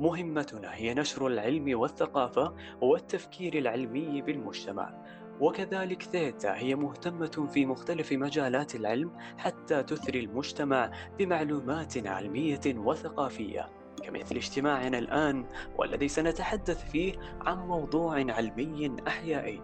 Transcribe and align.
مهمتنا 0.00 0.74
هي 0.74 0.94
نشر 0.94 1.26
العلم 1.26 1.78
والثقافة 1.78 2.54
والتفكير 2.80 3.58
العلمي 3.58 4.22
بالمجتمع. 4.22 5.04
وكذلك 5.40 6.02
ثيتا 6.02 6.56
هي 6.56 6.74
مهتمة 6.74 7.48
في 7.52 7.66
مختلف 7.66 8.12
مجالات 8.12 8.74
العلم 8.74 9.12
حتى 9.38 9.82
تثري 9.82 10.20
المجتمع 10.20 10.90
بمعلومات 11.18 12.06
علمية 12.06 12.60
وثقافية. 12.66 13.68
كمثل 14.02 14.36
اجتماعنا 14.36 14.98
الآن 14.98 15.44
والذي 15.76 16.08
سنتحدث 16.08 16.90
فيه 16.90 17.12
عن 17.40 17.58
موضوع 17.58 18.14
علمي 18.14 18.96
أحيائي. 19.08 19.62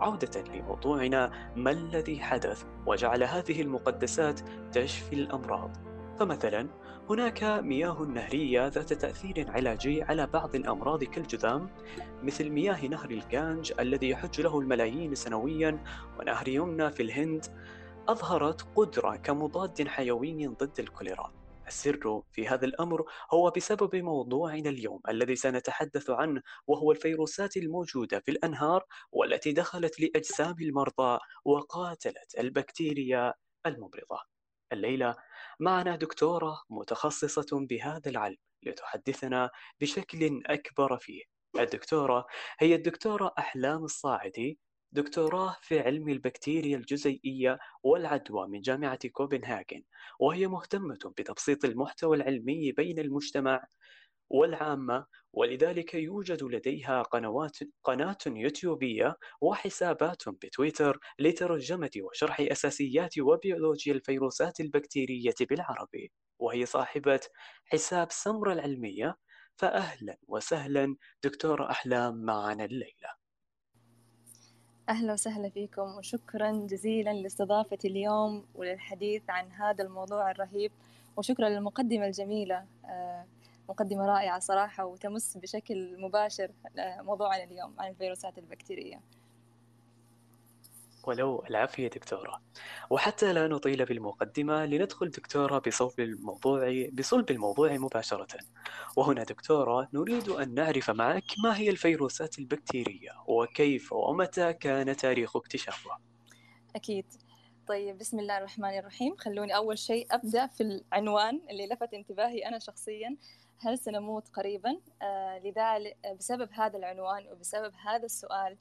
عودة 0.00 0.44
لموضوعنا 0.54 1.52
ما 1.56 1.70
الذي 1.70 2.20
حدث؟ 2.20 2.64
وجعل 2.86 3.22
هذه 3.22 3.62
المقدسات 3.62 4.40
تشفي 4.72 5.12
الأمراض. 5.12 5.89
فمثلا 6.20 6.68
هناك 7.10 7.44
مياه 7.44 8.02
نهرية 8.02 8.66
ذات 8.66 8.92
تأثير 8.92 9.50
علاجي 9.50 10.02
على 10.02 10.26
بعض 10.26 10.54
الأمراض 10.54 11.04
كالجذام 11.04 11.70
مثل 12.22 12.50
مياه 12.50 12.86
نهر 12.86 13.10
الجانج 13.10 13.72
الذي 13.80 14.08
يحج 14.08 14.40
له 14.40 14.58
الملايين 14.58 15.14
سنويا 15.14 15.84
ونهر 16.18 16.48
يمنى 16.48 16.90
في 16.90 17.02
الهند 17.02 17.46
أظهرت 18.08 18.62
قدرة 18.76 19.16
كمضاد 19.16 19.88
حيوي 19.88 20.46
ضد 20.46 20.80
الكوليرا 20.80 21.32
السر 21.66 22.22
في 22.32 22.48
هذا 22.48 22.64
الأمر 22.64 23.04
هو 23.34 23.50
بسبب 23.50 23.96
موضوعنا 23.96 24.70
اليوم 24.70 25.00
الذي 25.08 25.36
سنتحدث 25.36 26.10
عنه 26.10 26.42
وهو 26.66 26.92
الفيروسات 26.92 27.56
الموجودة 27.56 28.20
في 28.20 28.30
الأنهار 28.30 28.84
والتي 29.12 29.52
دخلت 29.52 30.00
لأجسام 30.00 30.56
المرضى 30.60 31.18
وقاتلت 31.44 32.34
البكتيريا 32.38 33.34
الممرضة. 33.66 34.39
الليلة. 34.72 35.16
معنا 35.60 35.96
دكتورة 35.96 36.62
متخصصة 36.70 37.66
بهذا 37.66 38.10
العلم 38.10 38.36
لتحدثنا 38.62 39.50
بشكل 39.80 40.42
أكبر 40.46 40.98
فيه. 40.98 41.22
الدكتورة 41.58 42.26
هي 42.58 42.74
الدكتورة 42.74 43.34
أحلام 43.38 43.84
الصاعدي 43.84 44.58
دكتوراه 44.92 45.56
في 45.62 45.80
علم 45.80 46.08
البكتيريا 46.08 46.76
الجزيئية 46.76 47.58
والعدوى 47.82 48.48
من 48.48 48.60
جامعة 48.60 49.08
كوبنهاجن 49.12 49.82
وهي 50.20 50.46
مهتمة 50.46 50.98
بتبسيط 51.18 51.64
المحتوى 51.64 52.16
العلمي 52.16 52.72
بين 52.72 52.98
المجتمع. 52.98 53.66
والعامة 54.30 55.06
ولذلك 55.32 55.94
يوجد 55.94 56.42
لديها 56.42 57.02
قنوات 57.02 57.58
قناة 57.84 58.18
يوتيوبية 58.26 59.16
وحسابات 59.40 60.28
بتويتر 60.28 60.98
لترجمة 61.18 61.90
وشرح 61.96 62.40
أساسيات 62.40 63.18
وبيولوجيا 63.18 63.92
الفيروسات 63.92 64.60
البكتيرية 64.60 65.34
بالعربي 65.40 66.12
وهي 66.38 66.66
صاحبة 66.66 67.20
حساب 67.64 68.08
سمرة 68.10 68.52
العلمية. 68.52 69.16
فأهلا 69.56 70.16
وسهلا 70.28 70.96
دكتورة 71.24 71.70
أحلام 71.70 72.14
معنا 72.14 72.64
الليلة. 72.64 73.10
أهلا 74.88 75.12
وسهلا 75.12 75.50
فيكم 75.50 75.82
وشكرا 75.98 76.66
جزيلا 76.66 77.12
لاستضافتي 77.12 77.88
اليوم 77.88 78.46
وللحديث 78.54 79.22
عن 79.28 79.52
هذا 79.52 79.84
الموضوع 79.84 80.30
الرهيب 80.30 80.72
وشكرا 81.16 81.48
للمقدمة 81.48 82.06
الجميلة. 82.06 82.66
آه، 82.84 83.26
مقدمة 83.70 84.06
رائعة 84.06 84.38
صراحة 84.38 84.84
وتمس 84.84 85.36
بشكل 85.36 86.00
مباشر 86.00 86.50
آه، 86.78 87.02
موضوعنا 87.02 87.44
اليوم 87.44 87.74
عن 87.78 87.90
الفيروسات 87.90 88.38
البكتيرية. 88.38 89.00
ولو 91.04 91.44
العافية 91.50 91.88
دكتورة. 91.88 92.42
وحتى 92.90 93.32
لا 93.32 93.48
نطيل 93.48 93.84
بالمقدمة 93.84 94.66
لندخل 94.66 95.10
دكتورة 95.10 95.58
بصلب 95.58 96.00
الموضوع 96.00 96.88
بصلب 96.92 97.30
الموضوع 97.30 97.72
مباشرة. 97.72 98.38
وهنا 98.96 99.24
دكتورة 99.24 99.88
نريد 99.92 100.28
أن 100.28 100.54
نعرف 100.54 100.90
معك 100.90 101.24
ما 101.44 101.56
هي 101.56 101.70
الفيروسات 101.70 102.38
البكتيرية 102.38 103.10
وكيف 103.26 103.92
ومتى 103.92 104.52
كان 104.52 104.96
تاريخ 104.96 105.36
اكتشافها. 105.36 106.00
أكيد. 106.76 107.06
طيب 107.68 107.98
بسم 107.98 108.18
الله 108.18 108.38
الرحمن 108.38 108.78
الرحيم. 108.78 109.16
خلوني 109.16 109.56
أول 109.56 109.78
شيء 109.78 110.06
أبدأ 110.10 110.46
في 110.46 110.62
العنوان 110.62 111.40
اللي 111.50 111.66
لفت 111.66 111.94
انتباهي 111.94 112.48
أنا 112.48 112.58
شخصيا. 112.58 113.16
هل 113.62 113.78
سنموت 113.78 114.28
قريبا 114.28 114.80
آه 115.02 115.38
لذلك 115.38 115.96
بسبب 116.18 116.48
هذا 116.52 116.78
العنوان 116.78 117.26
وبسبب 117.32 117.72
هذا 117.84 118.04
السؤال 118.04 118.56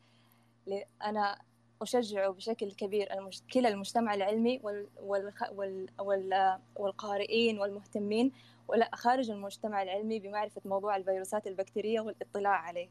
أنا 1.03 1.41
أشجع 1.81 2.29
بشكل 2.29 2.71
كبير. 2.71 3.09
كلا 3.53 3.69
المجتمع 3.69 4.13
العلمي 4.13 4.59
وال... 4.63 4.87
وال... 5.01 5.33
وال... 5.51 5.87
وال... 5.99 6.59
والقارئين 6.75 7.59
والمهتمين 7.59 8.31
ولا 8.67 8.89
خارج 8.93 9.31
المجتمع 9.31 9.83
العلمي 9.83 10.19
بمعرفة 10.19 10.61
موضوع 10.65 10.95
الفيروسات 10.95 11.47
البكتيرية 11.47 11.99
والاطلاع 11.99 12.51
عليه 12.51 12.89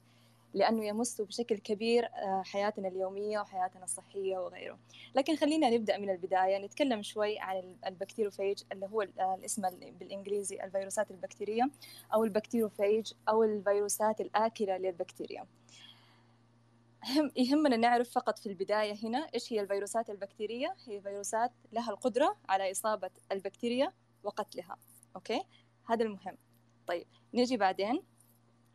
لأنه 0.55 0.85
يمس 0.85 1.21
بشكل 1.21 1.59
كبير 1.59 2.05
آه، 2.05 2.43
حياتنا 2.47 2.89
اليومية 2.89 3.41
وحياتنا 3.41 3.85
الصحية 3.85 4.39
وغيره. 4.39 4.79
لكن 5.15 5.37
خلينا 5.37 5.71
نبدأ 5.71 5.99
من 5.99 6.11
البداية 6.11 6.59
نتكلم 6.59 7.03
شوي 7.03 7.39
عن 7.39 7.77
البكتيروفيج 7.87 8.63
اللي 8.73 8.87
هو 8.87 9.03
آه، 9.03 9.35
الاسم 9.35 9.63
بالإنجليزي 9.71 10.65
الفيروسات 10.65 11.11
البكتيرية 11.11 11.71
أو 12.15 12.25
ال 12.25 12.31
bacteriophage 12.31 13.12
أو 13.29 13.45
الفيروسات 13.45 14.21
الآكلة 14.21 14.77
للبكتيريا. 14.77 15.47
هم 17.17 17.31
يهمنا 17.37 17.77
نعرف 17.77 18.11
فقط 18.11 18.39
في 18.39 18.47
البداية 18.47 18.95
هنا 19.03 19.19
إيش 19.35 19.53
هي 19.53 19.61
الفيروسات 19.61 20.11
البكتيرية. 20.11 20.77
هي 20.87 21.01
فيروسات 21.01 21.53
لها 21.73 21.91
القدرة 21.91 22.37
على 22.49 22.71
إصابة 22.71 23.11
البكتيريا 23.33 23.93
وقتلها. 24.23 24.77
okay؟ 25.17 25.43
هذا 25.89 26.05
المهم. 26.05 26.37
طيب 26.87 27.07
نجي 27.35 27.57
بعدين. 27.57 28.03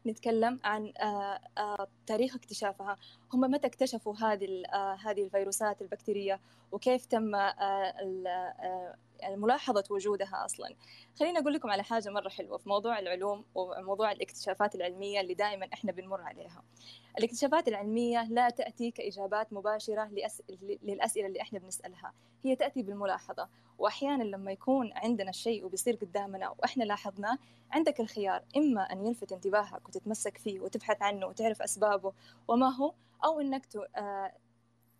نتكلم 0.07 0.59
عن 0.63 0.93
آه، 1.01 1.39
آه، 1.57 1.87
تاريخ 2.07 2.35
اكتشافها. 2.35 2.97
هم 3.33 3.41
متى 3.41 3.67
اكتشفوا 3.67 4.15
هذه 4.15 4.63
آه، 4.73 4.97
هذه 5.05 5.23
الفيروسات 5.23 5.81
البكتيرية؟ 5.81 6.39
وكيف 6.71 7.05
تم 7.05 7.35
يعني 9.19 9.37
ملاحظة 9.37 9.83
وجودها 9.89 10.45
أصلا؟ 10.45 10.75
خليني 11.19 11.39
أقول 11.39 11.53
لكم 11.53 11.69
على 11.69 11.83
حاجة 11.83 12.09
مرة 12.09 12.29
حلوة 12.29 12.57
في 12.57 12.69
موضوع 12.69 12.99
العلوم 12.99 13.45
وموضوع 13.55 14.11
الاكتشافات 14.11 14.75
العلمية 14.75 15.21
اللي 15.21 15.33
دائما 15.33 15.69
إحنا 15.73 15.91
بنمر 15.91 16.21
عليها. 16.21 16.63
الاكتشافات 17.17 17.67
العلمية 17.67 18.23
لا 18.29 18.49
تأتي 18.49 18.91
كإجابات 18.91 19.53
مباشرة 19.53 20.05
لأس... 20.05 20.41
للأسئلة 20.83 21.27
اللي 21.27 21.41
إحنا 21.41 21.59
بنسألها. 21.59 22.13
هي 22.43 22.55
تأتي 22.55 22.83
بالملاحظة. 22.83 23.47
وأحيانا 23.79 24.23
لما 24.23 24.51
يكون 24.51 24.91
عندنا 24.95 25.29
الشيء 25.29 25.65
وبيصير 25.65 25.95
قدامنا 25.95 26.49
وإحنا 26.49 26.83
لاحظناه 26.83 27.37
عندك 27.71 27.99
الخيار 27.99 28.43
إما 28.57 28.81
أن 28.81 29.05
يلفت 29.05 29.31
انتباهك 29.31 29.87
وتتمسك 29.87 30.37
فيه 30.37 30.59
وتبحث 30.59 31.01
عنه 31.01 31.25
وتعرف 31.25 31.61
أسبابه 31.61 32.13
وما 32.47 32.69
هو 32.69 32.93
أو 33.23 33.39
إنك 33.39 33.67
آه، 33.95 34.33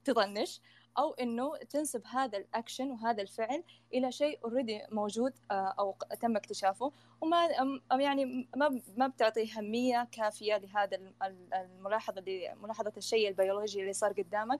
تطنش 0.05 0.61
أو 0.97 1.13
إنه 1.13 1.57
تنسب 1.57 2.01
هذا 2.05 2.37
الأكشن 2.37 2.91
وهذا 2.91 3.21
الفعل 3.21 3.63
إلى 3.93 4.11
شيء 4.11 4.39
already 4.43 4.81
موجود 4.91 5.33
آه، 5.51 5.75
أو 5.79 5.95
تم 6.21 6.35
اكتشافه. 6.35 6.91
وما 7.21 7.47
يعني 7.91 8.47
ما 8.55 8.81
ما 8.97 9.07
بتعطي 9.07 9.51
أهمية 9.51 10.07
كافية 10.11 10.57
لهذا 10.57 10.99
الملاحظة 11.53 12.19
اللي 12.19 12.55
ملاحظة 12.61 12.93
الشيء 12.97 13.29
البيولوجي 13.29 13.81
اللي 13.81 13.93
صار 13.93 14.11
قدامك 14.13 14.59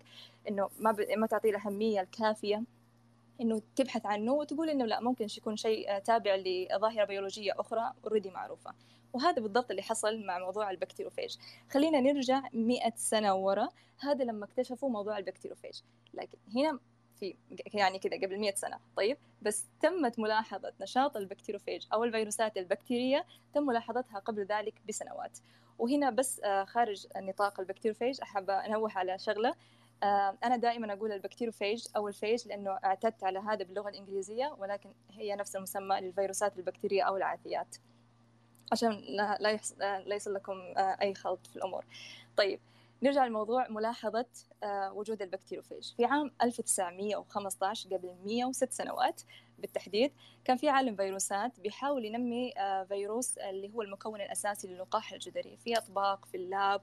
إنه 0.50 0.70
ما 0.80 0.96
ما 1.18 1.28
تعطي 1.28 1.50
الأهمية 1.50 2.02
الكافية 2.02 2.64
إنه 3.42 3.62
تبحث 3.76 4.06
عنه 4.06 4.34
وتقول 4.34 4.70
إنه 4.70 4.86
لا 4.86 5.00
ممكن 5.00 5.28
يكون 5.38 5.56
شيء 5.56 6.00
تابع 6.00 6.36
لظاهرة 6.36 7.06
بيولوجية 7.06 7.52
أخرى 7.60 7.94
already 8.06 8.30
معروفة. 8.30 8.74
وهذا 9.14 9.42
بالضبط 9.42 9.70
اللي 9.70 9.82
حصل 9.82 10.26
مع 10.26 10.40
موضوع 10.40 10.72
ال 10.72 10.76
bacteriophage 10.76 11.36
خلينا 11.72 12.00
نرجع 12.00 12.42
مئة 12.54 12.94
سنة 12.96 13.36
ورا. 13.36 13.70
هذا 14.00 14.24
لما 14.24 14.46
اكتشفوا 14.46 14.90
موضوع 14.90 15.18
ال 15.18 15.22
bacteriophage 15.22 15.82
لكن 16.14 16.38
هنا 16.56 16.80
في 17.20 17.36
يعني 17.74 18.00
كذا 18.00 18.16
قبل 18.16 18.40
مئة 18.40 18.56
سنة. 18.56 18.80
طيب 18.98 19.18
بس 19.42 19.66
تمت 19.82 20.20
ملاحظة 20.20 20.74
نشاط 20.82 21.18
ال 21.18 21.22
bacteriophage 21.22 21.86
أو 21.94 22.04
الفيروسات 22.04 22.58
البكتيرية 22.58 23.26
تم 23.54 23.66
ملاحظتها 23.66 24.20
قبل 24.20 24.46
ذلك 24.46 24.74
بسنوات. 24.90 25.38
وهنا 25.80 26.10
بس 26.10 26.42
آه، 26.44 26.64
خارج 26.64 27.08
نطاق 27.16 27.60
ال 27.60 27.64
bacteriophage 27.64 28.22
أحب 28.22 28.50
أنوه 28.50 28.92
على 28.96 29.20
شغلة. 29.20 29.56
آه، 30.04 30.38
أنا 30.44 30.56
دائما 30.56 30.94
أقول 30.94 31.12
ال 31.12 31.17
bacteriophage 31.17 31.88
أو 31.96 32.08
ال 32.08 32.14
phage 32.14 32.48
لأنه 32.48 32.72
اعتدت 32.72 33.24
على 33.24 33.40
هذا 33.40 33.64
باللغة 33.64 33.90
الإنجليزية 33.90 34.56
ولكن 34.60 34.90
هي 35.12 35.36
نفس 35.36 35.56
المسمى 35.56 36.02
للفيروسات 36.02 36.58
البكتيرية 36.58 37.04
أو 37.04 37.18
العاثيات. 37.18 37.76
عشان 38.74 38.92
لا 38.92 39.38
لا, 39.42 39.60
لا 40.00 40.16
يصل 40.16 40.34
لكم 40.34 40.54
آه، 40.78 40.98
أي 41.02 41.14
خلط 41.14 41.48
في 41.48 41.56
الأمور. 41.56 41.86
طيب 42.38 42.60
نرجع 43.04 43.26
لموضوع 43.26 43.68
ملاحظة 43.70 44.26
آه، 44.64 44.94
وجود 44.94 45.22
ال 45.22 45.27
bacteriophage 45.27 45.94
في 45.98 46.06
عام 46.06 46.32
1915 46.42 47.96
قبل 47.96 48.16
106 48.26 48.72
سنوات 48.72 49.22
بالتحديد 49.60 50.12
كان 50.46 50.58
في 50.58 50.70
عالم 50.70 50.96
فيروسات 50.96 51.60
بيحاول 51.60 52.06
ينمي 52.06 52.54
فيروس 52.88 53.38
اللي 53.38 53.74
هو 53.74 53.82
المكون 53.82 54.22
الأساسي 54.22 54.68
للقاح 54.68 55.14
الجدري. 55.14 55.58
في 55.58 55.78
أطباق 55.78 56.26
في 56.26 56.38
ال 56.38 56.49
lab 56.49 56.82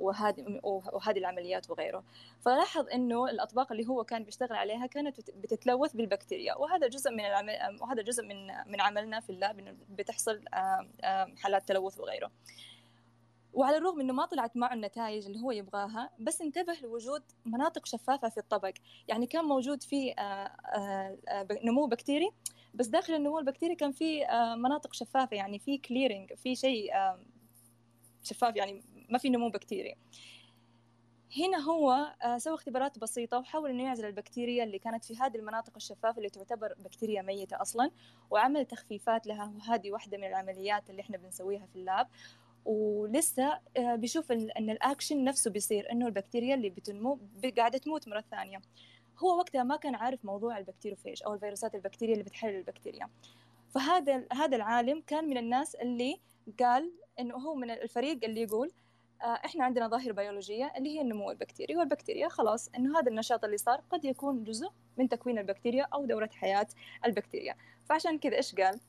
وهذه 0.00 0.60
وهذه 0.92 1.18
العمليات 1.18 1.70
وغيره. 1.70 2.04
فلاحظ 2.40 2.88
إنه 2.88 3.30
الأطباق 3.30 3.72
اللي 3.72 3.88
هو 3.88 4.04
كان 4.04 4.24
بيشتغل 4.24 4.56
عليها 4.56 4.86
كانت 4.86 5.30
بتتلوث 5.30 5.92
بالبكتيريا. 5.92 6.54
وهذا 6.54 6.88
جزء 6.88 7.10
من 7.10 7.20
العمل 7.20 7.78
وهذا 7.80 8.02
جزء 8.02 8.26
من 8.26 8.46
من 8.66 8.80
عملنا 8.80 9.20
في 9.20 9.30
ال 9.30 9.37
lab 9.37 9.58
إنه 9.58 9.76
بتحصل 9.88 10.44
حالات 11.36 11.68
تلوث 11.68 12.00
وغيره. 12.00 12.30
وعلى 13.52 13.76
الرغم 13.76 14.00
إنه 14.00 14.12
ما 14.12 14.26
طلعت 14.26 14.56
معه 14.56 14.72
النتائج 14.74 15.26
اللي 15.26 15.40
هو 15.40 15.50
يبغاها 15.50 16.10
بس 16.18 16.40
انتبه 16.42 16.72
لوجود 16.82 17.22
مناطق 17.44 17.86
شفافة 17.86 18.28
في 18.28 18.38
الطبق. 18.38 18.72
يعني 19.08 19.26
كان 19.26 19.44
موجود 19.44 19.82
في 19.82 20.14
نمو 21.64 21.86
بكتيري 21.86 22.30
بس 22.74 22.86
داخل 22.86 23.14
النمو 23.14 23.38
البكتيري 23.38 23.74
كان 23.74 23.92
في 23.92 24.26
مناطق 24.56 24.94
شفافة. 24.94 25.36
يعني 25.36 25.58
في 25.58 25.78
clearing 25.78 26.34
في 26.34 26.56
شيء 26.56 26.92
شفاف 28.22 28.56
يعني 28.56 28.82
ما 29.10 29.18
في 29.18 29.28
نمو 29.28 29.48
بكتيري 29.50 29.96
هنا 31.38 31.58
هو 31.58 32.14
سوى 32.36 32.54
اختبارات 32.54 32.98
بسيطة 32.98 33.38
وحاول 33.38 33.70
إنه 33.70 33.82
يعزل 33.82 34.06
البكتيريا 34.06 34.64
اللي 34.64 34.78
كانت 34.78 35.04
في 35.04 35.16
هذه 35.16 35.36
المناطق 35.36 35.72
الشفافة 35.76 36.18
اللي 36.18 36.28
تعتبر 36.28 36.74
بكتيريا 36.78 37.22
ميتة 37.22 37.62
أصلا 37.62 37.90
وعمل 38.30 38.66
تخفيفات 38.66 39.26
لها. 39.26 39.52
وهذه 39.56 39.92
واحدة 39.92 40.18
من 40.18 40.24
العمليات 40.24 40.90
اللي 40.90 41.02
إحنا 41.02 41.16
بنسويها 41.16 41.66
في 41.66 41.76
ال 41.76 41.82
lab. 41.82 42.08
ولسه 42.64 43.60
بيشوف 43.78 44.32
إن 44.32 44.70
الأكشن 44.70 45.24
نفسه 45.24 45.50
بيصير 45.50 45.92
إنه 45.92 46.06
البكتيريا 46.06 46.54
اللي 46.54 46.70
بتنمو 46.70 47.18
قاعدة 47.56 47.78
تموت 47.78 48.08
مرة 48.08 48.24
ثانية. 48.30 48.60
هو 49.18 49.38
وقتها 49.38 49.62
ما 49.62 49.76
كان 49.76 49.94
عارف 49.94 50.24
موضوع 50.24 50.58
ال 50.58 50.63
bacteriophage 50.63 51.22
أو 51.26 51.34
الفيروسات 51.34 51.74
البكتيريا 51.74 52.12
اللي 52.14 52.24
بتحلل 52.24 52.56
البكتيريا. 52.56 53.08
فهذا 53.68 54.24
هذا 54.32 54.56
العالم 54.56 55.02
كان 55.06 55.28
من 55.28 55.38
الناس 55.38 55.74
اللي 55.74 56.20
قال 56.60 56.92
إنه 57.20 57.36
هو 57.36 57.54
من 57.54 57.70
الفريق 57.70 58.24
اللي 58.24 58.42
يقول 58.42 58.70
إحنا 59.22 59.64
عندنا 59.64 59.88
ظاهرة 59.88 60.12
بيولوجية 60.12 60.72
اللي 60.76 60.96
هي 60.96 61.00
النمو 61.00 61.30
البكتيري 61.30 61.76
والبكتيريا 61.76 62.28
خلاص 62.28 62.68
إنه 62.68 62.98
هذا 63.00 63.08
النشاط 63.10 63.44
اللي 63.44 63.56
صار 63.56 63.80
قد 63.90 64.04
يكون 64.04 64.44
جزء 64.44 64.68
من 64.98 65.08
تكوين 65.08 65.38
البكتيريا 65.38 65.86
أو 65.94 66.06
دورة 66.06 66.30
حياة 66.34 66.66
البكتيريا. 67.04 67.54
فعشان 67.84 68.18
كذا 68.18 68.36
إيش 68.36 68.54
قال؟ 68.54 68.80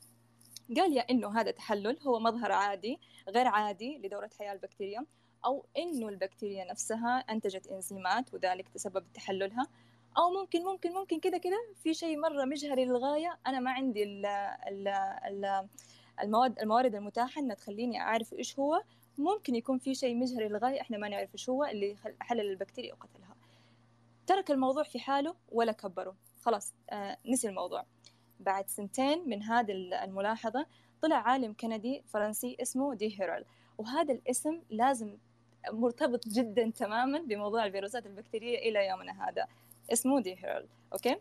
قال 0.78 0.94
يا 0.98 1.02
إنه 1.02 1.40
هذا 1.40 1.52
تحلل 1.52 2.00
هو 2.02 2.20
مظهر 2.20 2.52
عادي 2.52 3.00
غير 3.30 3.48
عادي 3.48 3.98
لدورة 3.98 4.30
حياة 4.40 4.54
البكتيريا 4.54 5.06
أو 5.46 5.66
إنه 5.78 6.10
البكتيريا 6.10 6.72
نفسها 6.72 7.18
أنتجت 7.30 7.68
إنزيمات 7.68 8.34
وذلك 8.34 8.70
تسبب 8.70 9.06
تحللها 9.14 9.68
أو 10.18 10.30
ممكن 10.30 10.64
ممكن 10.64 10.94
ممكن 10.94 11.20
كده 11.20 11.38
كده 11.38 11.58
في 11.84 11.94
شيء 11.94 12.20
مرة 12.20 12.46
مجهري 12.46 12.86
للغاية 12.86 13.40
أنا 13.48 13.60
ما 13.60 13.72
عندي 13.72 14.04
ال 14.04 14.26
ال 14.68 14.88
ال 15.28 15.68
المواد 16.22 16.60
الموارد 16.60 16.96
المتاحة 16.96 17.42
إنها 17.42 17.56
تخليني 17.56 18.02
أعرف 18.02 18.34
إيش 18.34 18.60
هو 18.60 18.84
ممكن 19.18 19.56
يكون 19.56 19.78
في 19.78 19.96
شيء 19.96 20.16
مجهري 20.16 20.48
للغاية 20.48 20.82
إحنا 20.82 20.98
ما 20.98 21.10
نعرف 21.10 21.34
إيش 21.34 21.50
هو 21.50 21.66
اللي 21.66 21.96
حلل 22.20 22.50
البكتيريا 22.50 22.94
وقتلها. 22.94 23.36
ترك 24.28 24.52
الموضوع 24.52 24.84
في 24.84 25.00
حاله 25.00 25.36
ولا 25.52 25.72
كبره. 25.72 26.16
خلاص 26.42 26.74
آه 26.90 27.18
نسي 27.26 27.50
الموضوع. 27.50 27.86
بعد 28.40 28.70
سنتين 28.70 29.30
من 29.30 29.44
هذه 29.44 29.72
الملاحظة 30.04 30.66
طلع 31.02 31.16
عالم 31.16 31.54
كندي 31.54 32.04
فرنسي 32.08 32.58
اسمه 32.62 32.94
دي 32.94 33.22
هيرل 33.22 33.46
وهذا 33.78 34.14
الاسم 34.14 34.62
لازم 34.70 35.18
مرتبط 35.72 36.28
جدا 36.28 36.70
تماما 36.70 37.20
بموضوع 37.20 37.66
الفيروسات 37.66 38.06
البكتيرية 38.06 38.58
إلى 38.58 38.88
يومنا 38.88 39.30
هذا. 39.30 39.48
اسمه 39.94 40.22
دي 40.22 40.36
هيرل 40.40 40.68
أوكي؟ 40.94 41.16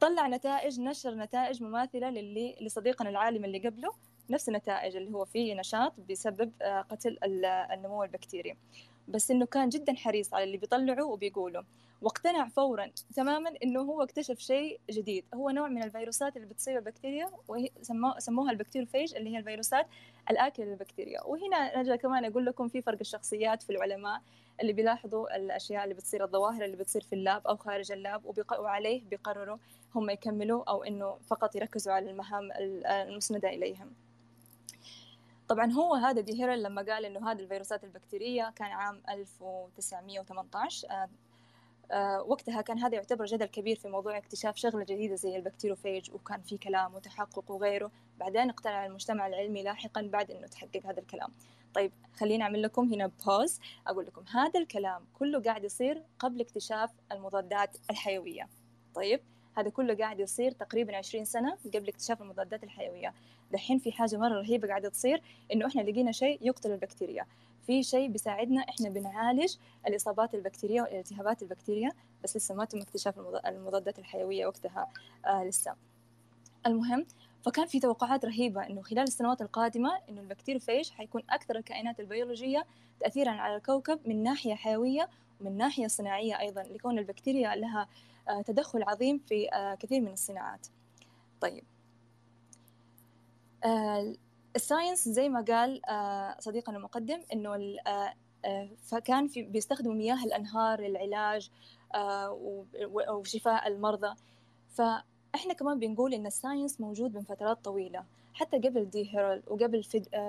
طلع 0.00 0.28
نتائج 0.28 0.80
نشر 0.80 1.14
نتائج 1.14 1.62
مماثلة 1.62 2.10
للي 2.10 2.56
لصديقنا 2.60 3.10
العالم 3.10 3.44
اللي 3.44 3.58
قبله. 3.58 3.94
نفس 4.30 4.48
النتائج 4.48 4.96
اللي 4.96 5.14
هو 5.14 5.24
فيه 5.24 5.54
نشاط 5.54 5.92
بسبب 6.10 6.52
قتل 6.90 7.18
النمو 7.44 8.04
البكتيري. 8.04 8.56
بس 9.08 9.30
إنه 9.30 9.46
كان 9.46 9.68
جدا 9.68 9.94
حريص 9.94 10.34
على 10.34 10.44
اللي 10.44 10.56
بيطلعه 10.56 11.04
وبيقوله 11.04 11.64
واقتنع 12.02 12.48
فورا 12.48 12.90
تماما 13.16 13.52
إنه 13.64 13.80
هو 13.80 14.02
اكتشف 14.02 14.38
شيء 14.38 14.80
جديد. 14.90 15.24
هو 15.34 15.50
نوع 15.50 15.68
من 15.68 15.82
الفيروسات 15.82 16.36
اللي 16.36 16.48
بتصيب 16.48 16.76
البكتيريا 16.76 17.30
وهي 17.48 17.68
سموها 18.18 18.50
ال 18.50 18.55
bacteriophage 18.55 19.14
اللي 19.14 19.30
هي 19.34 19.38
الفيروسات 19.38 19.86
الاكله 20.30 20.66
للبكتيريا 20.66 21.22
وهنا 21.24 21.56
ارجع 21.56 21.96
كمان 21.96 22.24
أقول 22.24 22.46
لكم 22.46 22.68
في 22.68 22.82
فرق 22.82 22.98
الشخصيات 23.00 23.62
في 23.62 23.70
العلماء 23.70 24.20
اللي 24.60 24.72
بيلاحظوا 24.72 25.36
الأشياء 25.36 25.84
اللي 25.84 25.94
بتصير 25.94 26.24
الظواهر 26.24 26.64
اللي 26.64 26.76
بتصير 26.76 27.02
في 27.02 27.12
ال 27.12 27.20
lab 27.20 27.46
أو 27.46 27.56
خارج 27.56 27.92
ال 27.92 28.03
lab 28.03 28.38
وعليه 28.58 29.02
بيقرروا 29.04 29.56
هم 29.94 30.10
يكملوا 30.10 30.64
أو 30.70 30.82
إنه 30.84 31.16
فقط 31.26 31.56
يركزوا 31.56 31.92
على 31.92 32.10
المهام 32.10 32.48
المسندة 32.86 33.48
إليهم. 33.48 33.92
طبعا 35.50 35.72
هو 35.72 35.94
هذا 35.94 36.20
دي 36.20 36.42
هيرل 36.42 36.62
لما 36.62 36.82
قال 36.82 37.04
إنه 37.04 37.30
هذه 37.30 37.40
الفيروسات 37.40 37.84
البكتيرية 37.84 38.52
كان 38.56 38.70
عام 38.70 39.02
1918 39.08 40.88
آه 40.90 41.08
آه 41.90 42.22
وقتها 42.22 42.60
كان 42.60 42.78
هذا 42.78 42.94
يعتبر 42.94 43.24
جدل 43.24 43.46
كبير 43.46 43.76
في 43.76 43.88
موضوع 43.88 44.18
اكتشاف 44.18 44.56
شغلة 44.56 44.84
جديدة 44.84 45.14
زي 45.14 45.36
ال 45.36 45.41
bacteriophage 45.41 46.10
وكان 46.10 46.40
في 46.42 46.56
كلام 46.56 46.94
وتحقق 46.94 47.50
وغيره. 47.50 47.90
بعدين 48.20 48.50
اقتنع 48.50 48.86
المجتمع 48.86 49.26
العلمي 49.26 49.62
لاحقا 49.62 50.02
بعد 50.02 50.30
إنه 50.30 50.46
تحقق 50.46 50.86
هذا 50.86 51.00
الكلام. 51.00 51.28
طيب 51.74 51.92
خليني 52.16 52.42
أعمل 52.42 52.62
لكم 52.62 52.92
هنا 52.92 53.10
pause 53.26 53.60
أقول 53.86 54.06
لكم 54.06 54.24
هذا 54.32 54.60
الكلام 54.60 55.02
كله 55.18 55.42
قاعد 55.42 55.64
يصير 55.64 56.02
قبل 56.18 56.40
اكتشاف 56.40 56.90
المضادات 57.12 57.76
الحيوية. 57.90 58.48
طيب 58.94 59.20
هذا 59.56 59.70
كله 59.70 59.94
قاعد 59.94 60.20
يصير 60.20 60.52
تقريبا 60.52 60.96
20 60.96 61.24
سنة 61.24 61.56
قبل 61.74 61.88
اكتشاف 61.88 62.22
المضادات 62.22 62.64
الحيوية. 62.64 63.14
دحين 63.52 63.78
في 63.78 63.92
حاجة 63.92 64.16
مرة 64.16 64.40
رهيبة 64.40 64.68
قاعدة 64.68 64.88
تصير 64.88 65.22
إنه 65.52 65.66
إحنا 65.66 65.80
لقينا 65.80 66.12
شيء 66.12 66.38
يقتل 66.42 66.72
البكتيريا. 66.72 67.26
في 67.66 67.82
شيء 67.82 68.08
بيساعدنا 68.08 68.60
إحنا 68.60 68.88
بنعالج 68.88 69.56
الإصابات 69.86 70.34
البكتيريه 70.34 70.82
والالتهابات 70.82 71.42
البكتيريا 71.42 71.90
بس 72.24 72.36
لسه 72.36 72.54
ما 72.54 72.64
تم 72.64 72.80
اكتشاف 72.80 73.18
المضادات 73.46 73.98
الحيوية 73.98 74.46
وقتها 74.46 74.88
آه 75.26 75.44
لسه. 75.44 75.74
المهم 76.66 77.06
فكان 77.44 77.66
في 77.66 77.80
توقعات 77.80 78.24
رهيبة 78.24 78.66
إنه 78.66 78.82
خلال 78.82 79.02
السنوات 79.02 79.42
القادمة 79.42 79.98
إنه 80.08 80.20
البكتيروفيج 80.20 80.90
حيكون 80.90 81.22
أكثر 81.30 81.56
الكائنات 81.56 82.00
البيولوجية 82.00 82.66
تأثيرا 83.00 83.30
على 83.30 83.56
الكوكب 83.56 84.00
من 84.06 84.22
ناحية 84.22 84.54
حيوية 84.54 85.08
ومن 85.40 85.56
ناحية 85.56 85.86
صناعية 85.86 86.40
أيضا 86.40 86.62
لكون 86.62 86.98
البكتيريا 86.98 87.54
لها 87.56 87.88
تدخل 88.46 88.82
عظيم 88.82 89.18
في 89.18 89.52
آه 89.52 89.74
كثير 89.74 90.00
من 90.00 90.12
الصناعات. 90.12 90.66
طيب. 91.40 91.64
آه 93.64 94.14
ال 94.56 94.62
science 94.62 95.08
زي 95.08 95.28
ما 95.28 95.40
قال 95.48 95.86
آه 95.86 96.36
صديقنا 96.40 96.76
المقدم 96.76 97.20
إنه 97.32 97.54
آه 97.86 98.14
آه 98.44 98.68
فكان 98.82 99.28
في 99.28 99.42
بيستخدموا 99.42 99.94
مياه 99.94 100.24
الأنهار 100.24 100.80
للعلاج 100.80 101.50
وشفاء 103.08 103.68
المرضى. 103.68 104.14
فإحنا 104.68 105.54
كمان 105.58 105.78
بنقول 105.78 106.14
إن 106.14 106.26
ال 106.26 106.33
science 106.33 106.80
موجود 106.80 107.14
من 107.14 107.22
فترات 107.22 107.64
طويلة 107.64 108.04
حتى 108.34 108.56
قبل 108.58 108.90
دي 108.90 109.14
هيرل 109.16 109.42
وقبل 109.46 109.84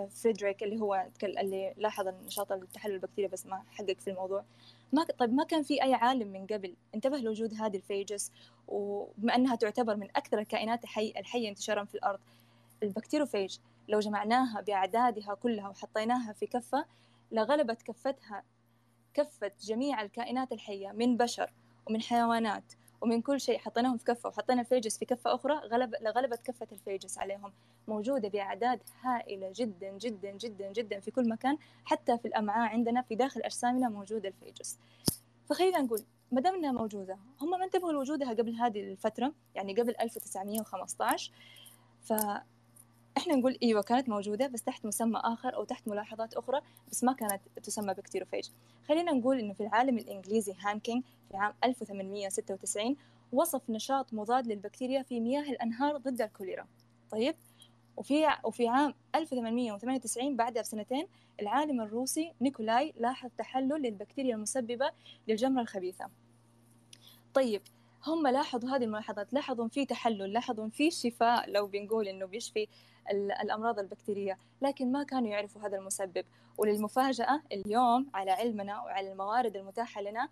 فريدريك 0.10 0.64
اللي 0.64 0.80
هو 0.82 1.06
اللي 1.24 1.74
لاحظ 1.78 2.08
نشاط 2.08 2.52
التحلل 2.52 2.94
البكتيريا 2.94 3.30
بس 3.30 3.46
ما 3.46 3.64
حقق 3.72 3.98
في 4.00 4.10
الموضوع. 4.10 4.44
ما 4.92 5.04
طيب 5.04 5.34
ما 5.34 5.44
كان 5.44 5.64
في 5.64 5.84
أي 5.84 5.94
عالم 5.94 6.28
من 6.28 6.48
قبل 6.48 6.76
انتبه 6.96 7.18
لوجود 7.18 7.54
هذه 7.54 7.78
ال 7.78 7.86
phages 7.86 8.32
وبما 8.68 9.36
أنها 9.36 9.56
تعتبر 9.56 9.96
من 9.96 10.10
أكثر 10.16 10.40
الكائنات 10.40 10.84
الحي 10.84 11.14
الحية 11.18 11.50
انتشارا 11.50 11.86
في 11.86 11.96
الأرض 11.96 12.20
ال 12.84 12.89
bacteriophage 12.89 13.58
لو 13.88 14.00
جمعناها 14.00 14.62
بأعدادها 14.62 15.34
كلها 15.34 15.70
وحطيناها 15.70 16.34
في 16.34 16.46
كفة 16.46 16.86
لغلبت 17.32 17.82
كفتها 17.82 18.44
كفة 19.14 19.52
جميع 19.62 20.02
الكائنات 20.02 20.52
الحية 20.52 20.92
من 20.92 21.18
بشر 21.18 21.54
ومن 21.88 22.02
حيوانات 22.02 22.74
ومن 23.02 23.22
كل 23.22 23.42
شيء 23.42 23.58
حطيناهم 23.60 23.98
في 23.98 24.06
كفة 24.06 24.30
وحطينا 24.30 24.62
ال 24.62 24.67
phages 24.67 24.98
في 24.98 25.06
كفة 25.06 25.36
أخرى 25.36 25.54
غلب 25.54 25.96
لغلبت 26.02 26.42
كفة 26.46 26.68
ال 26.72 26.78
phages 26.78 27.18
عليهم. 27.18 27.52
موجودة 27.88 28.30
بأعداد 28.30 28.80
هائلة 29.02 29.52
جدا 29.56 29.98
جدا 29.98 30.32
جدا 30.32 30.72
جدا 30.72 31.00
في 31.00 31.12
كل 31.12 31.30
مكان 31.30 31.58
حتى 31.86 32.18
في 32.18 32.28
الأمعاء 32.28 32.70
عندنا 32.70 33.02
في 33.02 33.16
داخل 33.16 33.42
أجسامنا 33.42 33.90
موجودة 33.90 34.30
ال 34.30 34.36
phages. 34.36 34.78
فخلينا 35.50 35.82
نقول 35.82 36.00
ما 36.32 36.42
دام 36.42 36.56
إنها 36.56 36.72
موجودة 36.72 37.18
هم 37.42 37.50
ما 37.50 37.66
انتبهوا 37.66 37.92
لوجودها 37.92 38.34
قبل 38.34 38.56
هذه 38.56 38.80
الفترة 38.80 39.34
يعني 39.56 39.74
قبل 39.74 39.96
1915 40.02 41.32
ف 42.04 42.14
إحنا 43.18 43.36
نقول 43.36 43.58
إيوه 43.64 43.82
كانت 43.82 44.10
موجودة 44.10 44.48
بس 44.48 44.64
تحت 44.64 44.86
مسمى 44.86 45.22
آخر 45.24 45.56
أو 45.56 45.64
تحت 45.64 45.88
ملاحظات 45.88 46.34
أخرى 46.34 46.62
بس 46.92 47.04
ما 47.04 47.14
كانت 47.14 47.42
تسمى 47.64 47.94
bacteriophage. 47.94 48.50
خلينا 48.88 49.12
نقول 49.12 49.40
إنه 49.40 49.54
في 49.54 49.64
العالم 49.64 49.98
الإنجليزي 49.98 50.54
هانكين 50.60 51.04
في 51.32 51.38
عام 51.38 51.54
1896 51.64 52.96
وصف 53.34 53.70
نشاط 53.70 54.14
مضاد 54.14 54.48
للبكتيريا 54.48 55.02
في 55.04 55.20
مياه 55.20 55.42
الأنهار 55.42 55.98
ضد 55.98 56.22
الكوليرا. 56.22 56.68
طيب؟ 57.12 57.36
وفي 57.98 58.28
وفي 58.44 58.68
عام 58.68 58.94
1898 59.16 60.36
بعدها 60.36 60.62
بسنتين 60.62 61.08
العالم 61.42 61.82
الروسي 61.82 62.34
نيكولاي 62.42 62.94
لاحظ 62.98 63.30
تحلل 63.38 63.82
للبكتيريا 63.82 64.36
المسببة 64.36 64.92
للجمرة 65.28 65.62
الخبيثة. 65.62 66.10
طيب 67.34 67.62
هم 68.08 68.28
لاحظوا 68.28 68.70
هذه 68.70 68.84
الملاحظات 68.84 69.34
لاحظوا 69.34 69.68
في 69.68 69.86
تحلل 69.86 70.34
لاحظوا 70.34 70.70
في 70.70 70.92
شفاء 70.92 71.52
لو 71.52 71.68
بنقول 71.68 72.08
إنه 72.08 72.26
بيشفي 72.26 72.68
الأمراض 73.42 73.80
البكتيرية 73.80 74.38
لكن 74.62 74.92
ما 74.92 75.04
كانوا 75.04 75.28
يعرفوا 75.30 75.62
هذا 75.62 75.78
المسبب. 75.78 76.26
وللمفاجأة 76.58 77.42
اليوم 77.52 78.08
على 78.14 78.32
علمنا 78.32 78.82
وعلى 78.82 79.12
الموارد 79.12 79.56
المتاحة 79.56 80.02
لنا 80.02 80.30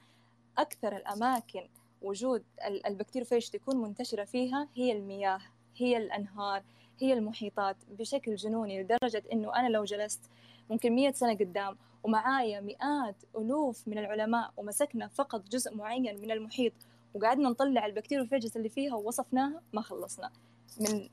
أكثر 0.58 0.96
الأماكن 0.96 1.68
وجود 2.02 2.44
ال 2.88 2.92
bacteriophage 2.92 3.50
تكون 3.50 3.78
منتشرة 3.82 4.24
فيها 4.24 4.68
هي 4.76 4.92
المياه 4.92 5.40
هي 5.76 5.98
الأنهار 5.98 6.64
هي 7.00 7.14
المحيطات 7.14 7.76
بشكل 8.00 8.36
جنوني 8.36 8.84
لدرجة 8.84 9.24
إنه 9.34 9.56
أنا 9.56 9.68
لو 9.68 9.84
جلست 9.84 10.22
ممكن 10.70 10.92
مية 10.92 11.12
سنة 11.12 11.34
قدام 11.34 11.78
ومعايا 12.04 12.62
مئات 12.62 13.16
ألوف 13.36 13.88
من 13.88 13.98
العلماء 13.98 14.52
ومسكنا 14.58 15.08
فقط 15.08 15.50
جزء 15.50 15.76
معين 15.76 16.22
من 16.22 16.32
المحيط 16.32 16.74
وقعدنا 17.14 17.50
نطلع 17.50 17.86
ال 17.86 17.91
bacteriophages 17.91 18.58
اللي 18.58 18.70
فيها 18.70 18.96
ووصفناها 18.96 19.62
ما 19.74 19.82
خلصنا 19.82 20.32
من 20.80 21.10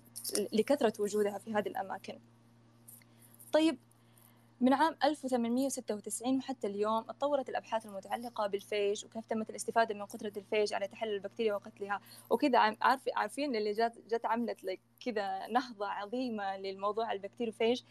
لكثرة 0.53 0.93
وجودها 0.99 1.39
في 1.39 1.55
هذه 1.55 1.69
الأماكن. 1.69 2.19
طيب 3.53 3.79
من 4.61 4.73
عام 4.73 4.97
1896 5.05 6.37
وحتى 6.39 6.67
اليوم 6.67 7.03
تطورت 7.03 7.49
الأبحاث 7.49 7.87
المتعلقة 7.87 8.47
بال 8.47 8.63
phage 8.63 9.05
وكيف 9.05 9.27
تمت 9.27 9.51
الاستفادة 9.51 9.95
من 9.95 10.05
قدرة 10.05 10.33
ال 10.37 10.43
phage 10.43 10.75
على 10.75 10.89
تحلل 10.89 11.15
البكتيريا 11.15 11.55
وقتلها 11.55 12.01
وكذا. 12.31 12.59
عارف 12.59 13.03
عارفين 13.17 13.57
اللي 13.57 13.73
جات 13.73 13.99
جت 14.11 14.27
عملت 14.27 14.79
كذا 15.01 15.47
نهضة 15.47 15.87
عظيمة 15.87 16.57
للموضوع 16.57 17.13
ال 17.13 17.18
bacteriophage 17.18 17.83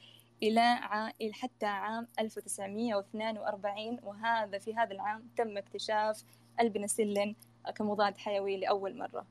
إلى 0.43 0.59
عام 0.59 1.13
حتى 1.31 1.65
عام 1.65 2.07
1942 2.19 3.99
وهذا 4.03 4.57
في 4.57 4.75
هذا 4.75 4.91
العام 4.91 5.23
تم 5.37 5.57
اكتشاف 5.57 6.23
البنسلين 6.59 7.35
كمضاد 7.71 8.17
حيوي 8.17 8.57
لأول 8.57 8.97
مرة. 8.97 9.25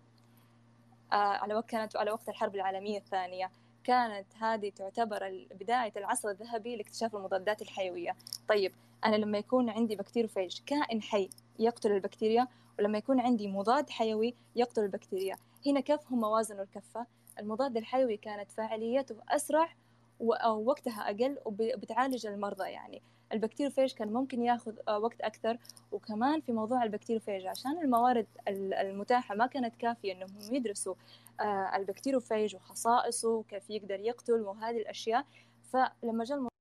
آه، 1.13 1.17
على 1.17 1.55
وقت 1.55 1.71
كانت 1.71 1.97
على 1.97 2.11
وقت 2.11 2.29
الحرب 2.29 2.55
العالمية 2.55 2.99
الثانية 2.99 3.51
كانت 3.85 4.27
هذه 4.41 4.71
تعتبر 4.71 5.47
بداية 5.61 5.93
العصر 5.97 6.29
الذهبي 6.29 6.77
لاكتشاف 6.77 7.17
المضادات 7.17 7.63
الحيوية. 7.63 8.17
طيب 8.49 8.73
أنا 9.05 9.17
لما 9.17 9.39
يكون 9.39 9.71
عندي 9.71 9.97
bacteriophage 9.97 10.61
كائن 10.67 11.03
حي 11.03 11.31
يقتل 11.59 11.93
البكتيريا 11.93 12.49
ولما 12.79 12.99
يكون 12.99 13.21
عندي 13.21 13.49
مضاد 13.49 13.91
حيوي 13.91 14.35
يقتل 14.57 14.83
البكتيريا. 14.83 15.37
هنا 15.67 15.81
كيف 15.81 16.13
هم 16.13 16.25
وازنوا 16.25 16.65
الكفة؟ 16.65 17.07
المضاد 17.39 17.77
الحيوي 17.77 18.17
كانت 18.17 18.53
فاعليته 18.53 19.17
أسرع 19.29 19.69
ووقتها 20.21 21.11
أقل 21.11 21.39
وبتعالج 21.45 22.27
المرضى 22.27 22.71
يعني. 22.71 23.03
ال 23.35 23.39
bacteriophage 23.39 23.93
كان 23.93 24.13
ممكن 24.13 24.43
ياخذ 24.43 24.73
آه، 24.89 24.99
وقت 24.99 25.21
أكثر 25.21 25.59
وكمان 25.93 26.41
في 26.41 26.53
موضوع 26.53 26.85
ال 26.85 26.89
bacteriophage 26.89 27.47
عشان 27.47 27.79
الموارد 27.83 28.27
المتاحة 28.49 29.35
ما 29.35 29.47
كانت 29.47 29.77
كافية 29.77 30.13
إنهم 30.13 30.39
يدرسوا 30.53 30.95
آه، 31.41 31.77
ال 31.77 31.82
bacteriophage 31.82 32.57
وخصائصه 32.57 33.29
وكيف 33.29 33.71
يقدر 33.71 34.01
يقتل 34.01 34.41
وهذه 34.41 34.77
الأشياء. 34.77 35.25
فلما 35.73 36.25
جاء 36.25 36.54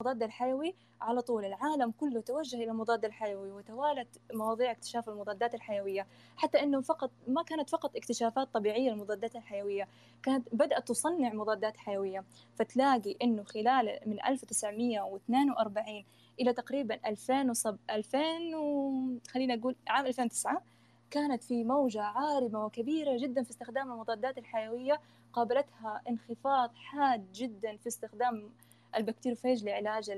المضاد 0.00 0.22
الحيوي 0.22 0.74
على 1.00 1.20
طول. 1.22 1.44
العالم 1.44 1.90
كله 2.00 2.20
توجه 2.20 2.56
إلى 2.56 2.70
المضاد 2.70 3.04
الحيوي 3.04 3.50
وتوالت 3.50 4.08
مواضيع 4.34 4.70
اكتشاف 4.70 5.08
المضادات 5.08 5.54
الحيوية. 5.54 6.06
حتى 6.36 6.62
أنه 6.62 6.80
فقط 6.80 7.10
ما 7.28 7.42
كانت 7.42 7.70
فقط 7.70 7.96
اكتشافات 7.96 8.48
طبيعية 8.54 8.90
للمضادات 8.90 9.36
الحيوية 9.36 9.88
كانت 10.22 10.48
بدأت 10.54 10.88
تصنع 10.88 11.32
مضادات 11.32 11.76
حيوية. 11.76 12.24
فتلاقي 12.56 13.16
أنه 13.22 13.42
خلال 13.44 13.98
من 14.06 14.24
1942 14.26 16.04
إلى 16.40 16.52
تقريبا 16.52 16.98
2000 17.06 17.50
وصب 17.50 17.76
2000 17.90 18.18
و... 18.56 19.02
خلينا 19.30 19.56
نقول 19.56 19.76
عام 19.88 20.06
2009 20.06 20.62
كانت 21.10 21.44
في 21.44 21.64
موجة 21.64 22.02
عارمة 22.02 22.64
وكبيرة 22.66 23.16
جدا 23.16 23.42
في 23.42 23.50
استخدام 23.50 23.92
المضادات 23.92 24.38
الحيوية. 24.38 25.00
قابلتها 25.32 26.02
انخفاض 26.08 26.70
حاد 26.74 27.32
جدا 27.32 27.76
في 27.76 27.86
استخدام 27.86 28.50
ال 28.96 29.01
bacteriophage 29.01 29.64
لعلاج 29.64 30.10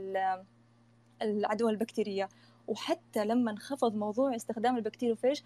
العدوى 1.22 1.70
البكتيرية. 1.70 2.28
وحتى 2.68 3.24
لما 3.24 3.50
انخفض 3.50 3.94
موضوع 3.94 4.36
استخدام 4.36 4.76
ال 4.76 4.81
bacteriophage 4.81 5.40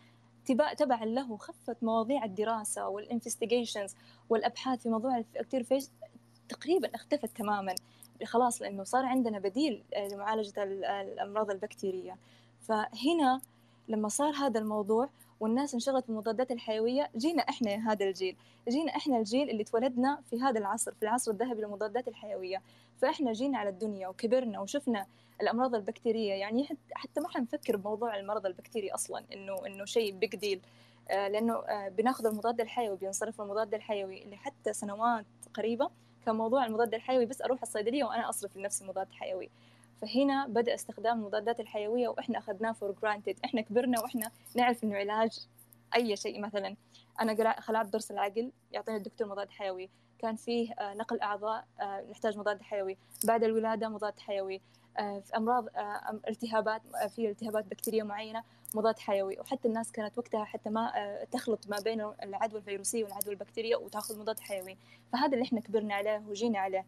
تبعا 0.76 1.04
له 1.04 1.36
خفت 1.36 1.76
مواضيع 1.82 2.24
الدراسة 2.24 2.88
وال 2.88 3.01
investigations 3.01 3.94
والأبحاث 4.28 4.82
في 4.82 4.88
موضوع 4.88 5.16
ال 5.16 5.21
bacteriophage 5.21 5.86
تقريبا 6.48 6.94
اختفت 6.94 7.36
تماما. 7.36 7.74
خلاص 8.24 8.62
لأنه 8.62 8.84
صار 8.84 9.04
عندنا 9.04 9.38
بديل 9.38 9.82
لمعالجة 10.12 10.62
الأمراض 11.02 11.50
البكتيرية. 11.50 12.16
فهنا 12.60 13.40
لما 13.88 14.08
صار 14.08 14.34
هذا 14.34 14.60
الموضوع 14.60 15.08
والناس 15.42 15.74
انشغلت 15.74 16.06
بالمضادات 16.06 16.50
الحيوية. 16.50 17.10
جينا 17.16 17.42
إحنا 17.42 17.92
هذا 17.92 18.04
الجيل. 18.04 18.36
جينا 18.68 18.96
إحنا 18.96 19.18
الجيل 19.18 19.50
اللي 19.50 19.64
تولدنا 19.64 20.18
في 20.30 20.40
هذا 20.40 20.58
العصر 20.58 20.92
في 20.94 21.02
العصر 21.02 21.30
الذهبي 21.30 21.60
للمضادات 21.60 22.08
الحيوية. 22.08 22.62
فإحنا 22.98 23.32
جينا 23.32 23.58
على 23.58 23.68
الدنيا 23.68 24.08
وكبرنا 24.08 24.60
وشفنا 24.60 25.06
الأمراض 25.40 25.74
البكتيرية. 25.74 26.32
يعني 26.32 26.68
حتى 26.92 27.20
ما 27.20 27.28
حنفكر 27.28 27.76
بموضوع 27.76 28.16
المرض 28.16 28.46
البكتيري 28.46 28.90
أصلا 28.90 29.24
إنه 29.32 29.66
إنه 29.66 29.84
شيء 29.84 30.12
big 30.12 30.36
deal 30.36 30.60
آه، 31.10 31.28
لأنه 31.28 31.54
آه، 31.54 31.88
بناخذ 31.88 32.26
المضاد 32.26 32.60
الحيوي 32.60 32.96
بينصرف 32.96 33.40
المضاد 33.40 33.74
الحيوي 33.74 34.22
اللي 34.22 34.36
حتى 34.36 34.72
سنوات 34.72 35.26
قريبة. 35.54 35.90
كان 36.26 36.36
موضوع 36.36 36.66
المضاد 36.66 36.94
الحيوي 36.94 37.26
بس 37.26 37.42
أروح 37.42 37.62
الصيدلية 37.62 38.04
وأنا 38.04 38.28
أصرف 38.28 38.56
لنفسي 38.56 38.84
مضاد 38.84 39.12
حيوي. 39.12 39.50
فهنا 40.02 40.46
بدأ 40.46 40.74
استخدام 40.74 41.18
المضادات 41.18 41.60
الحيوية 41.60 42.08
وإحنا 42.08 42.38
أخذناه 42.38 42.72
for 42.72 42.94
granted 43.02 43.36
إحنا 43.44 43.60
كبرنا 43.60 44.00
وإحنا 44.00 44.30
نعرف 44.56 44.84
إنه 44.84 44.96
علاج 44.96 45.46
أي 45.96 46.16
شيء 46.16 46.40
مثلا. 46.40 46.76
أنا 47.20 47.60
خلعت 47.60 47.86
ضرس 47.86 48.10
العقل 48.10 48.52
يعطيني 48.72 48.96
الدكتور 48.96 49.28
مضاد 49.28 49.50
حيوي. 49.50 49.90
كان 50.18 50.36
فيه 50.36 50.72
آه، 50.72 50.94
نقل 50.94 51.20
أعضاء 51.20 51.64
آه، 51.80 52.04
نحتاج 52.10 52.38
مضاد 52.38 52.62
حيوي. 52.62 52.96
بعد 53.24 53.44
الولادة 53.44 53.88
مضاد 53.88 54.18
حيوي. 54.18 54.60
آه، 54.98 55.20
في 55.20 55.36
أمراض 55.36 55.68
التهابات 56.28 56.82
في 57.08 57.30
التهابات 57.30 57.64
بكتيرية 57.64 58.02
معينة 58.02 58.42
مضاد 58.74 58.98
حيوي. 58.98 59.40
وحتى 59.40 59.68
الناس 59.68 59.92
كانت 59.92 60.18
وقتها 60.18 60.44
حتى 60.44 60.70
ما 60.70 60.92
تخلط 61.30 61.68
ما 61.68 61.76
بين 61.84 62.00
العدوى 62.22 62.58
الفيروسية 62.58 63.04
والعدوى 63.04 63.34
البكتيرية 63.34 63.76
وتأخذ 63.76 64.18
مضاد 64.18 64.40
حيوي. 64.40 64.76
فهذا 65.12 65.34
اللي 65.34 65.44
إحنا 65.44 65.60
كبرنا 65.60 65.94
عليه 65.94 66.22
وجينا 66.28 66.58
عليه. 66.58 66.86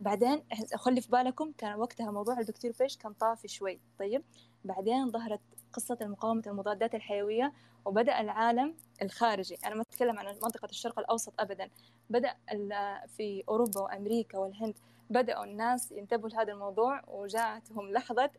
بعدين 0.00 0.42
خلي 0.74 1.00
في 1.00 1.10
بالكم 1.10 1.52
كان 1.52 1.74
وقتها 1.78 2.10
موضوع 2.10 2.38
البكتيروفيج 2.40 2.96
كان 2.96 3.12
طافي 3.12 3.48
شوي. 3.48 3.80
طيب 3.98 4.22
بعدين 4.64 5.10
ظهرت 5.10 5.40
قصة 5.72 5.98
المقاومة 6.00 6.42
المضادات 6.46 6.94
الحيوية 6.94 7.52
وبدأ 7.84 8.20
العالم 8.20 8.74
الخارجي. 9.02 9.56
أنا 9.66 9.74
ما 9.74 9.82
أتكلم 9.82 10.18
عن 10.18 10.26
منطقة 10.26 10.68
الشرق 10.70 10.98
الأوسط 10.98 11.40
أبدا. 11.40 11.70
بدأ 12.10 12.34
في 13.06 13.44
أوروبا 13.48 13.80
وأمريكا 13.80 14.38
والهند 14.38 14.74
بدأوا 15.10 15.44
الناس 15.44 15.92
ينتبهوا 15.92 16.28
لهذا 16.28 16.52
الموضوع 16.52 17.02
وجاءتهم 17.08 17.90
لحظة 17.90 18.30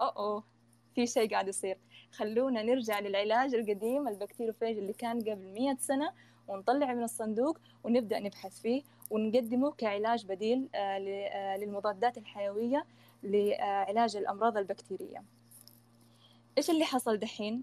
أو 0.00 0.42
في 0.94 1.06
شيء 1.06 1.30
قاعد 1.30 1.48
يصير. 1.48 1.78
خلونا 2.12 2.62
نرجع 2.62 3.00
للعلاج 3.00 3.54
القديم 3.54 4.08
البكتيروفيج 4.08 4.78
اللي 4.78 4.92
كان 4.92 5.20
قبل 5.20 5.52
مئة 5.52 5.76
سنة 5.76 6.12
ونطلع 6.48 6.94
من 6.94 7.02
الصندوق 7.02 7.58
ونبدأ 7.84 8.18
نبحث 8.18 8.60
فيه. 8.60 8.82
ونقدمه 9.10 9.72
كعلاج 9.72 10.26
بديل 10.26 10.68
آه، 10.74 10.78
آه، 10.78 11.56
للمضادات 11.56 12.18
الحيوية 12.18 12.84
لعلاج 13.22 14.16
الأمراض 14.16 14.56
البكتيرية 14.56 15.22
إيش 16.58 16.70
اللي 16.70 16.84
حصل 16.84 17.16
دحين؟ 17.16 17.62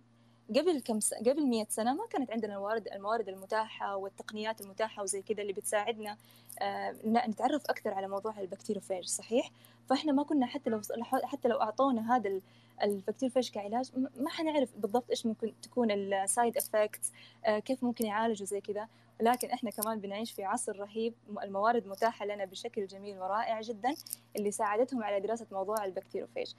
قبل 0.49 0.81
كم 0.81 0.99
س... 0.99 1.13
قبل 1.13 1.45
100 1.45 1.65
سنة 1.69 1.93
ما 1.93 2.05
كانت 2.09 2.31
عندنا 2.31 2.55
الموارد 2.55 2.87
الموارد 2.87 3.29
المتاحة 3.29 3.95
والتقنيات 3.95 4.61
المتاحة 4.61 5.03
وزي 5.03 5.21
كذا 5.21 5.41
اللي 5.41 5.53
بتساعدنا 5.53 6.17
آه 6.59 6.95
نتعرف 7.05 7.65
أكثر 7.65 7.93
على 7.93 8.07
موضوع 8.07 8.39
ال 8.39 8.44
bacteriophage 8.44 9.05
صحيح؟ 9.05 9.51
فإحنا 9.89 10.11
ما 10.11 10.23
كنا 10.23 10.45
حتى 10.45 10.69
لو 10.69 10.81
حتى 11.23 11.47
لو 11.47 11.61
أعطونا 11.61 12.15
هذا 12.15 12.41
ال 12.83 12.88
bacteriophage 12.88 13.49
كعلاج 13.49 13.91
ما 13.95 14.29
حنعرف 14.29 14.69
بالضبط 14.77 15.09
إيش 15.09 15.25
ممكن 15.25 15.53
تكون 15.61 15.91
ال 15.91 16.05
side 16.05 16.57
effects 16.57 17.11
آه 17.45 17.59
كيف 17.59 17.83
ممكن 17.83 18.05
يعالجوا 18.05 18.45
زي 18.45 18.61
كذا 18.61 18.87
لكن 19.21 19.49
إحنا 19.49 19.69
كمان 19.69 19.99
بنعيش 19.99 20.31
في 20.31 20.43
عصر 20.43 20.79
رهيب 20.79 21.13
الموارد 21.43 21.87
متاحة 21.87 22.25
لنا 22.25 22.45
بشكل 22.45 22.87
جميل 22.87 23.19
ورائع 23.19 23.61
جدا 23.61 23.95
اللي 24.37 24.51
ساعدتهم 24.51 25.03
على 25.03 25.19
دراسة 25.19 25.47
موضوع 25.51 25.85
ال 25.85 25.90
bacteriophage 25.90 26.53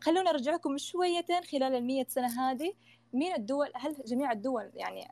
خلونا 0.00 0.30
ارجعكم 0.30 0.78
شويتين 0.78 1.42
خلال 1.42 1.74
المية 1.74 2.06
سنة 2.08 2.50
هذه. 2.50 2.72
مين 3.12 3.34
الدول 3.34 3.70
هل 3.74 3.96
جميع 4.06 4.32
الدول 4.32 4.70
يعني 4.74 5.08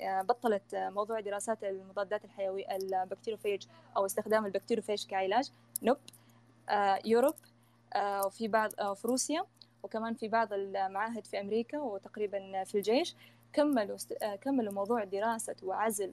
بطلت 0.00 0.62
موضوع 0.74 1.20
دراسات 1.20 1.64
المضادات 1.64 2.24
الحيوية 2.24 2.76
ال 2.76 2.82
bacteriophage 2.82 3.66
أو 3.96 4.06
استخدام 4.06 4.46
ال 4.46 4.50
bacteriophage 4.50 5.06
كعلاج؟ 5.06 5.50
Nope. 5.82 5.96
آه، 6.68 6.98
Europe. 7.04 7.34
وفي 7.96 8.48
بعض 8.48 8.70
في 8.70 9.08
روسيا. 9.08 9.44
وكمان 9.82 10.14
في 10.14 10.28
بعض 10.28 10.52
المعاهد 10.52 11.26
في 11.26 11.40
أمريكا 11.40 11.78
وتقريبا 11.78 12.64
في 12.64 12.74
الجيش. 12.74 13.14
كملوا 13.54 13.96
كملوا 14.40 14.72
موضوع 14.72 15.04
دراسة 15.04 15.56
وعزل 15.62 16.12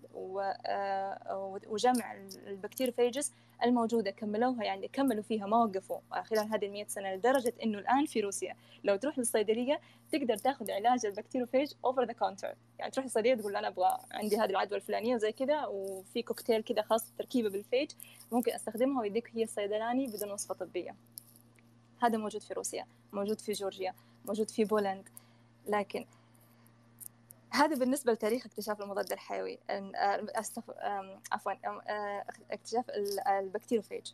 وجمع 1.68 2.16
ال 2.48 2.53
bacteriophages 2.53 3.32
الموجودة 3.64 4.12
كملوها 4.12 4.64
يعني 4.64 4.88
كملوا 4.88 5.24
فيها 5.24 5.46
ما 5.46 5.64
وقفوا. 5.64 6.00
خلال 6.24 6.54
هذه 6.54 6.66
المئة 6.66 6.88
سنة 6.88 7.16
لدرجة 7.16 7.54
إنه 7.64 7.80
الآن 7.80 8.06
في 8.06 8.22
روسيا. 8.22 8.56
لو 8.84 8.96
تروح 8.96 9.18
للصيدلية 9.18 9.80
تقدر 10.12 10.38
تاخذ 10.38 10.72
علاج 10.72 11.06
ال 11.06 11.11
bacteriophage 11.11 11.74
over 11.86 12.04
the 12.04 12.14
counter 12.14 12.56
يعني 12.80 12.92
تروح 12.92 13.06
للصيدلية 13.06 13.36
تقول 13.36 13.56
أنا 13.56 13.68
أبغى 13.68 13.98
عندي 14.12 14.38
هذه 14.38 14.50
العدوى 14.50 14.78
الفلانية 14.78 15.16
وزي 15.16 15.32
كذا 15.32 15.66
وفي 15.66 16.22
كوكتيل 16.22 16.64
كذا 16.64 16.82
خاص 16.82 17.12
تركيبة 17.18 17.50
بال 17.50 17.62
phage 17.62 17.92
ممكن 18.32 18.52
أستخدمها 18.52 19.02
ويديك 19.02 19.32
هي 19.36 19.44
الصيدلاني 19.44 20.08
بدون 20.08 20.32
وصفة 20.32 20.56
طبية. 20.56 20.96
هذا 22.02 22.18
موجود 22.18 22.42
في 22.42 22.54
روسيا 22.54 22.86
موجود 23.14 23.40
في 23.40 23.52
جورجيا 23.52 23.94
موجود 24.26 24.50
في 24.50 24.64
Poland 24.66 25.10
لكن 25.68 26.06
هذا 27.52 27.76
بالنسبة 27.76 28.14
لتاريخ 28.14 28.46
اكتشاف 28.46 28.82
المضاد 28.82 29.12
الحيوي 29.12 29.60
عفوا 31.32 31.54
اكتشاف 32.52 32.86
ال 33.28 33.34
bacteriophage 33.34 34.12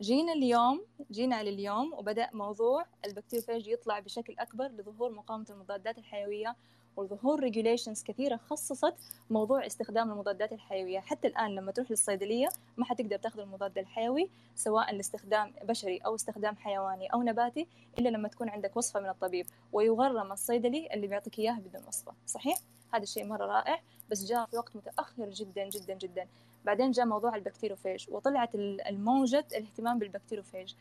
جينا 0.00 0.32
اليوم 0.32 0.84
جينا 1.10 1.42
لليوم 1.42 1.92
وبدأ 1.94 2.30
موضوع 2.32 2.86
ال 3.04 3.09
bacteriophage 3.09 3.68
يطلع 3.68 3.98
بشكل 3.98 4.34
أكبر 4.38 4.66
لظهور 4.66 5.12
مقاومة 5.12 5.46
المضادات 5.50 5.98
الحيوية 5.98 6.56
وظهور 6.96 7.40
regulations 7.40 8.02
كثيرة 8.02 8.36
خصصت 8.36 8.94
موضوع 9.30 9.66
استخدام 9.66 10.10
المضادات 10.12 10.52
الحيوية. 10.52 11.00
حتى 11.00 11.28
الآن 11.28 11.54
لما 11.54 11.72
تروح 11.72 11.90
للصيدلية 11.90 12.48
ما 12.76 12.84
حتقدر 12.84 13.16
تاخذ 13.16 13.40
المضاد 13.40 13.78
الحيوي 13.78 14.30
سواء 14.54 14.94
لاستخدام 14.94 15.52
بشري 15.62 15.98
أو 15.98 16.14
استخدام 16.14 16.56
حيواني 16.56 17.06
أو 17.06 17.22
نباتي 17.22 17.66
إلا 17.98 18.08
لما 18.08 18.28
تكون 18.28 18.48
عندك 18.48 18.76
وصفة 18.76 19.00
من 19.00 19.08
الطبيب. 19.08 19.46
ويغرم 19.72 20.32
الصيدلي 20.32 20.88
اللي 20.94 21.06
بيعطيك 21.06 21.38
إياها 21.38 21.60
بدون 21.60 21.82
وصفة. 21.88 22.12
صحيح؟ 22.26 22.58
هذا 22.94 23.02
الشيء 23.02 23.26
مرة 23.26 23.46
رائع 23.46 23.80
بس 24.10 24.24
جاء 24.24 24.46
في 24.46 24.56
وقت 24.56 24.76
متأخر 24.76 25.30
جدا 25.30 25.68
جدا 25.68 25.94
جدا. 25.94 26.26
بعدين 26.64 26.90
جاء 26.90 27.06
موضوع 27.06 27.36
ال 27.36 27.41
bacteriophage 27.41 28.06
وطلعت 28.10 28.54
الموجة 28.54 29.46
الاهتمام 29.52 29.98
بال 29.98 30.08
bacteriophage 30.08 30.74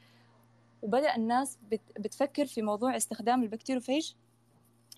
وبدأ 0.81 1.15
الناس 1.15 1.57
بتفكر 1.99 2.45
في 2.45 2.61
موضوع 2.61 2.97
استخدام 2.97 3.43
ال 3.43 3.48
bacteriophage 3.48 4.11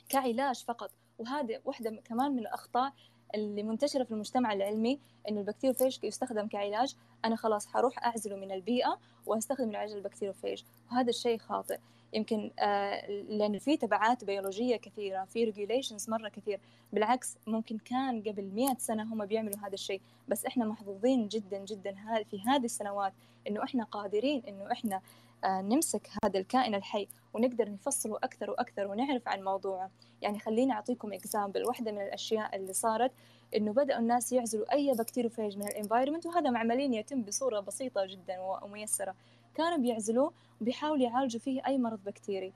كعلاج 0.09 0.63
فقط. 0.63 0.91
وهذه 1.19 1.59
واحدة 1.65 2.01
كمان 2.05 2.31
من 2.31 2.39
الأخطاء 2.39 2.93
اللي 3.35 3.63
منتشرة 3.63 4.03
في 4.03 4.11
المجتمع 4.11 4.53
العلمي 4.53 4.99
إنه 5.29 5.39
ال 5.39 5.44
bacteriophage 5.44 5.97
يستخدم 6.03 6.47
كعلاج. 6.47 6.95
أنا 7.25 7.35
خلاص 7.35 7.67
حروح 7.67 8.05
أعزله 8.05 8.35
من 8.35 8.51
البيئة 8.51 8.99
وأستخدم 9.25 9.69
العلاج 9.69 9.91
ال 9.91 9.97
bacteriophage 9.97 10.63
وهذا 10.91 11.09
الشيء 11.09 11.37
خاطئ. 11.37 11.77
يمكن 12.13 12.51
آه 12.59 13.07
لأن 13.11 13.59
في 13.59 13.77
تبعات 13.77 14.23
بيولوجية 14.23 14.75
كثيرة 14.75 15.23
في 15.25 15.43
regulations 15.43 16.09
مرة 16.09 16.29
كثير. 16.29 16.59
بالعكس 16.93 17.37
ممكن 17.47 17.77
كان 17.77 18.21
قبل 18.21 18.43
مئة 18.43 18.77
سنة 18.77 19.03
هم 19.03 19.25
بيعملوا 19.25 19.57
هذا 19.59 19.73
الشيء 19.73 20.01
بس 20.27 20.45
إحنا 20.45 20.65
محظوظين 20.65 21.27
جدا 21.27 21.57
جدا 21.57 21.95
في 22.31 22.41
هذه 22.47 22.65
السنوات 22.65 23.13
إنه 23.47 23.63
إحنا 23.63 23.83
قادرين 23.83 24.43
إنه 24.47 24.71
إحنا 24.71 25.01
نمسك 25.45 26.09
هذا 26.23 26.39
الكائن 26.39 26.75
الحي 26.75 27.07
ونقدر 27.33 27.71
نفصله 27.71 28.17
أكثر 28.17 28.49
وأكثر 28.49 28.87
ونعرف 28.87 29.27
عن 29.27 29.43
موضوعه. 29.43 29.91
يعني 30.21 30.39
خليني 30.39 30.73
أعطيكم 30.73 31.13
example 31.13 31.63
واحدة 31.65 31.91
من 31.91 32.01
الأشياء 32.01 32.55
اللي 32.55 32.73
صارت 32.73 33.11
إنه 33.55 33.73
بدأوا 33.73 33.99
الناس 33.99 34.31
يعزلوا 34.31 34.73
أي 34.73 34.93
bacteriophage 34.93 35.57
من 35.57 35.67
ال 35.67 35.72
environment 35.72 36.25
وهذا 36.25 36.57
عمليا 36.57 36.99
يتم 36.99 37.21
بصورة 37.21 37.59
بسيطة 37.59 38.05
جدا 38.05 38.39
وميسرة. 38.39 39.15
كانوا 39.55 39.77
بيعزلوه 39.77 40.33
وبيحاولوا 40.61 41.03
يعالجوا 41.03 41.39
فيه 41.39 41.61
أي 41.67 41.77
مرض 41.77 41.99
بكتيري 42.05 42.53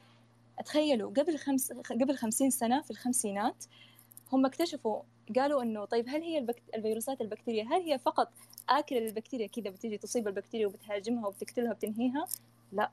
تخيلوا 0.66 1.10
قبل 1.10 1.38
خمس 1.38 1.72
قبل 1.72 2.18
خمسين 2.18 2.50
سنة 2.50 2.82
في 2.82 2.92
الخمسينات 2.92 3.66
هم 4.32 4.46
اكتشفوا 4.46 5.02
قالوا 5.36 5.64
إنه 5.64 5.86
طيب 5.86 6.10
هل 6.10 6.22
هي 6.22 6.38
البكت... 6.38 6.64
الفيروسات 6.76 7.22
البكتيريا 7.22 7.64
هل 7.64 7.82
هي 7.82 8.00
فقط 8.00 8.32
آكلة 8.70 9.00
للبكتيريا 9.00 9.48
كذا 9.48 9.70
بتيجي 9.70 9.98
تصيب 9.98 10.28
البكتيريا 10.28 10.68
وبتهاجمها 10.68 11.28
وبتقتلها 11.28 11.72
وبتنهيها؟ 11.72 12.28
لا. 12.72 12.90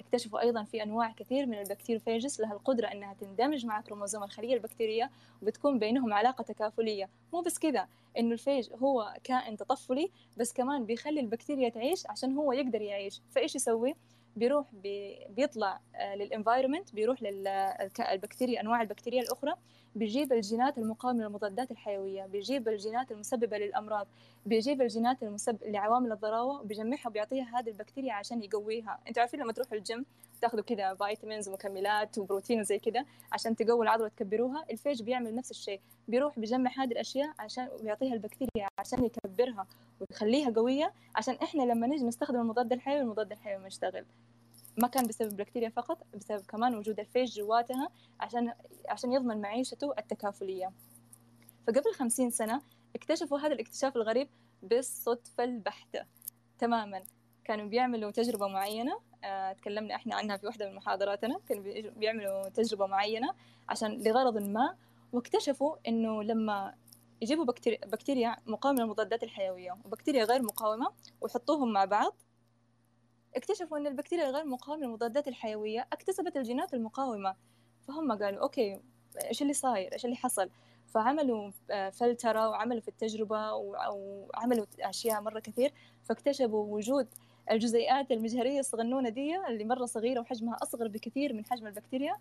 اكتشفوا 0.00 0.40
أيضا 0.40 0.64
في 0.64 0.82
أنواع 0.82 1.12
كثير 1.12 1.46
من 1.46 1.58
ال 1.58 1.63
bacteriophages 1.63 2.40
لها 2.40 2.52
القدرة 2.52 2.86
أنها 2.86 3.14
تندمج 3.14 3.66
مع 3.66 3.80
كروموزوم 3.80 4.22
الخلية 4.22 4.54
البكتيرية 4.54 5.10
وبتكون 5.42 5.78
بينهم 5.78 6.12
علاقة 6.14 6.42
تكافلية. 6.42 7.08
مو 7.32 7.40
بس 7.40 7.58
كذا 7.58 7.88
إنه 8.18 8.32
ال 8.32 8.38
phage 8.38 8.68
هو 8.82 9.14
كائن 9.24 9.56
تطفلي 9.56 10.10
بس 10.36 10.52
كمان 10.52 10.84
بيخلي 10.84 11.20
البكتيريا 11.20 11.68
تعيش 11.68 12.06
عشان 12.06 12.32
هو 12.32 12.52
يقدر 12.52 12.82
يعيش. 12.82 13.20
فإيش 13.30 13.54
يسوي؟ 13.54 13.94
بيروح 14.36 14.66
بي 14.82 15.18
بيطلع 15.28 15.80
آه، 15.94 16.14
لل 16.14 16.26
environment 16.26 16.94
بيروح 16.94 17.22
للبكتيريا 17.22 18.60
أنواع 18.60 18.82
البكتيريا 18.82 19.22
الأخرى 19.22 19.54
بيجيب 19.96 20.32
الجينات 20.32 20.78
المقاومة 20.78 21.22
للمضادات 21.22 21.70
الحيوية 21.70 22.26
بيجيب 22.26 22.68
الجينات 22.68 23.12
المسببة 23.12 23.58
للأمراض 23.58 24.06
بيجيب 24.46 24.82
الجينات 24.82 25.22
المسبب 25.22 25.58
لعوامل 25.64 26.12
الضراوة 26.12 26.60
وبيجمعها 26.60 27.08
وبيعطيها 27.08 27.58
هذه 27.58 27.68
البكتيريا 27.68 28.12
عشان 28.12 28.42
يقويها. 28.42 28.98
أنتوا 29.08 29.20
عارفين 29.22 29.40
لما 29.40 29.52
تروحوا 29.52 29.74
الجيم 29.78 30.04
تاخذوا 30.42 30.62
كذا 30.64 30.94
vitamins 30.94 31.48
ومكملات 31.48 32.18
وبروتين 32.18 32.60
وزي 32.60 32.78
كذا 32.78 33.04
عشان 33.32 33.56
تقوي 33.56 33.84
العضلة 33.84 34.04
وتكبروها 34.06 34.64
الـ 34.70 34.75
phage 34.75 35.02
بيعمل 35.02 35.34
نفس 35.34 35.50
الشيء 35.50 35.80
بيروح 36.08 36.38
بيجمع 36.38 36.70
هذه 36.76 36.92
الأشياء 36.92 37.34
عشان 37.38 37.68
ويعطيها 37.82 38.14
البكتيريا 38.14 38.68
عشان 38.78 39.04
يكبرها 39.04 39.66
ويخليها 40.00 40.50
قوية 40.50 40.92
عشان 41.14 41.34
إحنا 41.34 41.62
لما 41.62 41.86
نجي 41.86 42.04
نستخدم 42.04 42.40
المضاد 42.40 42.72
الحيوي 42.72 43.00
المضاد 43.00 43.32
الحيوي 43.32 43.60
ما 43.60 43.66
يشتغل. 43.66 44.04
ما 44.76 44.88
كان 44.88 45.06
بسبب 45.06 45.36
بكتيريا 45.36 45.68
فقط 45.68 45.98
بسبب 46.14 46.46
كمان 46.46 46.74
وجود 46.74 47.00
الـ 47.00 47.05
phage 47.05 47.32
جواتها 47.32 47.88
عشان 48.20 48.52
عشان 48.88 49.12
يضمن 49.12 49.40
معيشته 49.40 49.94
التكافلية. 49.98 50.72
فقبل 51.66 51.94
خمسين 51.94 52.30
سنة 52.30 52.62
اكتشفوا 52.96 53.38
هذا 53.38 53.52
الاكتشاف 53.52 53.96
الغريب 53.96 54.28
بالصدفة 54.62 55.44
البحتة 55.44 56.04
تماما. 56.58 57.02
كانوا 57.44 57.66
بيعملوا 57.66 58.10
تجربة 58.10 58.48
معينة 58.48 59.00
آه، 59.24 59.52
تكلمنا 59.52 59.94
إحنا 59.94 60.14
عنها 60.14 60.36
في 60.36 60.46
واحدة 60.46 60.68
من 60.70 60.74
محاضراتنا. 60.76 61.40
كانوا 61.48 61.62
بيعملوا 61.90 62.48
تجربة 62.48 62.86
معينة 62.86 63.34
عشان 63.68 64.02
لغرض 64.02 64.38
ما 64.38 64.76
واكتشفوا 65.12 65.76
إنه 65.88 66.22
لما 66.22 66.74
يجيبوا 67.22 67.44
بكتيريا, 67.44 67.78
بكتيريا 67.86 68.36
مقاومة 68.46 68.80
للمضادات 68.82 69.22
الحيوية 69.22 69.76
وبكتيريا 69.84 70.24
غير 70.24 70.42
مقاومة 70.42 70.92
ويحطوهم 71.20 71.72
مع 71.72 71.84
بعض 71.84 72.16
اكتشفوا 73.36 73.78
أن 73.78 73.86
البكتيريا 73.86 74.28
الغير 74.28 74.44
مقاومة 74.44 74.82
للمضادات 74.82 75.28
الحيوية 75.28 75.86
اكتسبت 75.92 76.36
الجينات 76.36 76.74
المقاومة. 76.74 77.34
فهم 77.88 78.12
قالوا 78.12 78.42
أوكي 78.42 78.80
إيش 79.24 79.42
اللي 79.42 79.52
صاير؟ 79.52 79.92
إيش 79.92 80.04
اللي 80.04 80.16
حصل؟ 80.16 80.50
فعملوا 80.86 81.50
آه، 81.70 81.90
فلترة 81.90 82.48
وعملوا 82.48 82.80
في 82.80 82.88
التجربة 82.88 83.52
وعملوا 83.54 84.66
أشياء 84.80 85.20
مرة 85.20 85.40
كثير. 85.40 85.72
فاكتشفوا 86.04 86.74
وجود 86.74 87.06
الجزيئات 87.50 88.12
المجهرية 88.12 88.60
الصغنونة 88.60 89.08
دي 89.08 89.36
اللي 89.48 89.64
مرة 89.64 89.84
صغيرة 89.86 90.20
وحجمها 90.20 90.56
أصغر 90.62 90.88
بكثير 90.88 91.32
من 91.32 91.44
حجم 91.44 91.66
البكتيريا. 91.66 92.16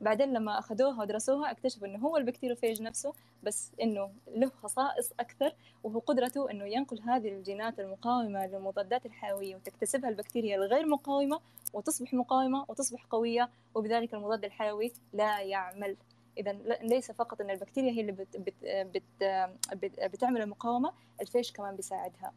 بعدين 0.00 0.32
لما 0.32 0.58
أخذوها 0.58 1.00
ودرسوها 1.02 1.50
اكتشفوا 1.50 1.86
إنه 1.86 1.98
هو 1.98 2.16
الـ 2.16 2.21
bacteriophage 2.21 2.82
نفسه 2.82 3.12
بس 3.42 3.72
إنه 3.82 4.10
له 4.34 4.50
خصائص 4.50 5.12
أكثر 5.20 5.52
وهو 5.84 5.98
قدرته 5.98 6.50
إنه 6.50 6.64
ينقل 6.64 7.00
هذه 7.00 7.28
الجينات 7.28 7.80
المقاومة 7.80 8.46
للمضادات 8.46 9.06
الحيوية 9.06 9.56
وتكتسبها 9.56 10.10
البكتيريا 10.10 10.56
الغير 10.56 10.86
مقاومة 10.86 11.40
وتصبح 11.72 12.14
مقاومة 12.14 12.64
وتصبح 12.68 13.04
قوية 13.10 13.50
وبذلك 13.74 14.14
المضاد 14.14 14.44
الحيوي 14.44 14.92
لا 15.12 15.40
يعمل. 15.40 15.96
إذا 16.38 16.52
ليس 16.82 17.10
فقط 17.10 17.40
أن 17.40 17.50
البكتيريا 17.50 17.92
هي 17.92 18.00
اللي 18.00 18.12
بت 18.12 18.36
بت 18.36 18.54
بت 18.64 19.02
بت 19.72 20.00
بتعمل 20.00 20.42
المقاومة 20.42 20.92
الـ 21.20 21.25
phage 21.25 21.52
كمان 21.52 21.76
بيساعدها. 21.76 22.32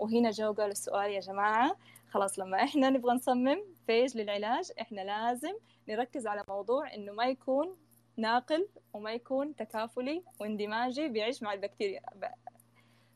وهنا 0.00 0.30
جو 0.30 0.52
قال 0.52 0.70
السؤال 0.70 1.10
يا 1.10 1.20
جماعة. 1.20 1.76
خلاص 2.10 2.38
لما 2.38 2.62
إحنا 2.62 2.90
نبغى 2.90 3.14
نصمم 3.14 3.62
phage 3.86 4.16
للعلاج 4.16 4.72
إحنا 4.80 5.00
لازم 5.00 5.52
نركز 5.88 6.26
على 6.26 6.44
موضوع 6.48 6.94
إنه 6.94 7.12
ما 7.12 7.24
يكون 7.24 7.76
ناقل 8.16 8.68
وما 8.92 9.12
يكون 9.12 9.56
تكافلي 9.56 10.22
واندماجي 10.40 11.08
بيعيش 11.08 11.42
مع 11.42 11.52
البكتيريا. 11.52 12.00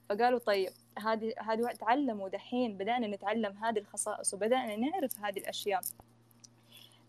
فقالوا 0.08 0.38
طيب 0.38 0.72
هذه 0.98 1.34
هذه 1.38 1.72
تعلموا 1.72 2.28
دحين 2.28 2.76
بدأنا 2.76 3.06
نتعلم 3.06 3.64
هذه 3.64 3.78
الخصائص 3.78 4.34
وبدأنا 4.34 4.76
نعرف 4.76 5.20
هذه 5.20 5.38
الأشياء. 5.38 5.80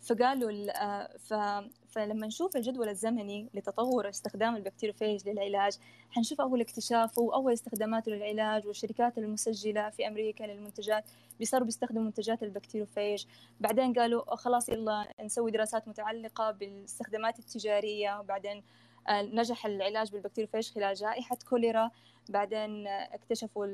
فقالوا 0.05 0.71
آه،. 0.75 1.69
فلما 1.89 2.27
نشوف 2.27 2.55
الجدول 2.55 2.89
الزمني 2.89 3.49
لتطور 3.53 4.09
استخدام 4.09 4.55
الـ 4.55 4.61
bacteriophage 4.61 5.29
للعلاج 5.29 5.77
حنشوف 6.11 6.41
أول 6.41 6.61
اكتشافه 6.61 7.21
وأول 7.21 7.53
استخداماته 7.53 8.11
للعلاج 8.11 8.67
والشركات 8.67 9.17
المسجلة 9.17 9.89
في 9.89 10.07
أمريكا 10.07 10.43
للمنتجات 10.43 11.03
بيصاروا 11.39 11.65
بيستخدموا 11.65 12.03
منتجات 12.03 12.43
الـ 12.43 12.49
bacteriophage 12.49 13.25
بعدين 13.59 13.93
قالوا 13.93 14.35
خلاص 14.35 14.69
يلا 14.69 15.07
نسوي 15.21 15.51
دراسات 15.51 15.87
متعلقة 15.87 16.51
بالاستخدامات 16.51 17.39
التجارية 17.39 18.19
وبعدين 18.19 18.63
آه، 19.07 19.21
نجح 19.21 19.65
العلاج 19.65 20.11
بالـ 20.11 20.19
bacteriophage 20.19 20.71
خلال 20.71 20.95
جائحة 20.95 21.37
كوليرا 21.49 21.91
بعدين 22.29 22.87
اكتشفوا 22.87 23.67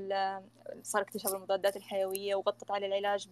صار 0.83 1.01
اكتشاف 1.01 1.35
المضادات 1.35 1.77
الحيوية 1.77 2.35
وغطت 2.35 2.71
على 2.71 2.85
العلاج 2.85 3.27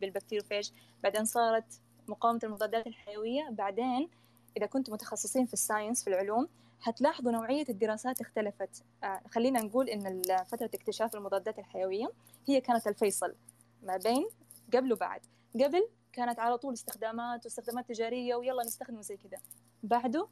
بالـ 0.00 0.09
bacteriophage 0.09 0.70
بعدين 1.02 1.24
صارت 1.24 1.80
مقاومة 2.10 2.40
المضادات 2.44 2.86
الحيوية. 2.86 3.48
بعدين 3.50 4.08
إذا 4.56 4.66
كنتم 4.66 4.92
متخصصين 4.92 5.46
في 5.46 5.52
الـ 5.52 5.59
science 5.59 6.04
في 6.04 6.10
العلوم 6.10 6.48
حتلاحظوا 6.80 7.32
نوعية 7.32 7.64
الدراسات 7.68 8.20
اختلفت. 8.20 8.84
آه 9.04 9.20
خلينا 9.30 9.60
نقول 9.62 9.88
إن 9.88 10.22
فترة 10.44 10.70
اكتشاف 10.74 11.14
المضادات 11.16 11.58
الحيوية 11.58 12.10
هي 12.48 12.60
كانت 12.60 12.86
الفيصل 12.86 13.34
ما 13.82 13.96
بين 13.96 14.28
قبل 14.74 14.92
وبعد. 14.92 15.20
قبل 15.54 15.88
كانت 16.12 16.38
على 16.38 16.58
طول 16.58 16.72
استخدامات 16.72 17.44
واستخدامات 17.44 17.88
تجارية 17.88 18.34
ويلا 18.34 18.62
نستخدمه 18.64 19.00
زي 19.00 19.16
كذا 19.16 19.38
بعده 19.82 20.28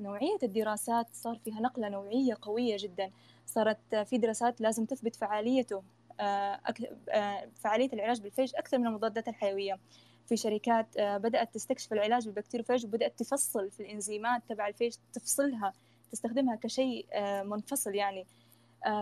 نوعية 0.00 0.38
الدراسات 0.42 1.06
صار 1.12 1.38
فيها 1.44 1.60
نقلة 1.60 1.88
نوعية 1.88 2.36
قوية 2.42 2.76
جدا. 2.78 3.10
صارت 3.46 3.94
في 3.94 4.18
دراسات 4.18 4.60
لازم 4.60 4.84
تثبت 4.84 5.16
فعاليته 5.16 5.82
آه، 6.20 6.60
آه، 7.08 7.48
فعالية 7.56 7.92
العلاج 7.92 8.20
بالـ 8.20 8.29
phage 8.29 8.52
أكثر 8.56 8.78
من 8.78 8.86
المضادات 8.86 9.28
الحيوية. 9.28 9.78
في 10.26 10.36
شركات 10.36 10.96
آه، 10.96 11.16
بدأت 11.18 11.54
تستكشف 11.54 11.92
العلاج 11.92 12.24
بالـ 12.24 12.32
bacteriophage 12.32 12.84
وبدأت 12.86 13.18
تفصل 13.18 13.70
في 13.70 13.80
الإنزيمات 13.80 14.42
تبع 14.48 14.68
الـ 14.68 14.72
phage 14.72 14.94
تفصلها 15.12 15.72
تستخدمها 16.12 16.56
كشيء 16.56 17.06
منفصل 17.44 17.94
يعني. 17.94 18.26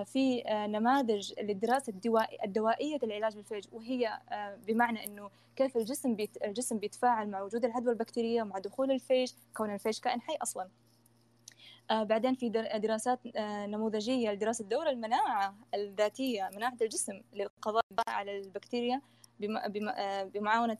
في 0.04 0.42
نماذج 0.48 1.32
للدراسة 1.40 1.92
الدوائية 2.44 2.98
العلاج 3.02 3.36
بالـ 3.36 3.44
phage 3.44 3.64
وهي 3.72 4.18
بمعنى 4.66 5.04
أنه 5.04 5.30
كيف 5.56 5.76
الجسم 5.76 6.16
الجسم 6.44 6.78
بيتفاعل 6.78 7.28
مع 7.28 7.42
وجود 7.42 7.64
العدوى 7.64 7.92
البكتيرية 7.92 8.42
مع 8.42 8.58
دخول 8.58 8.90
الـ 8.90 8.97
phage 8.97 9.32
كون 9.56 9.74
الـ 9.74 9.78
phage 9.78 9.98
كائن 9.98 10.20
حي 10.20 10.36
أصلا. 10.42 10.68
آه، 11.90 12.02
بعدين 12.02 12.34
في 12.34 12.48
دراسات 12.78 13.20
آه، 13.36 13.66
نموذجية 13.66 14.30
لدراسة 14.30 14.64
دور 14.64 14.88
المناعة 14.88 15.54
الذاتية 15.74 16.50
مناعة 16.54 16.76
الجسم 16.82 17.20
للقضاء 17.32 17.84
على 18.08 18.38
البكتيريا. 18.38 18.96
آه، 18.96 19.00
بمعاونة 20.34 20.78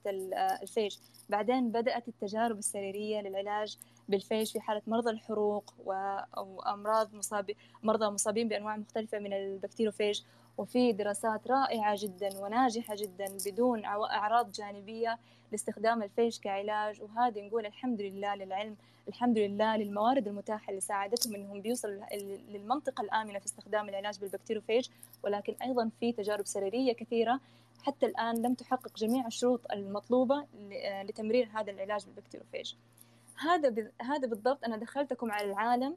الـ 0.63 0.69
phage 0.69 0.97
بعدين 1.29 1.71
بدأت 1.73 2.09
التجارب 2.09 2.59
السريرية 2.59 3.21
للعلاج 3.21 3.79
بالـ 4.09 4.21
phage 4.21 4.53
في 4.53 4.61
حالة 4.61 4.83
مرضى 4.87 5.11
الحروق 5.11 5.75
وأمراض 5.85 7.15
مصابي 7.15 7.57
مرضى 7.83 8.07
مصابين 8.11 8.49
بأنواع 8.49 8.77
مختلفة 8.77 9.19
من 9.19 9.33
الـ 9.33 9.39
bacteriophage 9.39 10.21
وفي 10.59 10.93
دراسات 10.93 11.47
رائعة 11.49 11.97
جدا 11.99 12.39
وناجحة 12.39 12.95
جدا 12.99 13.25
بدون 13.47 13.85
أعراض 13.85 14.53
جانبية 14.53 15.19
لاستخدام 15.53 16.03
الـ 16.03 16.09
phage 16.09 16.39
كعلاج. 16.39 17.03
وهذه 17.03 17.41
نقول 17.47 17.67
الحمد 17.67 18.01
لله 18.01 18.35
للعلم 18.35 18.77
الحمد 19.09 19.39
لله 19.39 19.77
للموارد 19.77 20.29
المتاحة 20.29 20.71
اللي 20.71 20.81
ساعدتهم 20.81 21.35
أنهم 21.35 21.61
بيوصلوا 21.61 22.05
للمنطقة 22.49 23.03
الآمنة 23.03 23.39
في 23.39 23.47
استخدام 23.47 23.89
العلاج 23.89 24.19
بالـ 24.21 24.30
bacteriophage 24.30 24.89
ولكن 25.23 25.55
أيضا 25.63 25.91
في 26.01 26.13
تجارب 26.13 26.47
سريرية 26.47 26.93
كثيرة 26.93 27.41
حتى 27.87 28.07
الآن 28.07 28.43
لم 28.43 28.55
تحقق 28.55 28.97
جميع 28.97 29.27
الشروط 29.27 29.61
المطلوبة 29.73 30.47
لتمرير 31.05 31.49
هذا 31.55 31.71
العلاج 31.71 32.05
بالـ 32.05 32.14
bacteriophage 32.14 32.75
هذا 33.37 33.91
هذا 34.03 34.29
بالضبط 34.29 34.65
أنا 34.65 34.77
دخلتكم 34.77 35.33
على 35.33 35.51
العالم 35.51 35.97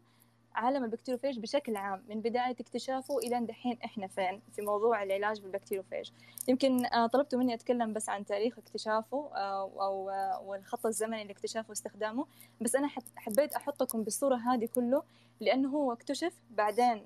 عالم 0.58 0.84
الـ 0.84 0.88
bacteriophage 0.88 1.39
بشكل 1.39 1.76
عام 1.76 2.04
من 2.10 2.21
بداية 2.21 2.56
اكتشافه 2.60 3.17
إلى 3.17 3.45
دحين 3.45 3.78
إحنا 3.86 4.08
فين 4.08 4.41
في 4.56 4.62
موضوع 4.62 5.04
العلاج 5.04 5.41
بالـ 5.41 5.51
bacteriophage 5.51 6.10
يمكن 6.47 6.86
آه، 6.86 7.08
طلبتوا 7.08 7.39
مني 7.39 7.54
أتكلم 7.54 7.93
بس 7.93 8.10
عن 8.10 8.26
تاريخ 8.26 8.58
اكتشافه 8.58 9.30
آه، 9.36 9.71
أو 9.80 10.10
آه، 10.10 10.41
والخط 10.45 10.86
الزمني 10.86 11.23
لاكتشافه 11.23 11.69
واستخدامه 11.69 12.26
بس 12.62 12.76
أنا 12.76 12.89
حبيت 13.15 13.54
أحطكم 13.54 14.04
بالصورة 14.04 14.36
هذه 14.36 14.65
كله 14.76 15.04
لأنه 15.39 15.69
هو 15.69 15.91
اكتشف 15.91 16.34
بعدين 16.52 17.06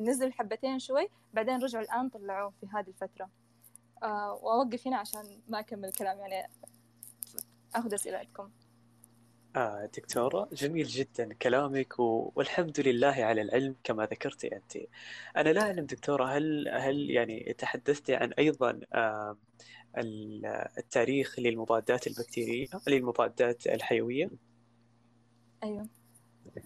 نزل 0.00 0.32
حبتين 0.32 0.78
شوي 0.78 1.08
بعدين 1.34 1.62
رجعوا 1.62 1.84
الآن 1.84 2.08
طلعوه 2.08 2.52
في 2.60 2.66
هذه 2.72 2.88
الفترة. 2.88 3.28
وأوقف 4.08 4.86
هنا 4.86 4.96
عشان 4.96 5.42
ما 5.48 5.60
أكمل 5.60 5.84
الكلام 5.84 6.18
يعني 6.18 6.50
أخذ 7.74 7.94
أسئلتكم 7.94 8.50
آه 9.56 9.90
دكتورة 9.96 10.48
جميل 10.52 10.86
جدا 10.86 11.34
كلامك 11.34 11.98
و... 11.98 12.32
والحمد 12.36 12.80
لله 12.80 13.08
على 13.24 13.42
العلم 13.42 13.76
كما 13.84 14.04
ذكرتي 14.06 14.56
أنت. 14.56 14.76
أنا 15.36 15.48
لا 15.48 15.60
أعلم 15.62 15.86
دكتورة 15.86 16.24
هل 16.24 16.68
هل 16.68 17.10
يعني 17.10 17.54
تحدثتي 17.58 18.14
عن 18.14 18.32
أيضا 18.32 18.80
آه 18.94 19.36
التاريخ 20.78 21.38
للمضادات 21.38 22.06
البكتيرية 22.06 22.68
للمضادات 22.88 23.66
الحيوية؟ 23.66 24.30
أيوة. 25.64 25.88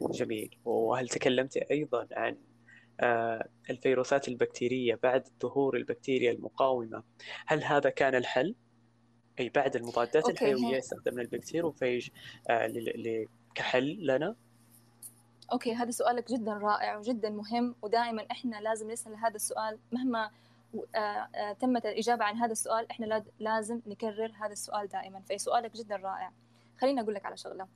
جميل. 0.01 0.59
وهل 0.65 1.09
تكلمت 1.09 1.57
أيضا 1.57 2.09
عن 2.13 2.33
آه 2.33 2.56
الفيروسات 3.71 4.29
البكتيرية 4.29 4.99
بعد 5.03 5.29
ظهور 5.43 5.77
البكتيريا 5.77 6.33
المقاومة 6.33 7.03
هل 7.47 7.65
هذا 7.65 7.91
كان 7.91 8.15
الحل؟ 8.15 8.55
أي 9.41 9.49
بعد 9.49 9.77
المضادات 9.77 10.17
okay. 10.17 10.33
الحيوية 10.33 10.79
استخدمنا 10.79 11.23
الـ 11.23 11.29
bacteriophage 11.29 12.09
آه 12.51 13.27
كحل 13.55 14.07
لنا؟ 14.07 14.37
okay 15.53 15.75
هذا 15.75 15.91
سؤالك 15.91 16.33
جدا 16.33 16.53
رائع 16.53 16.97
وجدا 16.97 17.31
مهم 17.31 17.75
ودائما 17.83 18.27
إحنا 18.31 18.57
لازم 18.61 18.91
نسأل 18.91 19.15
هذا 19.15 19.35
السؤال 19.35 19.79
مهما 19.93 20.31
آه، 20.95 20.99
آه، 20.99 21.53
تمت 21.53 21.87
الإجابة 21.87 22.25
عن 22.25 22.37
هذا 22.37 22.53
السؤال 22.53 22.91
إحنا 22.91 23.25
لازم 23.39 23.81
نكرر 23.87 24.33
هذا 24.41 24.53
السؤال 24.53 24.89
دائما 24.89 25.21
فاي 25.21 25.39
سؤالك 25.39 25.77
جدا 25.77 25.97
رائع. 25.97 26.33
خليني 26.81 27.01
أقول 27.01 27.15
لك 27.15 27.27
على 27.27 27.37
شغلة. 27.37 27.67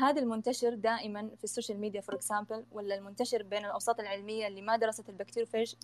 هذا 0.00 0.20
المنتشر 0.20 0.74
دائما 0.74 1.30
في 1.36 1.44
الـ 1.44 1.49
social 1.49 1.78
media 1.78 2.00
for 2.00 2.14
example 2.14 2.64
ولا 2.72 2.94
المنتشر 2.94 3.42
بين 3.42 3.64
الأوساط 3.64 4.00
العلمية 4.00 4.46
اللي 4.46 4.62
ما 4.62 4.76
درست 4.76 5.08
الـ 5.08 5.13
bacteriophage 5.13 5.74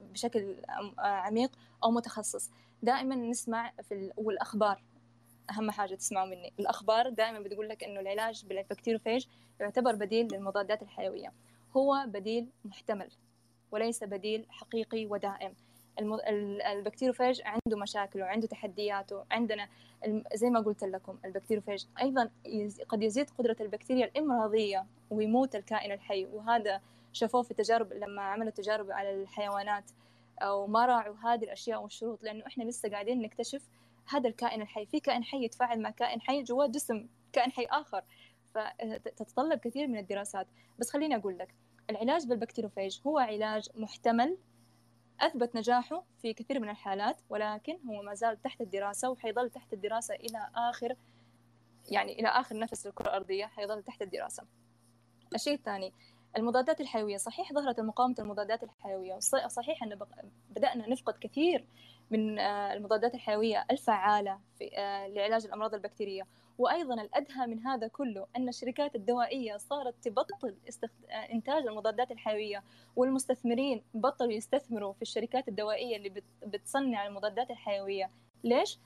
بشكل 0.00 0.56
آه، 0.98 1.02
عميق 1.02 1.58
أو 1.84 1.90
متخصص. 1.90 2.50
دائما 2.82 3.14
نسمع 3.14 3.72
في 3.82 3.94
ال... 3.94 4.12
والأخبار 4.16 4.82
أهم 5.50 5.70
حاجة 5.70 5.94
تسمعوا 5.94 6.26
مني. 6.26 6.52
الأخبار 6.60 7.08
دائما 7.08 7.40
بتقول 7.40 7.68
لك 7.68 7.84
إنه 7.84 8.00
العلاج 8.00 8.46
بالـ 8.46 8.57
bacteriophage 8.57 9.26
يعتبر 9.60 9.94
بديل 9.94 10.28
للمضادات 10.32 10.82
الحيوية. 10.82 11.32
هو 11.76 12.04
بديل 12.06 12.48
محتمل 12.64 13.10
وليس 13.70 14.04
بديل 14.04 14.46
حقيقي 14.50 15.06
ودائم. 15.06 15.54
الم... 15.98 16.18
الـ 16.72 16.77
bacteriophage 16.77 17.40
عنده 17.44 17.76
مشاكل 17.78 18.20
وعنده 18.20 18.46
تحدياته 18.46 19.24
عندنا 19.30 19.68
زي 20.34 20.50
ما 20.50 20.60
قلت 20.60 20.84
لكم 20.84 21.18
الـ 21.24 21.28
bacteriophage 21.28 21.84
أيضا 22.00 22.30
قد 22.88 23.02
يزيد 23.02 23.30
قدرة 23.30 23.56
البكتيريا 23.60 24.04
الإمراضية 24.04 24.86
ويموت 25.10 25.56
الكائن 25.56 25.92
الحي 25.92 26.26
وهذا 26.26 26.80
شافوه 27.12 27.42
في 27.42 27.54
تجارب 27.54 27.92
لما 27.92 28.22
عملوا 28.22 28.50
تجارب 28.50 28.90
على 28.90 29.10
الحيوانات 29.22 29.90
أو 30.42 30.66
ما 30.66 30.86
راعوا 30.86 31.16
هذه 31.24 31.44
الأشياء 31.44 31.82
والشروط 31.82 32.22
لأنه 32.22 32.46
إحنا 32.46 32.64
لسه 32.64 32.88
قاعدين 32.88 33.22
نكتشف 33.22 33.62
هذا 34.08 34.28
الكائن 34.28 34.62
الحي 34.62 34.86
في 34.86 35.00
كائن 35.00 35.24
حي 35.24 35.44
يتفاعل 35.44 35.82
مع 35.82 35.90
كائن 35.90 36.20
حي 36.20 36.42
جواه 36.42 36.66
جسم 36.66 37.06
كائن 37.32 37.52
حي 37.52 37.64
آخر 37.64 38.02
فتتطلب 38.54 39.58
كثير 39.58 39.86
من 39.86 39.98
الدراسات. 39.98 40.46
بس 40.78 40.90
خليني 40.90 41.16
أقول 41.16 41.38
لك 41.38 41.54
العلاج 41.90 42.26
بالبكتيروفيج 42.26 42.98
هو 43.06 43.18
علاج 43.18 43.68
محتمل 43.76 44.36
أثبت 45.20 45.56
نجاحه 45.56 46.04
في 46.22 46.32
كثير 46.32 46.60
من 46.60 46.68
الحالات 46.68 47.20
ولكن 47.30 47.78
هو 47.88 48.02
ما 48.02 48.14
زال 48.14 48.42
تحت 48.42 48.60
الدراسة 48.60 49.10
وحيظل 49.10 49.50
تحت 49.50 49.72
الدراسة 49.72 50.14
إلى 50.14 50.50
آخر 50.54 50.96
يعني 51.90 52.20
إلى 52.20 52.28
آخر 52.28 52.58
نفس 52.58 52.86
الكرة 52.86 53.08
الأرضية 53.08 53.46
حيظل 53.46 53.82
تحت 53.82 54.02
الدراسة. 54.02 54.44
الشيء 55.34 55.54
الثاني 55.54 55.92
المضادات 56.36 56.80
الحيوية 56.80 57.16
صحيح 57.16 57.52
ظهرت 57.52 57.80
مقاومة 57.80 58.14
المضادات 58.18 58.62
الحيوية 58.62 59.18
صحيح 59.48 59.82
أن 59.82 59.98
بدأنا 60.50 60.88
نفقد 60.88 61.14
كثير 61.20 61.64
من 62.10 62.38
آه، 62.38 62.72
المضادات 62.72 63.14
الحيوية 63.14 63.66
الفعالة 63.70 64.40
في 64.58 64.78
آه، 64.78 65.06
لعلاج 65.06 65.44
الأمراض 65.44 65.74
البكتيرية. 65.74 66.26
وأيضا 66.58 66.94
الأدهى 66.94 67.46
من 67.46 67.66
هذا 67.66 67.88
كله 67.88 68.26
أن 68.36 68.48
الشركات 68.48 68.94
الدوائية 68.94 69.56
صارت 69.56 69.94
تبطل 70.02 70.54
استخد... 70.68 71.04
آه، 71.10 71.32
إنتاج 71.32 71.66
المضادات 71.66 72.10
الحيوية 72.10 72.62
والمستثمرين 72.96 73.82
بطلوا 73.94 74.32
يستثمروا 74.32 74.92
في 74.92 75.02
الشركات 75.02 75.48
الدوائية 75.48 75.96
اللي 75.96 76.08
بت... 76.08 76.24
بتصنع 76.46 77.06
المضادات 77.06 77.50
الحيوية 77.50 78.10
ليش؟ 78.44 78.78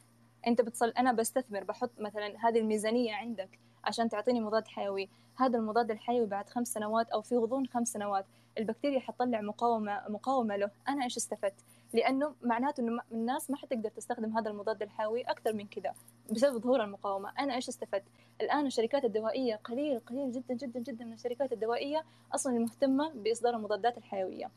أنت 0.47 0.61
بتصل 0.61 0.89
أنا 0.89 1.13
بستثمر 1.13 1.65
بحط 1.65 1.91
مثلا 1.99 2.49
هذه 2.49 2.59
الميزانية 2.59 3.15
عندك 3.15 3.59
عشان 3.85 4.09
تعطيني 4.09 4.41
مضاد 4.41 4.69
حيوي 4.69 5.09
هذا 5.37 5.59
المضاد 5.59 5.91
الحيوي 5.91 6.27
بعد 6.27 6.49
خمس 6.49 6.69
سنوات 6.69 7.11
أو 7.11 7.23
في 7.23 7.37
غضون 7.37 7.67
خمس 7.67 7.89
سنوات 7.89 8.27
البكتيريا 8.59 9.01
حتطلع 9.01 9.41
مقاومة 9.41 10.03
مقاومة 10.09 10.57
له 10.57 10.71
أنا 10.89 11.05
إيش 11.05 11.17
استفدت؟ 11.17 11.65
لأنه 11.93 12.35
معناته 12.43 12.81
إنه 12.81 13.03
الناس 13.13 13.51
ما 13.51 13.57
حتقدر 13.57 13.89
تستخدم 13.89 14.37
هذا 14.39 14.51
المضاد 14.51 14.83
الحيوي 14.83 15.23
أكثر 15.23 15.53
من 15.53 15.67
كذا 15.67 15.95
بسبب 16.31 16.59
ظهور 16.59 16.85
المقاومة 16.85 17.33
أنا 17.39 17.55
إيش 17.55 17.69
استفدت؟ 17.69 18.05
الآن 18.41 18.67
الشركات 18.67 19.05
الدوائية 19.05 19.57
قليل 19.57 19.99
قليل 19.99 20.33
جدا 20.33 20.55
جدا 20.55 20.81
جدا 20.81 21.05
من 21.05 21.13
الشركات 21.13 21.53
الدوائية 21.53 22.05
أصلا 22.35 22.57
المهتمة 22.57 23.13
بإصدار 23.15 23.57
المضادات 23.57 23.99
الحيوية 23.99 24.51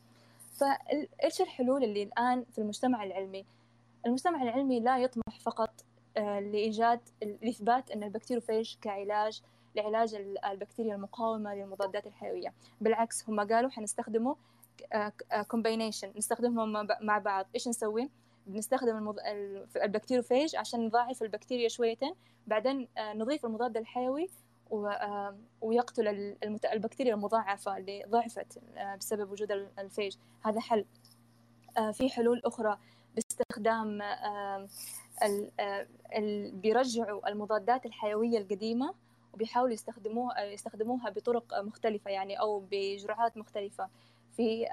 فإيش 0.52 1.40
الحلول 1.40 1.84
اللي 1.84 2.02
الآن 2.02 2.44
في 2.52 2.58
المجتمع 2.58 3.04
العلمي؟ 3.04 3.44
المجتمع 4.06 4.42
العلمي 4.42 4.80
لا 4.80 4.98
يطمح 4.98 5.40
فقط 5.40 5.70
آه، 6.16 6.40
لإيجاد 6.40 7.00
لإثبات 7.42 7.90
أن 7.90 8.02
الـ 8.02 8.07
bacteriophage 8.07 8.74
كعلاج 8.80 9.42
لعلاج 9.74 10.14
البكتيريا 10.50 10.94
المقاومة 10.94 11.54
للمضادات 11.54 12.06
الحيوية 12.06 12.52
بالعكس 12.80 13.28
هم 13.28 13.40
قالوا 13.40 13.70
حنستخدمه 13.70 14.36
combination 15.48 16.12
نستخدمهم 16.16 16.88
مع 17.00 17.18
بعض. 17.18 17.46
إيش 17.54 17.68
نسوي؟ 17.68 18.10
بنستخدم 18.46 18.96
المض... 18.96 19.16
الـ 19.82 19.87
bacteriophage 19.87 20.56
عشان 20.56 20.86
نضعف 20.86 21.22
البكتيريا 21.22 21.68
شويتين. 21.68 22.14
بعدين 22.46 22.88
نضيف 22.98 23.46
المضاد 23.46 23.76
الحيوي 23.76 24.30
و... 24.70 24.90
ويقتل 25.60 26.08
المت... 26.42 26.64
البكتيريا 26.64 27.14
المضاعفة 27.14 27.76
اللي 27.76 28.04
ضعفت 28.08 28.58
بسبب 28.98 29.30
وجود 29.30 29.52
الفيج 29.52 30.16
هذا 30.42 30.60
حل. 30.60 30.84
في 31.92 32.10
حلول 32.10 32.42
أخرى 32.44 32.78
باستخدام 33.14 34.02
ال... 35.22 36.50
بيرجعوا 36.50 37.28
المضادات 37.28 37.86
الحيوية 37.86 38.38
القديمة 38.38 38.94
وبيحاولوا 39.34 39.74
يستخدموها 39.74 40.44
يستخدموها 40.44 41.10
بطرق 41.10 41.60
مختلفة 41.60 42.10
يعني 42.10 42.40
أو 42.40 42.64
بجرعات 42.70 43.36
مختلفة. 43.36 43.88
في 44.36 44.66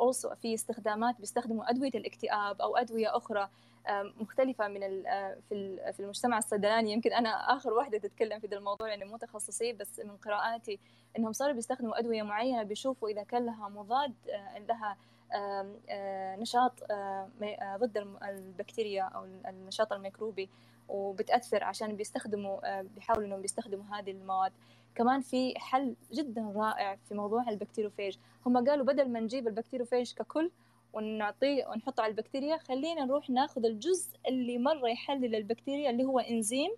also 0.00 0.34
في 0.34 0.54
استخدامات 0.54 1.20
بيستخدموا 1.20 1.70
أدوية 1.70 1.90
الاكتئاب 1.94 2.62
أو 2.62 2.76
أدوية 2.76 3.16
أخرى 3.16 3.48
مختلفة 4.20 4.68
من 4.68 4.80
في 5.48 5.78
في 5.92 6.00
المجتمع 6.00 6.38
الصيدلاني. 6.38 6.92
يمكن 6.92 7.12
أنا 7.12 7.30
آخر 7.30 7.72
واحدة 7.72 7.98
تتكلم 7.98 8.40
في 8.40 8.46
ذا 8.46 8.56
الموضوع 8.56 8.88
يعني 8.88 9.04
مو 9.04 9.16
تخصصي 9.16 9.72
بس 9.72 10.00
من 10.00 10.16
قراءاتي 10.16 10.78
إنهم 11.18 11.32
صاروا 11.32 11.54
بيستخدموا 11.54 11.98
أدوية 11.98 12.22
معينة 12.22 12.62
بيشوفوا 12.62 13.08
إذا 13.08 13.22
كان 13.22 13.46
لها 13.46 13.68
مضاد 13.68 14.14
لها 14.68 14.96
نشاط 16.36 16.72
ضد 17.76 18.06
البكتيريا 18.22 19.02
أو 19.02 19.24
النشاط 19.24 19.92
الميكروبي 19.92 20.48
وبتأثر 20.88 21.64
عشان 21.64 21.96
بيستخدموا 21.96 22.80
بيحاولوا 22.82 23.26
إنهم 23.26 23.42
بيستخدموا 23.42 23.84
هذه 23.98 24.10
المواد. 24.10 24.52
كمان 24.98 25.20
في 25.20 25.58
حل 25.58 25.94
جدا 26.12 26.52
رائع 26.56 26.96
في 27.08 27.14
موضوع 27.14 27.48
ال 27.48 27.53
bacteriophage 27.53 28.16
هم 28.46 28.68
قالوا 28.68 28.86
بدل 28.86 29.08
ما 29.08 29.20
نجيب 29.20 29.48
ال 29.48 29.53
bacteriophage 29.53 30.14
ككل 30.14 30.50
ونعطيه 30.92 31.66
ونحطه 31.66 32.02
على 32.02 32.10
البكتيريا 32.10 32.56
خلينا 32.56 33.04
نروح 33.04 33.30
ناخذ 33.30 33.64
الجزء 33.64 34.08
اللي 34.28 34.58
مرة 34.58 34.88
يحلل 34.88 35.34
البكتيريا 35.34 35.90
اللي 35.90 36.04
هو 36.04 36.18
إنزيم 36.18 36.70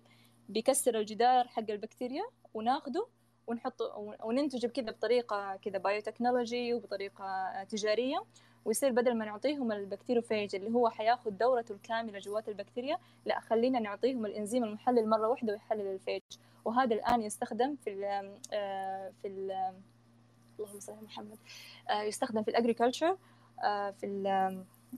بيكسر 0.49 0.99
الجدار 0.99 1.47
حق 1.47 1.71
البكتيريا 1.71 2.23
وناخده 2.53 3.07
ونحطه 3.47 4.15
وننتجه 4.23 4.67
كذا 4.67 4.91
بطريقة 4.91 5.55
كذا 5.55 5.77
biotechnology 5.77 6.73
وبطريقة 6.73 7.63
تجارية. 7.63 8.23
ويصير 8.65 8.91
بدل 8.91 9.17
ما 9.17 9.25
نعطيهم 9.25 9.71
ال 9.71 9.77
bacteriophage 9.77 10.55
اللي 10.55 10.71
هو 10.71 10.89
حياخذ 10.89 11.29
دورته 11.31 11.73
الكاملة 11.73 12.19
جوات 12.19 12.49
البكتيريا 12.49 12.97
لا 13.25 13.39
خلينا 13.39 13.79
نعطيهم 13.79 14.25
الإنزيم 14.25 14.63
المحلل 14.63 15.09
مرة 15.09 15.27
واحدة 15.27 15.53
ويحلل 15.53 15.87
ال 15.87 15.93
phage 15.93 16.21
وهذا 16.65 16.95
الآن 16.95 17.21
يستخدم 17.21 17.75
في 17.75 17.89
ال 17.93 18.31
في 19.21 19.27
ال 19.27 19.51
اللهم 20.59 20.79
صل 20.79 20.91
على 20.93 21.01
محمد. 21.01 21.37
يستخدم 21.91 22.43
في 22.43 22.47
ال 22.51 22.57
agriculture 22.57 23.17
في 23.99 24.23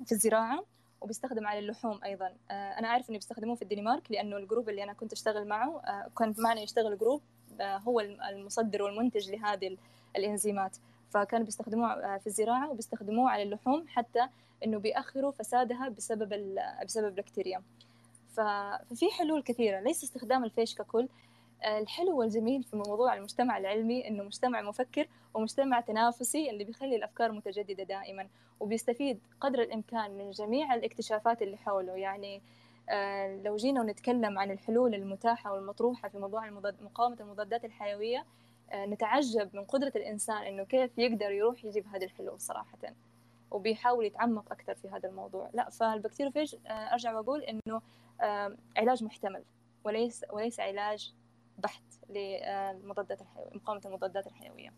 في 0.05 0.11
الزراعة 0.11 0.63
وبيستخدم 1.01 1.47
على 1.47 1.59
اللحوم 1.59 1.99
أيضا. 2.03 2.33
أنا 2.51 2.87
أعرف 2.87 3.09
إنه 3.09 3.17
بيستخدموه 3.17 3.55
في 3.55 3.61
الدنمارك 3.61 4.11
لأنه 4.11 4.37
ال 4.37 4.42
group 4.42 4.69
اللي 4.69 4.83
أنا 4.83 4.93
كنت 4.93 5.13
أشتغل 5.13 5.47
معه 5.47 5.81
كان 6.17 6.35
معنا 6.37 6.61
يشتغل 6.61 6.97
group 6.97 7.21
هو 7.61 7.99
المصدر 7.99 8.81
والمنتج 8.81 9.31
لهذه 9.31 9.77
الإنزيمات. 10.15 10.77
فكانوا 11.09 11.45
بيستخدموه 11.45 12.17
في 12.17 12.27
الزراعة 12.27 12.69
وبيستخدموه 12.71 13.29
على 13.29 13.43
اللحوم 13.43 13.85
حتى 13.87 14.27
إنه 14.65 14.77
بيأخروا 14.79 15.31
فسادها 15.31 15.89
بسبب 15.89 16.55
بسبب 16.85 17.15
بكتيريا 17.15 17.61
ففي 18.33 19.11
حلول 19.11 19.43
كثيرة 19.43 19.79
ليس 19.79 20.03
استخدام 20.03 20.43
ال 20.43 20.48
phage 20.48 20.75
ككل 20.75 21.07
الحلو 21.65 22.19
والجميل 22.19 22.63
في 22.63 22.75
موضوع 22.75 23.13
المجتمع 23.13 23.57
العلمي 23.57 24.07
إنه 24.07 24.23
مجتمع 24.23 24.61
مفكر 24.61 25.07
ومجتمع 25.33 25.81
تنافسي 25.81 26.49
اللي 26.49 26.63
بيخلي 26.63 26.95
الأفكار 26.95 27.31
متجددة 27.31 27.83
دائما 27.83 28.27
وبيستفيد 28.59 29.19
قدر 29.41 29.61
الإمكان 29.61 30.17
من 30.17 30.31
جميع 30.31 30.75
الاكتشافات 30.75 31.41
اللي 31.41 31.57
حوله. 31.57 31.93
يعني 31.93 32.41
لو 33.43 33.55
جينا 33.55 33.81
ونتكلم 33.81 34.39
عن 34.39 34.51
الحلول 34.51 34.95
المتاحة 34.95 35.53
والمطروحة 35.53 36.09
في 36.09 36.17
موضوع 36.17 36.49
مقاومة 36.81 37.17
المضادات 37.19 37.65
الحيوية 37.65 38.25
نتعجب 38.73 39.55
من 39.55 39.63
قدرة 39.63 39.91
الإنسان 39.95 40.37
إنه 40.37 40.63
كيف 40.63 40.97
يقدر 40.97 41.31
يروح 41.31 41.65
يجيب 41.65 41.87
هذه 41.87 42.03
الحلول 42.03 42.41
صراحة 42.41 42.77
وبيحاول 43.51 44.05
يتعمق 44.05 44.51
أكثر 44.51 44.75
في 44.75 44.87
هذا 44.87 45.09
الموضوع. 45.09 45.49
لا 45.53 45.69
فالبكتيروفيج 45.69 46.55
أرجع 46.67 47.13
وأقول 47.13 47.43
إنه 47.43 47.81
علاج 48.77 49.03
محتمل 49.03 49.43
وليس 49.83 50.25
وليس 50.31 50.59
علاج 50.59 51.13
بحت 51.57 51.83
للمضادات 52.09 53.21
الحيوية 53.21 53.49
مقاومة 53.55 53.81
المضادات 53.85 54.27
الحيوية. 54.27 54.73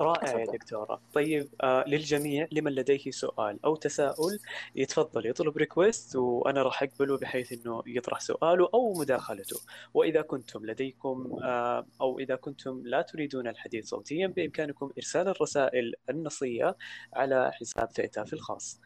رائع 0.00 0.40
يا 0.40 0.46
دكتورة. 0.46 1.00
طيب 1.14 1.48
آه 1.62 1.84
للجميع 1.86 2.48
لمن 2.52 2.72
لديه 2.72 3.10
سؤال 3.10 3.64
أو 3.64 3.76
تساؤل 3.76 4.38
يتفضل 4.76 5.26
يطلب 5.26 5.56
ريكويست 5.56 6.16
وأنا 6.16 6.62
راح 6.62 6.82
أقبله 6.82 7.18
بحيث 7.18 7.52
أنه 7.52 7.82
يطرح 7.86 8.20
سؤاله 8.20 8.68
أو 8.74 8.92
مداخلته. 8.92 9.60
وإذا 9.94 10.22
كنتم 10.22 10.66
لديكم 10.66 11.38
آه 11.42 11.86
أو 12.00 12.18
إذا 12.18 12.36
كنتم 12.36 12.82
لا 12.86 13.02
تريدون 13.02 13.48
الحديث 13.48 13.88
صوتيا 13.88 14.26
بإمكانكم 14.26 14.90
إرسال 14.98 15.28
الرسائل 15.28 15.94
النصية 16.10 16.76
على 17.12 17.52
حساب 17.52 17.90
ثيتا 17.90 18.24
الخاص. 18.32 18.80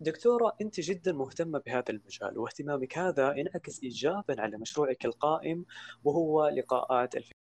دكتورة 0.00 0.56
أنت 0.60 0.80
جدا 0.80 1.12
مهتمة 1.12 1.58
بهذا 1.58 1.84
المجال 1.90 2.38
واهتمامك 2.38 2.98
هذا 2.98 3.34
ينعكس 3.36 3.82
إيجابا 3.82 4.40
على 4.40 4.58
مشروعك 4.58 5.04
القائم 5.04 5.64
وهو 6.04 6.48
لقاءات 6.48 7.14
الفيروسات 7.14 7.34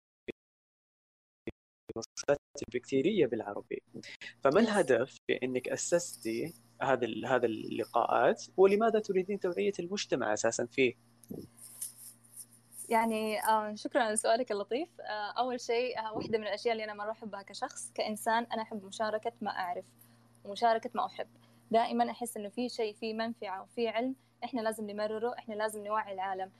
البكتيرية 2.68 3.26
بالعربي. 3.26 3.82
فما 4.44 4.60
الهدف 4.60 5.16
في 5.26 5.38
أنك 5.42 5.68
أسستي 5.68 6.54
هذا 6.82 7.08
هذا 7.26 7.46
اللقاءات 7.46 8.44
ولماذا 8.56 8.98
تريدين 8.98 9.40
توعية 9.40 9.72
المجتمع 9.78 10.32
أساسا 10.32 10.66
فيه؟ 10.66 10.94
يعني 12.88 13.38
شكرا 13.74 14.02
على 14.02 14.16
سؤالك 14.16 14.52
اللطيف. 14.52 14.88
أول 15.38 15.60
شيء 15.60 15.94
واحدة 16.14 16.38
من 16.38 16.44
الأشياء 16.46 16.72
اللي 16.72 16.84
أنا 16.84 16.94
مرة 16.94 17.10
أحبها 17.10 17.42
كشخص 17.42 17.92
كإنسان 17.94 18.44
أنا 18.44 18.62
أحب 18.62 18.84
مشاركة 18.84 19.32
ما 19.40 19.50
أعرف 19.50 19.84
ومشاركة 20.44 20.90
ما 20.94 21.06
أحب. 21.06 21.28
دائما 21.74 22.10
أحس 22.10 22.36
إنه 22.36 22.48
في 22.48 22.68
شيء 22.68 22.94
في 22.94 23.14
منفعة 23.14 23.62
وفي 23.62 23.88
علم 23.88 24.14
إحنا 24.44 24.60
لازم 24.60 24.90
نمرره 24.90 25.34
إحنا 25.38 25.54
لازم 25.54 25.84
نوعي 25.86 26.14
العالم. 26.14 26.50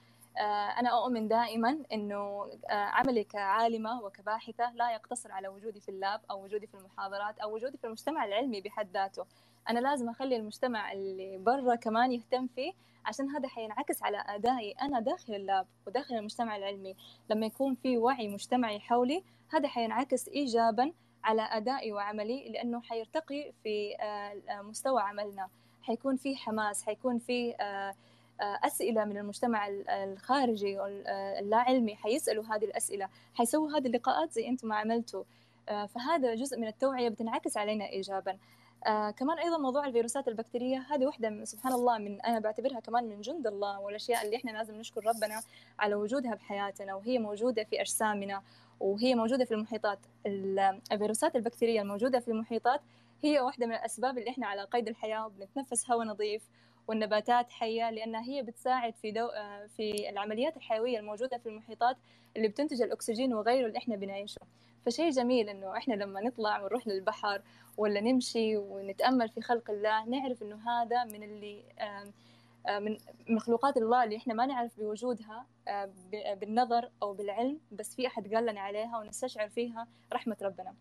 أنا 0.78 0.90
أؤمن 0.90 1.28
دائما 1.28 1.82
إنه 1.92 2.50
عملي 2.70 3.24
كعالمة 3.24 4.02
وكباحثة 4.02 4.72
لا 4.74 4.92
يقتصر 4.92 5.32
على 5.32 5.48
وجودي 5.48 5.80
في 5.80 5.88
اللاب 5.88 6.20
أو 6.30 6.44
وجودي 6.44 6.66
في 6.66 6.74
المحاضرات 6.74 7.38
أو 7.38 7.54
وجودي 7.54 7.78
في 7.78 7.86
المجتمع 7.86 8.24
العلمي 8.24 8.60
بحد 8.60 8.88
ذاته. 8.94 9.24
أنا 9.70 9.78
لازم 9.78 10.08
أخلي 10.08 10.36
المجتمع 10.36 10.92
اللي 10.92 11.38
برا 11.38 11.74
كمان 11.74 12.12
يهتم 12.12 12.46
فيه 12.46 12.72
عشان 13.06 13.30
هذا 13.30 13.48
حينعكس 13.48 14.02
على 14.02 14.24
أدائي 14.28 14.72
أنا 14.72 15.00
داخل 15.00 15.34
اللاب 15.34 15.66
وداخل 15.86 16.14
المجتمع 16.14 16.56
العلمي. 16.56 16.96
لما 17.30 17.46
يكون 17.46 17.74
في 17.74 17.98
وعي 17.98 18.28
مجتمعي 18.28 18.80
حولي 18.80 19.22
هذا 19.52 19.68
حينعكس 19.68 20.28
ايجابا 20.28 20.92
على 21.24 21.42
أدائي 21.42 21.92
وعملي 21.92 22.48
لأنه 22.48 22.80
حيرتقي 22.80 23.52
في 23.62 23.94
مستوى 24.50 25.02
عملنا. 25.02 25.48
حيكون 25.82 26.16
في 26.16 26.36
حماس 26.36 26.84
حيكون 26.84 27.18
في 27.18 27.54
أسئلة 28.40 29.04
من 29.04 29.18
المجتمع 29.18 29.68
الخارجي 29.88 30.80
اللا 31.38 31.56
علمي 31.56 31.96
حيسألوا 31.96 32.44
هذه 32.44 32.64
الأسئلة 32.64 33.08
حيسووا 33.34 33.70
هذه 33.70 33.86
اللقاءات 33.86 34.32
زي 34.32 34.48
أنتم 34.48 34.68
ما 34.68 34.76
عملتوا. 34.76 35.24
فهذا 35.66 36.34
جزء 36.34 36.58
من 36.58 36.66
التوعية 36.66 37.08
بتنعكس 37.08 37.56
علينا 37.56 37.88
إيجابا. 37.88 38.38
آه 38.86 39.10
كمان 39.10 39.38
أيضا 39.38 39.58
موضوع 39.58 39.86
الفيروسات 39.86 40.28
البكتيرية 40.28 40.86
هذه 40.90 41.06
واحدة 41.06 41.44
سبحان 41.44 41.72
الله 41.72 41.98
من 41.98 42.20
أنا 42.20 42.38
بعتبرها 42.38 42.80
كمان 42.80 43.04
من 43.08 43.20
جند 43.20 43.46
الله 43.46 43.80
والأشياء 43.80 44.24
اللي 44.26 44.36
إحنا 44.36 44.50
لازم 44.50 44.74
نشكر 44.74 45.06
ربنا 45.06 45.40
على 45.78 45.94
وجودها 45.94 46.34
بحياتنا 46.34 46.94
وهي 46.94 47.18
موجودة 47.18 47.64
في 47.64 47.80
أجسامنا 47.80 48.42
وهي 48.80 49.14
موجودة 49.14 49.44
في 49.44 49.54
المحيطات. 49.54 49.98
الفيروسات 50.92 51.36
البكتيرية 51.36 51.82
الموجودة 51.82 52.20
في 52.20 52.28
المحيطات 52.28 52.80
هي 53.22 53.40
واحدة 53.40 53.66
من 53.66 53.72
الأسباب 53.74 54.18
اللي 54.18 54.30
إحنا 54.30 54.46
على 54.46 54.64
قيد 54.64 54.88
الحياة 54.88 55.26
وبنتنفس 55.26 55.90
هواء 55.90 56.06
نظيف 56.06 56.42
والنباتات 56.88 57.50
حية 57.52 57.90
لأنها 57.90 58.22
هي 58.22 58.42
بتساعد 58.42 58.94
في 58.94 59.10
دو... 59.10 59.28
في 59.76 60.08
العمليات 60.10 60.56
الحيوية 60.56 60.98
الموجودة 60.98 61.38
في 61.38 61.48
المحيطات 61.48 61.96
اللي 62.36 62.48
بتنتج 62.48 62.82
الأكسجين 62.82 63.34
وغيره 63.34 63.66
اللي 63.66 63.78
إحنا 63.78 63.96
بنعيشه. 63.96 64.40
فشيء 64.86 65.10
جميل 65.10 65.48
إنه 65.48 65.76
إحنا 65.76 65.94
لما 65.94 66.20
نطلع 66.20 66.60
ونروح 66.62 66.86
للبحر 66.88 67.42
ولا 67.76 68.00
نمشي 68.00 68.56
ونتأمل 68.56 69.28
في 69.28 69.40
خلق 69.40 69.70
الله 69.70 70.04
نعرف 70.04 70.42
إنه 70.42 70.70
هذا 70.70 71.04
من 71.04 71.22
اللي 71.22 71.62
من 72.80 72.96
مخلوقات 73.28 73.76
الله 73.76 74.04
اللي 74.04 74.16
إحنا 74.16 74.34
ما 74.34 74.46
نعرف 74.46 74.78
بوجودها 74.80 75.46
بالنظر 76.34 76.90
أو 77.02 77.12
بالعلم 77.12 77.58
بس 77.72 77.94
في 77.94 78.06
أحد 78.06 78.34
قال 78.34 78.46
لنا 78.46 78.60
عليها 78.60 78.98
ونستشعر 78.98 79.48
فيها 79.48 79.86
رحمة 80.12 80.36
ربنا. 80.42 80.74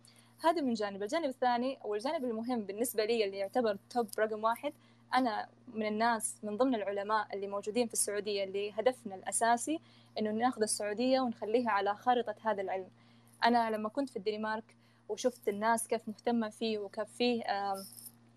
هذا 0.44 0.62
من 0.62 0.74
جانب 0.74 1.04
الجانب 1.04 1.26
الثاني 1.26 1.78
والجانب 1.84 2.24
المهم 2.26 2.62
بالنسبة 2.62 3.06
لي 3.06 3.26
اللي 3.26 3.38
يعتبر 3.38 3.78
توب 3.90 4.08
رقم 4.20 4.44
واحد 4.44 4.74
أنا 5.14 5.48
من 5.74 5.86
الناس 5.88 6.36
من 6.44 6.58
ضمن 6.58 6.76
العلماء 6.76 7.28
اللي 7.34 7.48
موجودين 7.48 7.88
في 7.88 7.94
السعودية 7.94 8.44
اللي 8.44 8.72
هدفنا 8.72 9.16
الأساسي 9.16 9.80
إنه 10.20 10.32
ناخذ 10.32 10.62
السعودية 10.62 11.20
ونخليها 11.20 11.70
على 11.72 11.96
خارطة 11.96 12.36
هذا 12.44 12.62
العلم. 12.62 12.90
أنا 13.46 13.72
لما 13.72 13.90
كنت 13.90 14.10
في 14.10 14.16
الدنمارك 14.16 14.76
وشفت 15.10 15.50
الناس 15.50 15.88
كيف 15.88 16.08
مهتمة 16.08 16.50
فيه 16.50 16.78
وكيف 16.78 17.10
فيه 17.18 17.44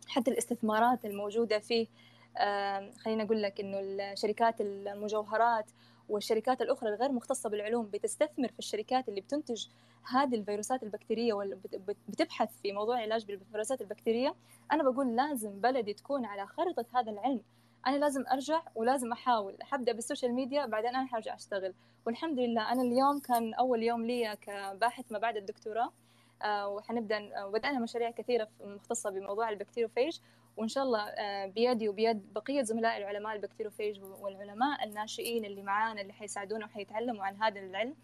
حتى 0.08 0.30
الاستثمارات 0.30 1.04
الموجودة 1.04 1.58
فيه 1.58 1.86
خلينا 3.04 3.22
أقول 3.22 3.42
لك 3.42 3.60
إنه 3.60 4.14
شركات 4.14 4.60
المجوهرات 4.60 5.66
والشركات 6.08 6.62
الأخرى 6.62 6.88
الغير 6.88 7.12
مختصة 7.12 7.50
بالعلوم 7.50 7.86
بتستثمر 7.86 8.48
في 8.48 8.58
الشركات 8.58 9.08
اللي 9.08 9.20
بتنتج 9.20 9.66
هذه 10.10 10.34
الفيروسات 10.34 10.82
البكتيرية 10.82 11.32
وبتبحث 11.32 12.60
في 12.62 12.72
موضوع 12.72 13.00
علاج 13.00 13.24
بالفيروسات 13.24 13.80
البكتيرية. 13.80 14.34
أنا 14.72 14.90
بقول 14.90 15.16
لازم 15.16 15.60
بلدي 15.60 15.92
تكون 15.92 16.24
على 16.24 16.46
خريطة 16.46 16.84
هذا 16.94 17.10
العلم. 17.10 17.40
أنا 17.86 17.96
لازم 17.96 18.24
أرجع 18.32 18.62
ولازم 18.74 19.12
أحاول. 19.12 19.56
حبدأ 19.62 19.92
بالسوشيال 19.92 20.32
ميديا 20.32 20.66
بعدين 20.66 20.96
أنا 20.96 21.06
حرجع 21.06 21.34
أشتغل. 21.34 21.74
والحمد 22.06 22.38
لله 22.38 22.72
أنا 22.72 22.82
اليوم 22.82 23.20
كان 23.20 23.54
أول 23.54 23.82
يوم 23.82 24.06
لي 24.06 24.36
كباحث 24.40 25.12
ما 25.12 25.18
بعد 25.18 25.36
الدكتوراه. 25.36 25.92
آه، 26.42 26.68
وحنبدأ 26.68 27.44
وبدأنا 27.44 27.78
مشاريع 27.78 28.10
كثيرة 28.10 28.48
مختصة 28.60 29.10
بموضوع 29.10 29.48
ال 29.48 29.53
bacteriophage 29.53 30.18
وإن 30.56 30.68
شاء 30.68 30.84
الله 30.84 31.00
آه، 31.00 31.46
بيدي 31.46 31.88
وبيد 31.88 32.32
بقية 32.32 32.62
زملائي 32.62 32.98
العلماء 32.98 33.36
ال 33.36 33.41
bacteriophage 33.41 34.00
والعلماء 34.20 34.84
الناشئين 34.84 35.44
اللي 35.44 35.62
معانا 35.62 36.00
اللي 36.00 36.12
حيساعدونا 36.12 36.64
وحيتعلموا 36.64 37.24
عن 37.24 37.42
هذا 37.42 37.60
العلم 37.60 37.94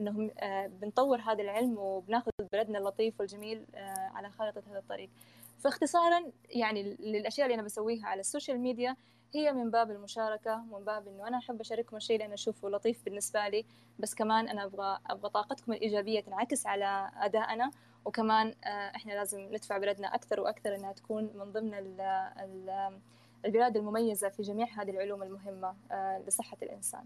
إنهم 0.00 0.30
آه، 0.38 0.66
بنطور 0.66 1.20
هذا 1.20 1.42
العلم 1.42 1.78
وبناخذ 1.78 2.30
بلدنا 2.52 2.78
اللطيف 2.78 3.20
والجميل 3.20 3.66
على 4.14 4.30
خارطة 4.30 4.62
هذا 4.70 4.78
الطريق. 4.78 5.10
فاختصارا 5.58 6.22
يعني 6.50 6.82
للأشياء 6.82 7.46
اللي 7.46 7.54
أنا 7.54 7.62
بسويها 7.62 8.06
على 8.06 8.20
ال 8.20 8.25
social 8.25 8.58
media 8.58 8.96
هي 9.34 9.52
من 9.52 9.70
باب 9.70 9.90
المشاركة 9.90 10.64
ومن 10.70 10.84
باب 10.84 11.08
إنه 11.08 11.28
أنا 11.28 11.38
أحب 11.38 11.60
أشارككم 11.60 11.96
الشيء 11.96 12.16
اللي 12.16 12.26
أنا 12.26 12.34
أشوفه 12.34 12.68
لطيف 12.68 13.04
بالنسبة 13.04 13.48
لي 13.48 13.64
بس 13.98 14.14
كمان 14.14 14.48
أنا 14.48 14.64
أبغى 14.64 14.98
أبغى 15.06 15.30
طاقتكم 15.30 15.72
الإيجابية 15.72 16.20
تنعكس 16.20 16.66
على 16.66 17.10
أدائنا 17.16 17.70
وكمان 18.04 18.54
آه، 18.64 18.96
إحنا 18.96 19.12
لازم 19.12 19.40
ندفع 19.40 19.78
بلدنا 19.78 20.14
أكثر 20.14 20.40
وأكثر 20.40 20.74
إنها 20.74 20.92
تكون 20.92 21.30
من 21.34 21.52
ضمن 21.52 21.74
ال 21.74 22.00
ال 22.40 22.92
البلاد 23.44 23.76
المميزة 23.76 24.28
في 24.28 24.42
جميع 24.42 24.66
هذه 24.66 24.90
العلوم 24.90 25.22
المهمة 25.22 25.74
آه، 25.92 26.22
لصحة 26.26 26.56
الإنسان. 26.62 27.04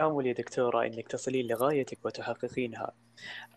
آمل 0.00 0.26
يا 0.26 0.32
دكتورة 0.32 0.86
أنك 0.86 1.08
تصلين 1.08 1.46
لغايتك 1.46 1.98
وتحققينها. 2.04 2.92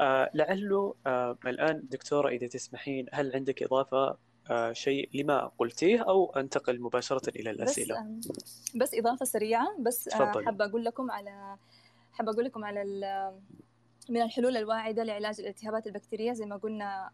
آه 0.01 0.29
لعله 0.33 0.95
آه 1.07 1.37
الآن 1.45 1.83
دكتورة 1.91 2.29
إذا 2.29 2.47
تسمحين 2.47 3.05
هل 3.11 3.31
عندك 3.35 3.63
إضافة 3.63 4.17
آه، 4.49 4.73
شيء 4.73 5.09
لما 5.13 5.51
قلتيه 5.57 6.01
أو 6.01 6.33
أنتقل 6.35 6.81
مباشرة 6.81 7.29
إلى 7.29 7.49
الأسئلة؟ 7.49 8.05
بس, 8.29 8.71
بس 8.75 8.93
إضافة 8.93 9.25
سريعة 9.25 9.75
بس 9.79 10.07
آه، 10.07 10.41
حابة 10.45 10.65
أقول 10.65 10.85
لكم 10.85 11.11
على 11.11 11.57
حابه 12.13 12.31
أقول 12.31 12.45
لكم 12.45 12.63
على 12.65 12.83
من 14.09 14.21
الحلول 14.21 14.57
الواعدة 14.57 15.03
لعلاج 15.03 15.39
الالتهابات 15.39 15.87
البكتيرية 15.87 16.33
زي 16.33 16.45
ما 16.45 16.57
قلنا 16.57 17.09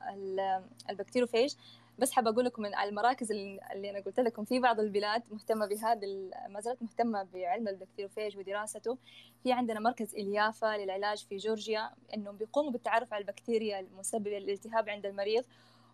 ال 0.90 0.94
bacteriophage 0.94 1.54
بس 2.00 2.12
حابه 2.12 2.30
أقول 2.30 2.46
لكم 2.46 2.66
على 2.66 2.90
المراكز 2.90 3.32
اللي 3.32 3.90
أنا 3.90 4.00
قلت 4.00 4.20
لكم 4.20 4.46
في 4.46 4.60
بعض 4.60 4.80
البلاد 4.80 5.24
مهتمة 5.32 5.66
بهذا 5.66 6.08
ما 6.50 6.60
زالت 6.60 6.82
مهتمة 6.82 7.24
بعلم 7.34 7.68
ال 7.68 7.73
bacteriophage 7.73 8.38
ودراسته. 8.38 8.98
في 9.44 9.52
عندنا 9.52 9.80
مركز 9.80 10.16
إليافا 10.16 10.78
للعلاج 10.78 11.26
في 11.26 11.38
جورجيا 11.38 11.90
إنهم 12.14 12.38
بيقوموا 12.38 12.72
بالتعرف 12.72 13.14
على 13.14 13.22
البكتيريا 13.22 13.80
المسببه 13.80 14.40
للالتهاب 14.40 14.90
عند 14.90 15.06
المريض 15.06 15.44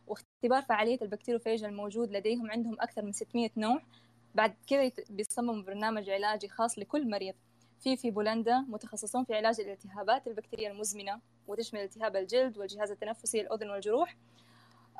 واختبار 0.08 0.62
فعالية 0.62 0.98
ال 1.01 1.06
bacteriophage 1.06 1.63
الموجود 1.63 2.12
لديهم 2.12 2.52
عندهم 2.52 2.78
أكثر 2.80 3.02
من 3.02 3.12
600 3.12 3.50
نوع. 3.58 3.82
بعد 4.36 4.56
كذا 4.68 4.91
بيصمموا 5.10 5.62
برنامج 5.63 6.10
علاجي 6.10 6.48
خاص 6.48 6.80
لكل 6.80 7.10
مريض. 7.10 7.34
في 7.79 7.97
في 7.97 8.11
بولندا 8.11 8.59
متخصصون 8.59 9.23
في 9.23 9.35
علاج 9.35 9.59
الالتهابات 9.59 10.27
البكتيرية 10.27 10.71
المزمنة 10.71 11.19
وتشمل 11.47 11.79
التهاب 11.79 12.15
الجلد 12.15 12.57
والجهاز 12.57 12.91
التنفسي 12.91 13.41
الأذن 13.41 13.69
والجروح. 13.69 14.15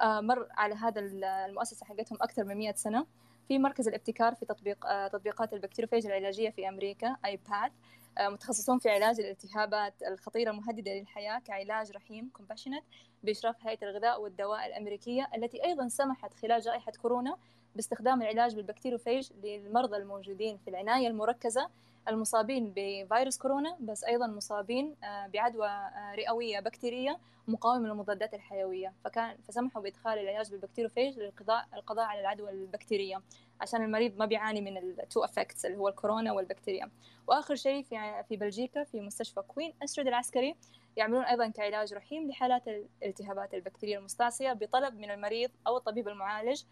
آه، 0.02 0.22
مر 0.22 0.48
على 0.52 0.76
هذا 0.76 1.02
المؤسسة 1.02 1.86
حقتهم 1.86 2.18
أكثر 2.22 2.44
من 2.44 2.58
100 2.58 2.74
سنة. 2.74 3.06
في 3.48 3.60
مركز 3.60 3.88
الابتكار 3.88 4.36
في 4.36 4.46
تطبيق 4.46 4.86
آه، 4.86 5.08
تطبيقات 5.08 5.54
ال 5.54 5.57
bacteriophage 5.57 6.06
العلاجية 6.06 6.50
في 6.50 6.70
أمريكا 6.70 7.16
IPATH 7.26 7.72
آه، 8.18 8.30
متخصصون 8.30 8.80
في 8.80 8.90
علاج 8.90 9.20
الالتهابات 9.20 9.94
الخطيرة 10.08 10.52
المهددة 10.52 10.92
للحياة 10.92 11.40
كعلاج 11.40 11.92
رحيم 11.92 12.30
compassionate 12.38 12.84
بإشراف 13.24 13.56
هيئة 13.68 13.90
الغذاء 13.90 14.22
والدواء 14.22 14.68
الأمريكية 14.68 15.30
التي 15.36 15.66
أيضا 15.66 15.88
سمحت 15.88 16.34
خلال 16.34 16.62
جائحة 16.62 16.92
كورونا 17.02 17.38
باستخدام 17.76 18.22
العلاج 18.22 18.56
بال 18.56 18.66
bacteriophage 18.66 19.30
للمرضى 19.44 19.98
الموجودين 19.98 20.58
في 20.58 20.70
العناية 20.70 21.08
المركزة. 21.08 21.70
المصابين 22.10 22.74
بفيروس 22.76 23.38
كورونا 23.38 23.78
بس 23.80 24.04
أيضا 24.04 24.28
مصابين 24.28 24.96
آه، 25.04 25.28
بعدوى 25.28 25.68
آه، 25.68 26.16
رئوية 26.16 26.60
بكتيرية 26.60 27.20
مقاومة 27.48 27.88
للمضادات 27.88 28.34
الحيوية. 28.34 28.94
فكان 29.04 29.38
فسمحوا 29.48 29.82
بإدخال 29.82 30.20
العلاج 30.20 30.52
بال 30.52 30.61
bacteriophage 30.61 31.20
للقضاء 31.20 31.68
القضاء 31.74 32.06
على 32.06 32.20
العدوى 32.22 32.50
البكتيرية 32.50 33.22
عشان 33.62 33.84
المريض 33.84 34.18
ما 34.18 34.26
بيعاني 34.26 34.62
من 34.62 34.78
ال 34.78 34.89
two 34.89 35.24
effects 35.24 35.66
اللي 35.66 35.78
هو 35.78 35.88
الكورونا 35.88 36.32
والبكتيريا. 36.32 36.92
وآخر 37.28 37.56
شيء 37.56 37.84
في 37.84 38.24
في 38.28 38.38
بلجيكا 38.38 38.84
في 38.84 39.02
مستشفى 39.02 39.42
كوين 39.42 39.74
استرد 39.84 40.08
العسكري 40.08 40.56
يعملون 40.98 41.24
أيضا 41.24 41.48
كعلاج 41.48 41.94
رحيم 41.94 42.30
لحالات 42.30 42.68
الالتهابات 42.68 43.54
البكتيرية 43.54 43.98
المستعصية 43.98 44.54
بطلب 44.54 45.00
من 45.00 45.12
المريض 45.12 45.52
أو 45.68 45.78
الطبيب 45.78 46.08
المعالج. 46.08 46.64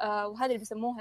آه 0.00 0.28
وهذا 0.28 0.46
اللي 0.46 0.58
بيسموه 0.58 1.00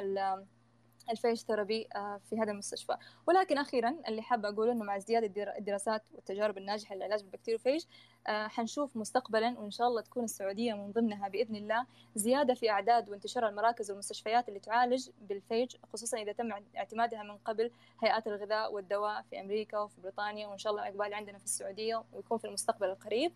ال 1.09 1.14
phage 1.14 1.41
therapy 1.41 1.87
آه، 1.95 2.19
في 2.29 2.39
هذا 2.39 2.51
المستشفى. 2.51 2.97
ولكن 3.27 3.57
أخيرا 3.57 3.95
اللي 4.07 4.21
حابة 4.21 4.49
أقوله 4.49 4.71
أنه 4.71 4.83
مع 4.83 4.97
ازدياد 4.97 5.37
الدراسات 5.57 6.03
والتجارب 6.13 6.57
الناجحة 6.57 6.95
للعلاج 6.95 7.21
بال 7.21 7.29
bacteriophage 7.29 7.83
آه، 8.27 8.47
حنشوف 8.47 8.97
مستقبلا 8.97 9.59
وإن 9.59 9.71
شاء 9.71 9.87
الله 9.87 10.01
تكون 10.01 10.23
السعودية 10.23 10.73
من 10.73 10.91
ضمنها 10.91 11.27
بإذن 11.27 11.55
الله 11.55 11.85
زيادة 12.15 12.53
في 12.53 12.69
أعداد 12.69 13.09
وانتشار 13.09 13.49
المراكز 13.49 13.91
والمستشفيات 13.91 14.49
اللي 14.49 14.59
تعالج 14.59 15.09
بال 15.21 15.37
phage 15.37 15.75
خصوصا 15.93 16.17
إذا 16.17 16.31
تم 16.31 16.51
اعتمادها 16.77 17.23
من 17.23 17.37
قبل 17.37 17.71
هيئات 18.03 18.27
الغذاء 18.27 18.73
والدواء 18.73 19.21
في 19.29 19.41
أمريكا 19.41 19.79
وفي 19.79 20.01
بريطانيا 20.01 20.47
وإن 20.47 20.57
شاء 20.57 20.71
الله 20.71 20.87
إقبال 20.87 21.13
عندنا 21.13 21.37
في 21.37 21.45
السعودية 21.45 22.03
ويكون 22.13 22.37
في 22.37 22.47
المستقبل 22.47 22.87
القريب. 22.87 23.31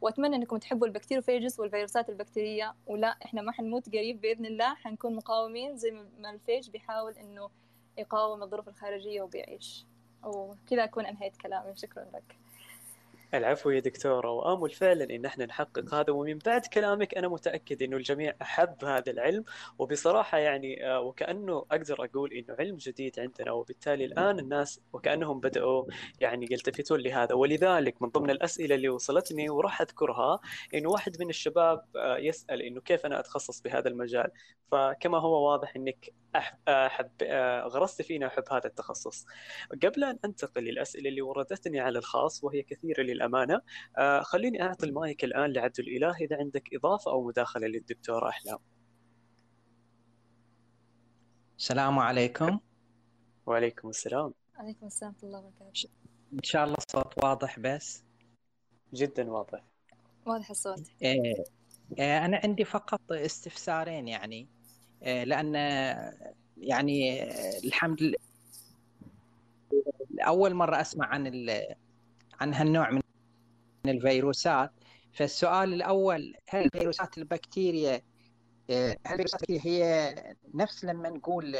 وأتمنى 0.00 0.36
أنكم 0.36 0.56
تحبوا 0.56 0.86
ال 0.86 0.91
bacteriophages 0.91 1.60
والفيروسات 1.60 2.08
البكتيرية 2.08 2.74
ولا 2.86 3.08
إحنا 3.24 3.42
ما 3.42 3.52
حنموت 3.52 3.88
قريب 3.88 4.20
بإذن 4.20 4.46
الله 4.46 4.74
حنكون 4.74 5.16
مقاومين 5.16 5.76
زي 5.76 5.90
ما 6.18 6.30
ال 6.30 6.37
phage 6.37 6.70
بيحاول 6.70 7.12
إنه 7.12 7.50
يقاوم 7.98 8.42
الظروف 8.42 8.68
الخارجية 8.68 9.22
وبيعيش. 9.22 9.86
وكذا 10.24 10.84
أكون 10.84 11.06
أنهيت 11.06 11.36
كلامي. 11.36 11.76
شكرا 11.76 12.04
لك. 12.14 12.36
العفو 13.34 13.70
يا 13.70 13.80
دكتورة 13.80 14.30
وآمل 14.30 14.70
فعلا 14.70 15.04
إن 15.04 15.24
إحنا 15.24 15.46
نحقق 15.46 15.94
هذا 15.94 16.12
ومن 16.12 16.38
بعد 16.38 16.66
كلامك 16.66 17.14
أنا 17.14 17.28
متأكد 17.28 17.82
إنه 17.82 17.96
الجميع 17.96 18.34
أحب 18.42 18.84
هذا 18.84 19.10
العلم. 19.12 19.44
وبصراحة 19.78 20.38
يعني 20.38 20.86
آه، 20.86 21.00
وكأنه 21.00 21.66
أقدر 21.70 22.04
أقول 22.04 22.32
إنه 22.32 22.56
علم 22.58 22.76
جديد 22.76 23.20
عندنا 23.20 23.52
وبالتالي 23.52 24.04
الآن 24.04 24.38
الناس 24.38 24.80
وكأنهم 24.92 25.40
بدأوا 25.40 25.84
يعني 26.20 26.46
يلتفتون 26.50 27.00
لهذا. 27.00 27.34
ولذلك 27.34 28.02
من 28.02 28.08
ضمن 28.08 28.30
الأسئلة 28.30 28.74
اللي 28.74 28.88
وصلتني 28.88 29.50
وراح 29.50 29.80
أذكرها 29.80 30.40
إنه 30.74 30.88
واحد 30.90 31.22
من 31.22 31.28
الشباب 31.30 31.84
آه، 31.96 32.16
يسأل 32.18 32.62
إنه 32.62 32.80
كيف 32.80 33.06
أنا 33.06 33.20
أتخصص 33.20 33.62
بهذا 33.62 33.88
المجال. 33.88 34.30
فكما 34.72 35.18
هو 35.18 35.50
واضح 35.50 35.76
إنك 35.76 36.12
أحب 36.68 37.10
آه، 37.22 37.62
غرست 37.62 38.02
فينا 38.02 38.26
أحب 38.26 38.44
هذا 38.52 38.66
التخصص. 38.66 39.26
قبل 39.82 40.04
أن 40.04 40.18
أنتقل 40.24 40.62
للأسئلة 40.64 41.08
اللي 41.08 41.22
وردتني 41.22 41.80
على 41.80 41.98
الخاص 41.98 42.44
وهي 42.44 42.62
كثيرة 42.62 43.02
للأمانة. 43.16 43.60
آه، 43.98 44.20
خليني 44.20 44.62
أعطي 44.62 44.86
المايك 44.86 45.24
الآن 45.24 45.52
لعبد 45.52 45.80
الإله 45.80 46.16
إذا 46.16 46.36
عندك 46.38 46.68
إضافة 46.74 47.10
أو 47.10 47.24
مداخلة 47.24 47.66
للدكتورة 47.66 48.28
أحلام 48.28 48.58
السلام 51.58 51.98
عليكم. 51.98 52.58
وعليكم 53.46 53.88
السلام. 53.88 54.34
عليكم 54.56 54.86
السلام 54.86 55.12
ورحمة 55.12 55.28
الله 55.28 55.38
وبركاته. 55.38 55.88
إن 56.32 56.42
شاء 56.42 56.64
الله 56.64 56.76
الصوت 56.88 57.24
واضح 57.24 57.58
بس. 57.58 58.04
جدا 58.94 59.30
واضح. 59.30 59.64
واضح 60.26 60.50
الصوت. 60.50 60.90
إيه 61.02 61.44
إيه 61.98 62.24
أنا 62.24 62.40
عندي 62.44 62.64
فقط 62.64 63.12
استفسارين 63.12 64.08
يعني. 64.08 64.48
إيه 65.02 65.24
لأن 65.24 65.54
يعني 66.56 67.22
الحمد 67.64 68.02
لله 68.02 68.18
أول 70.26 70.54
مرة 70.54 70.80
أسمع 70.80 71.06
عن 71.06 71.50
عن 72.40 72.54
هالنوع 72.54 72.90
من 72.90 73.00
الفيروسات. 73.88 74.70
فالسؤال 75.12 75.74
الأول 75.74 76.34
هل 76.48 76.64
الفيروسات 76.64 77.18
البكتيريا 77.18 78.02
هل 78.70 78.96
الفيروسات 79.06 79.50
هي 79.50 80.14
نفس 80.54 80.84
لما 80.84 81.08
نقول 81.08 81.56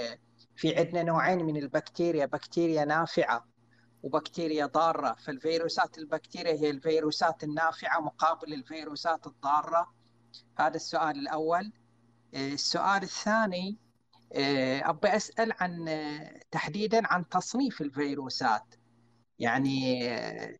في 0.57 0.77
عندنا 0.77 1.03
نوعين 1.03 1.45
من 1.45 1.57
البكتيريا 1.57 2.27
بكتيريا 2.27 2.85
نافعة 2.85 3.47
وبكتيريا 4.03 4.67
ضارة. 4.67 5.17
فالفيروسات 5.25 5.99
البكتيريا 5.99 6.53
هي 6.53 6.71
الفيروسات 6.71 7.45
النافعة 7.45 8.01
مقابل 8.01 8.53
الفيروسات 8.53 9.27
الضارة. 9.27 9.95
هذا 10.59 10.77
السؤال 10.77 11.19
الأول. 11.19 11.73
السؤال 12.35 13.03
الثاني 13.03 13.79
ابي 14.83 15.17
أسأل 15.17 15.53
عن 15.61 15.89
تحديدا 16.51 17.07
عن 17.07 17.29
تصنيف 17.29 17.81
الفيروسات. 17.81 18.75
يعني 19.39 20.09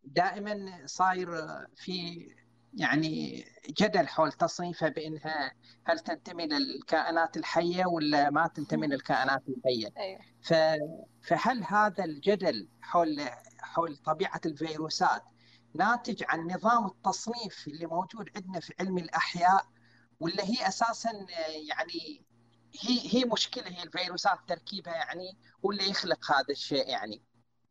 دائما 0.05 0.83
صاير 0.87 1.29
في 1.77 2.27
يعني 2.75 3.45
جدل 3.69 4.09
حول 4.09 4.33
تصنيفها 4.33 4.89
بإنها 4.89 5.53
هل 5.85 5.99
تنتمي 5.99 6.47
للكائنات 6.47 7.37
الحية 7.37 7.87
ولا 7.87 8.31
ما 8.31 8.47
تنتمي 8.47 8.87
للكائنات 8.87 9.43
الحية. 9.49 9.89
أيوة. 9.97 10.21
فهل 11.23 11.65
هذا 11.65 12.05
الجدل 12.05 12.69
حول 12.81 13.21
حول 13.59 13.97
طبيعة 13.97 14.41
الفيروسات 14.47 15.23
ناتج 15.75 16.25
عن 16.29 16.41
نظام 16.41 16.87
التصنيف 16.87 17.69
اللي 17.69 17.87
موجود 17.87 18.31
عندنا 18.37 18.61
في 18.61 18.75
علم 18.81 18.99
الأحياء 18.99 19.67
ولا 20.21 20.45
هي 20.45 20.69
أساسا 20.69 21.13
يعني 21.69 22.27
هي 22.81 23.15
هي 23.15 23.25
مشكلة 23.25 23.69
هي 23.69 23.83
الفيروسات 23.83 24.39
تركيبها 24.49 24.95
يعني 24.95 25.39
ولا 25.63 25.83
يخلق 25.83 26.33
هذا 26.33 26.51
الشيء 26.51 26.89
يعني؟ 26.89 27.23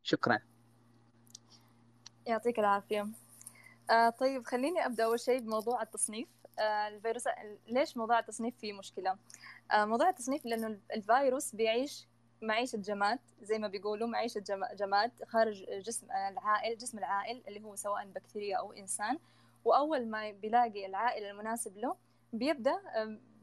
شكرا. 0.03 0.39
يعطيك 2.25 2.59
العافية. 2.59 3.07
آه 3.89 4.09
طيب 4.09 4.45
خليني 4.45 4.85
أبدأ 4.85 5.05
أول 5.05 5.19
شيء 5.19 5.39
بموضوع 5.39 5.81
التصنيف. 5.81 6.27
آه 6.59 6.87
الفيروس 6.87 7.23
ليش 7.67 7.97
موضوع 7.97 8.19
التصنيف 8.19 8.55
فيه 8.57 8.73
مشكلة؟ 8.73 9.17
آه 9.71 9.85
موضوع 9.85 10.09
التصنيف 10.09 10.45
لأنه 10.45 10.79
الفيروس 10.93 11.55
بيعيش 11.55 12.07
معيشة 12.41 12.77
جماد 12.77 13.19
زي 13.41 13.59
ما 13.59 13.67
بيقولوا 13.67 14.07
معيشة 14.07 14.43
جماد 14.73 15.11
خارج 15.27 15.65
جسم 15.79 16.07
العائل 16.11 16.77
جسم 16.77 16.97
العائل 16.97 17.43
اللي 17.47 17.63
هو 17.63 17.75
سواء 17.75 18.05
بكتيريا 18.05 18.57
أو 18.57 18.73
إنسان. 18.73 19.19
وأول 19.65 20.07
ما 20.07 20.31
بيلاقي 20.31 20.85
العائل 20.85 21.23
المناسب 21.25 21.77
له 21.77 21.95
بيبدأ 22.33 22.81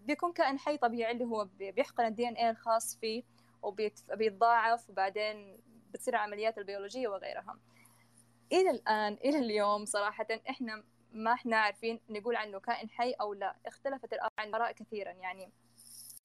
بيكون 0.07 0.33
كائن 0.33 0.59
حي 0.59 0.76
طبيعي 0.76 1.12
اللي 1.12 1.24
هو 1.24 1.49
بيحقن 1.59 2.05
الدي 2.05 2.28
إن 2.28 2.35
إيه 2.35 2.51
الخاص 2.51 2.97
فيه 2.97 3.22
وبيتضاعف 3.62 4.91
وبعدين 4.91 5.59
بتصير 5.93 6.14
العمليات 6.14 6.59
البيولوجية 6.59 7.09
وغيرها. 7.09 7.59
إلى 8.53 8.71
الآن 8.71 9.13
إلى 9.13 9.39
اليوم 9.39 9.85
صراحة 9.85 10.27
إحنا 10.51 10.85
ما 11.13 11.33
إحنا 11.33 11.57
عارفين 11.57 12.01
نقول 12.11 12.37
عنه 12.37 12.61
كائن 12.61 12.91
حي 12.91 13.13
أو 13.13 13.35
لا. 13.35 13.57
اختلفت 13.67 14.13
الآراء 14.13 14.73
كثيرا. 14.73 15.11
يعني 15.13 15.51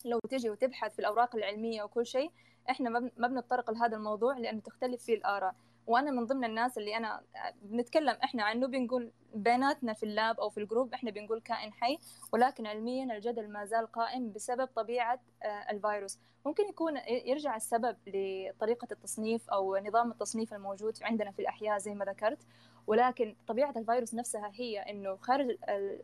لو 0.06 0.20
تجي 0.20 0.50
وتبحث 0.50 0.94
في 0.94 1.00
الأوراق 1.00 1.36
العلمية 1.36 1.84
وكل 1.84 2.06
شيء 2.06 2.32
إحنا 2.70 2.90
ما 2.90 3.28
بنتطرق 3.28 3.72
لهذا 3.72 3.98
الموضوع 3.98 4.38
لأنه 4.38 4.62
تختلف 4.62 5.04
فيه 5.04 5.16
الآراء. 5.16 5.56
وأنا 5.88 6.12
من 6.12 6.26
ضمن 6.26 6.44
الناس 6.44 6.78
اللي 6.78 6.98
أنا 6.98 7.22
بنتكلم 7.62 8.18
إحنا 8.24 8.44
عنه 8.44 8.68
بنقول 8.68 9.12
بيناتنا 9.34 9.94
في 9.94 10.04
ال 10.04 10.13
lab 10.13 10.40
أو 10.40 10.50
في 10.50 10.60
ال 10.60 10.65
group 10.65 10.94
إحنا 10.94 11.12
بنقول 11.12 11.42
كائن 11.42 11.74
حي 11.74 11.98
ولكن 12.34 12.68
علميا 12.68 13.16
الجدل 13.16 13.50
ما 13.50 13.66
زال 13.66 13.92
قائم 13.92 14.32
بسبب 14.32 14.66
طبيعة 14.66 15.20
آه، 15.44 15.72
الفيروس. 15.72 16.20
ممكن 16.46 16.70
يكون 16.70 16.98
يرجع 17.08 17.56
السبب 17.56 17.98
لطريقة 18.08 18.88
التصنيف 18.92 19.50
أو 19.50 19.78
نظام 19.78 20.12
التصنيف 20.12 20.54
الموجود 20.54 20.98
عندنا 21.02 21.32
في 21.32 21.40
الأحياء 21.40 21.78
زي 21.78 21.94
ما 21.94 22.06
ذكرت. 22.06 22.40
ولكن 22.88 23.36
طبيعة 23.48 23.74
الفيروس 23.78 24.14
نفسها 24.14 24.52
هي 24.54 24.80
إنه 24.80 25.16
خارج 25.16 25.58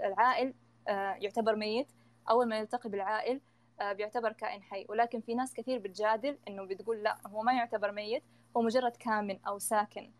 العائل 0.03 0.53
آه، 0.87 1.13
يعتبر 1.13 1.55
ميت. 1.55 1.87
أول 2.29 2.49
ما 2.49 2.57
يلتقي 2.57 2.89
بالعائل 2.89 3.41
آه، 3.81 3.93
بيعتبر 3.93 4.31
كائن 4.31 4.63
حي. 4.63 4.85
ولكن 4.89 5.21
في 5.21 5.35
ناس 5.35 5.53
كثير 5.53 5.79
بتجادل 5.79 6.37
إنه 6.47 6.63
بتقول 6.65 7.03
لا 7.03 7.17
هو 7.27 7.41
ما 7.41 7.53
يعتبر 7.53 7.91
ميت. 7.91 8.23
هو 8.57 8.61
مجرد 8.61 8.95
كامن 8.95 9.39
أو 9.47 9.59
ساكن. 9.59 10.11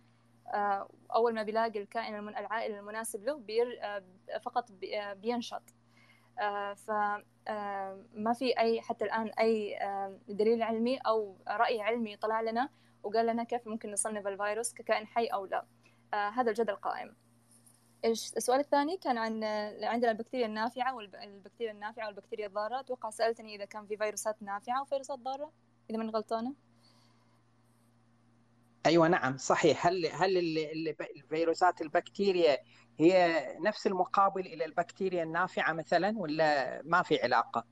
آه، 0.48 0.90
أول 1.16 1.34
ما 1.34 1.44
بيلاقي 1.44 1.80
الكائن 1.80 2.30
العائل 2.30 2.76
المناسب 2.76 3.24
له 3.24 3.38
بير 3.38 3.80
آه، 3.82 4.04
فقط 4.42 4.72
بينشط. 5.16 5.64
ف 6.76 6.92
ما 8.14 8.34
في 8.34 8.60
أي 8.60 8.82
حتى 8.82 9.06
الآن 9.06 9.28
أي 9.28 9.80
دليل 10.28 10.64
علمي 10.64 10.98
أو 10.98 11.38
رأي 11.48 11.82
علمي 11.82 12.16
طلع 12.18 12.42
لنا 12.42 12.70
وقال 13.04 13.26
لنا 13.26 13.44
كيف 13.44 13.68
ممكن 13.68 13.92
نصنف 13.92 14.28
الفيروس 14.28 14.74
ككائن 14.74 15.08
حي 15.08 15.26
أو 15.26 15.46
لا. 15.46 15.66
هذا 16.14 16.50
الجدل 16.50 16.76
قائم. 16.76 17.16
السؤال 18.06 18.60
الثاني؟ 18.60 18.98
كان 18.98 19.18
عن 19.18 19.44
عندنا 19.84 20.12
البكتيريا 20.12 20.46
النافعة 20.46 20.96
والبكتيريا 20.96 21.72
النافعة 21.72 22.06
والبكتيريا 22.06 22.48
الضارة. 22.48 22.80
أتوقع 22.80 23.10
سألتني 23.10 23.56
إذا 23.56 23.66
كان 23.66 23.86
في 23.86 23.98
فيروسات 23.98 24.44
نافعة 24.44 24.82
وفيروسات 24.82 25.20
ضارة 25.20 25.52
إذا 25.90 25.98
من 25.98 26.10
غلطانة؟ 26.10 26.54
أيوه 28.86 29.08
نعم 29.08 29.38
صحيح. 29.38 29.88
هل 29.88 30.06
هل 30.06 30.38
الفيروسات 31.18 31.82
البكتيريا 31.82 32.58
هي 33.00 33.44
نفس 33.60 33.88
المقابل 33.88 34.42
إلى 34.42 34.66
البكتيريا 34.66 35.24
النافعة 35.24 35.74
مثلا 35.74 36.18
ولا 36.18 36.82
ما 36.86 37.02
في 37.02 37.22
علاقة؟ 37.24 37.66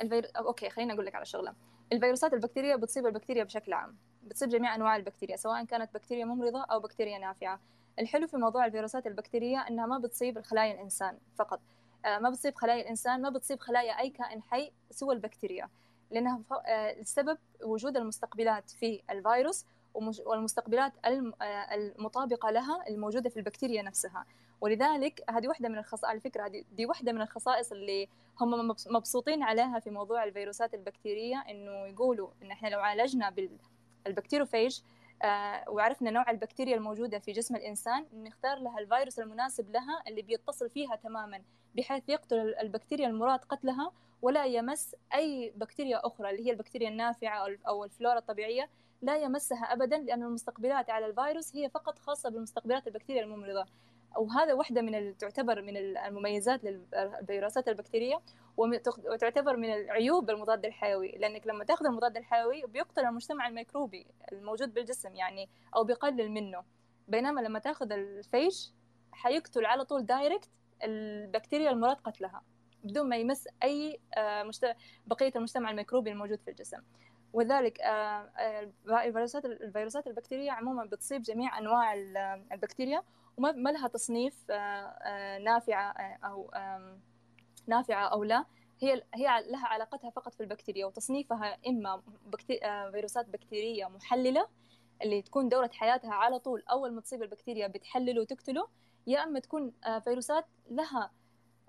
الفير... 0.00 0.30
okay 0.36 0.70
خليني 0.70 0.92
أقول 0.92 1.06
لك 1.06 1.14
على 1.14 1.24
شغلة. 1.24 1.54
الفيروسات 1.92 2.34
البكتيريا 2.34 2.76
بتصيب 2.76 3.06
البكتيريا 3.06 3.44
بشكل 3.44 3.72
عام. 3.72 3.96
بتصيب 4.22 4.48
جميع 4.48 4.74
أنواع 4.74 4.96
البكتيريا 4.96 5.36
سواء 5.36 5.64
كانت 5.64 5.94
بكتيريا 5.94 6.24
ممرضة 6.24 6.64
أو 6.64 6.80
بكتيريا 6.80 7.18
نافعة. 7.18 7.60
الحلو 7.98 8.26
في 8.26 8.36
موضوع 8.36 8.66
الفيروسات 8.66 9.06
البكتيريه 9.06 9.58
إنها 9.58 9.86
ما 9.86 9.98
بتصيب 9.98 10.40
خلايا 10.40 10.74
الإنسان 10.74 11.18
فقط. 11.38 11.60
آه، 12.04 12.18
ما 12.18 12.30
بتصيب 12.30 12.54
خلايا 12.54 12.82
الإنسان 12.82 13.22
ما 13.22 13.30
بتصيب 13.30 13.60
خلايا 13.60 14.00
أي 14.00 14.10
كائن 14.10 14.42
حي 14.42 14.72
سوى 14.90 15.14
البكتيريا. 15.14 15.68
لأنها 16.10 16.40
السبب 17.00 17.38
آه، 17.62 17.66
وجود 17.66 17.96
المستقبلات 17.96 18.70
في 18.70 19.02
الفيروس 19.10 19.64
والمستقبلات 20.26 20.92
آه، 21.04 21.74
المطابقة 21.74 22.50
لها 22.50 22.88
الموجودة 22.88 23.30
في 23.30 23.36
البكتيريا 23.36 23.82
نفسها. 23.82 24.24
ولذلك 24.60 25.24
هذه 25.30 25.48
واحدة 25.48 25.68
من 25.68 25.78
الخصائص 25.78 26.04
على 26.04 26.20
هذه 26.36 26.64
دي 26.72 26.86
واحدة 26.86 27.12
من 27.12 27.20
الخصائص 27.20 27.72
اللي 27.72 28.08
هم 28.40 28.74
مبسوطين 28.90 29.42
عليها 29.42 29.78
في 29.78 29.90
موضوع 29.90 30.24
الفيروسات 30.24 30.74
البكتيرية 30.74 31.44
إنه 31.50 31.86
يقولوا 31.86 32.28
إن 32.42 32.50
إحنا 32.50 32.68
لو 32.68 32.80
عالجنا 32.80 33.34
بال 34.04 34.14
bacteriophage 34.14 34.80
آه 35.22 35.64
وعرفنا 35.68 36.10
نوع 36.10 36.30
البكتيريا 36.30 36.76
الموجودة 36.76 37.18
في 37.18 37.32
جسم 37.32 37.56
الإنسان 37.56 38.06
نختار 38.14 38.58
لها 38.58 38.78
الفيروس 38.78 39.18
المناسب 39.18 39.70
لها 39.70 40.02
اللي 40.08 40.22
بيتصل 40.22 40.70
فيها 40.70 40.96
تماما 40.96 41.42
بحيث 41.76 42.08
يقتل 42.08 42.54
البكتيريا 42.60 43.06
المراد 43.08 43.38
قتلها 43.38 43.92
ولا 44.24 44.44
يمس 44.44 44.96
أي 45.14 45.52
بكتيريا 45.56 46.06
أخرى 46.06 46.30
اللي 46.30 46.46
هي 46.46 46.50
البكتيريا 46.50 46.88
النافعة 46.88 47.46
أو 47.68 47.84
الفلورا 47.84 48.18
الطبيعية 48.18 48.70
لا 49.02 49.16
يمسها 49.16 49.72
أبدا 49.72 49.98
لأن 49.98 50.22
المستقبلات 50.22 50.90
على 50.90 51.06
الفيروس 51.06 51.56
هي 51.56 51.70
فقط 51.70 51.98
خاصة 51.98 52.30
بالمستقبلات 52.30 52.86
البكتيريا 52.86 53.22
الممرضة. 53.22 53.66
وهذا 54.16 54.52
واحدة 54.52 54.82
من 54.82 55.16
تعتبر 55.16 55.62
من 55.62 55.76
المميزات 55.76 56.64
للفيروسات 56.64 57.68
البكتيرية 57.68 58.20
وتعتبر 58.56 59.56
من 59.56 59.74
العيوب 59.74 60.30
المضاد 60.30 60.64
الحيوي. 60.64 61.12
لأنك 61.12 61.46
لما 61.46 61.64
تأخذ 61.64 61.86
المضاد 61.86 62.16
الحيوي 62.16 62.62
بيقتل 62.66 63.04
المجتمع 63.04 63.48
الميكروبي 63.48 64.06
الموجود 64.32 64.74
بالجسم 64.74 65.14
يعني 65.14 65.48
أو 65.76 65.84
بيقلل 65.84 66.30
منه. 66.30 66.62
بينما 67.08 67.40
لما 67.40 67.58
تأخذ 67.58 67.92
ال 67.92 68.05
phage 68.05 68.72
حيقتل 69.12 69.66
على 69.66 69.84
طول 69.84 70.06
direct 70.06 70.50
البكتيريا 70.82 71.70
المراد 71.70 71.96
قتلها. 71.96 72.42
بدون 72.84 73.08
ما 73.08 73.16
يمس 73.16 73.48
أي 73.62 74.00
آه، 74.16 74.50
بقية 75.06 75.32
المجتمع 75.36 75.70
الميكروبي 75.70 76.10
الموجود 76.12 76.40
في 76.40 76.50
الجسم. 76.50 76.78
وذلك 77.32 77.80
آه، 77.80 78.30
آه، 78.38 78.70
الفيروسات 78.88 79.44
الفيروسات 79.44 80.06
البكتيرية 80.06 80.50
عموما 80.50 80.84
بتصيب 80.84 81.22
جميع 81.22 81.58
أنواع 81.58 81.94
البكتيريا 82.52 83.02
وما 83.36 83.70
لها 83.70 83.88
تصنيف 83.88 84.50
نافعة 85.44 85.92
أو 86.24 86.50
نافعة 87.66 88.08
أو 88.08 88.24
لا. 88.24 88.44
هي 88.80 89.02
هي 89.14 89.24
لها 89.50 89.66
علاقتها 89.66 90.10
فقط 90.10 90.34
في 90.34 90.40
البكتيريا 90.40 90.86
وتصنيفها 90.86 91.58
إما 91.68 92.02
بكتي... 92.26 92.60
فيروسات 92.92 93.28
بكتيرية 93.28 93.86
محللة 93.86 94.48
اللي 95.02 95.22
تكون 95.22 95.48
دورة 95.48 95.70
حياتها 95.72 96.14
على 96.14 96.38
طول 96.38 96.62
أول 96.70 96.92
ما 96.92 97.00
تصيب 97.00 97.22
البكتيريا 97.22 97.66
بتحلله 97.66 98.20
وتقتله 98.20 98.68
يا 99.06 99.24
أما 99.24 99.40
تكون 99.40 99.72
فيروسات 100.04 100.46
لها 100.70 101.10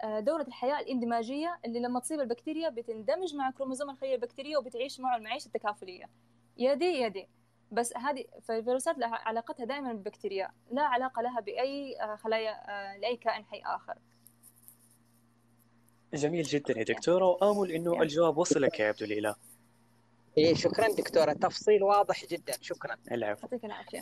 دورة 0.03 0.41
الحياة 0.41 0.79
الاندماجية 0.79 1.59
اللي 1.65 1.79
لما 1.79 1.99
تصيب 1.99 2.19
البكتيريا 2.19 2.69
بتندمج 2.69 3.35
مع 3.35 3.51
كروموزوم 3.51 3.89
الخلية 3.89 4.15
البكتيرية 4.15 4.57
وبتعيش 4.57 4.99
معه 4.99 5.15
المعيشة 5.17 5.47
التكافلية. 5.47 6.09
يا 6.57 6.73
دي 6.73 6.85
يا 6.85 7.07
دي 7.07 7.27
بس 7.71 7.97
هذه 7.97 8.25
فالفيروسات 8.41 8.97
لها 8.97 9.15
علاقتها 9.15 9.65
دائما 9.65 9.93
بالبكتيريا. 9.93 10.51
لا 10.71 10.81
علاقة 10.81 11.21
لها 11.21 11.39
بأي 11.39 12.01
آه، 12.01 12.15
خلايا 12.15 12.51
آه، 12.51 12.97
لأي 12.97 13.17
كائن 13.17 13.45
حي 13.45 13.61
آخر. 13.65 13.95
جميل 16.13 16.43
جدا 16.43 16.79
يا 16.79 16.83
دكتورة. 16.83 17.25
وآمل 17.25 17.71
أنه 17.71 18.01
الجواب 18.01 18.37
وصلك 18.37 18.79
يا 18.79 18.87
عبد 18.87 19.03
الإله. 19.03 19.35
إيه 20.37 20.53
شكرا 20.53 20.87
دكتورة. 20.87 21.33
تفصيل 21.33 21.83
واضح 21.83 22.25
جدا. 22.25 22.53
شكرا. 22.61 22.97
العفو. 23.11 23.41
يعطيك 23.41 23.65
العافية. 23.65 24.01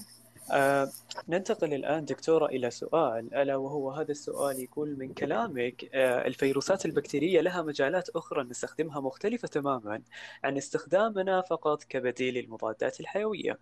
آه 0.52 0.90
ننتقل 1.28 1.74
الآن 1.74 2.06
دكتورة 2.06 2.46
إلى 2.46 2.72
سؤال 2.72 3.34
ألا 3.34 3.56
وهو 3.56 3.92
هذا 3.92 4.12
السؤال 4.12 4.60
يقول 4.60 4.96
من 5.00 5.14
كلامك 5.14 5.86
آه 5.94 6.28
الفيروسات 6.28 6.86
البكتيرية 6.86 7.42
لها 7.42 7.62
مجالات 7.62 8.10
أخرى 8.10 8.44
نستخدمها 8.44 9.00
مختلفة 9.00 9.48
تماما 9.48 10.02
عن 10.44 10.58
استخدامنا 10.58 11.42
فقط 11.42 11.84
كبديل 11.84 12.34
للمضادات 12.34 13.00
الحيوية 13.00 13.60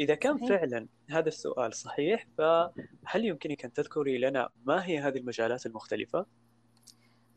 إذا 0.00 0.14
كان. 0.14 0.46
فعلا 0.46 0.86
هذا 1.10 1.28
السؤال 1.28 1.74
صحيح 1.74 2.26
فهل 2.38 3.24
يمكنك 3.24 3.64
أن 3.64 3.72
تذكري 3.72 4.18
لنا 4.18 4.48
ما 4.64 4.86
هي 4.86 4.98
هذه 4.98 5.18
المجالات 5.18 5.66
المختلفة؟ 5.66 6.26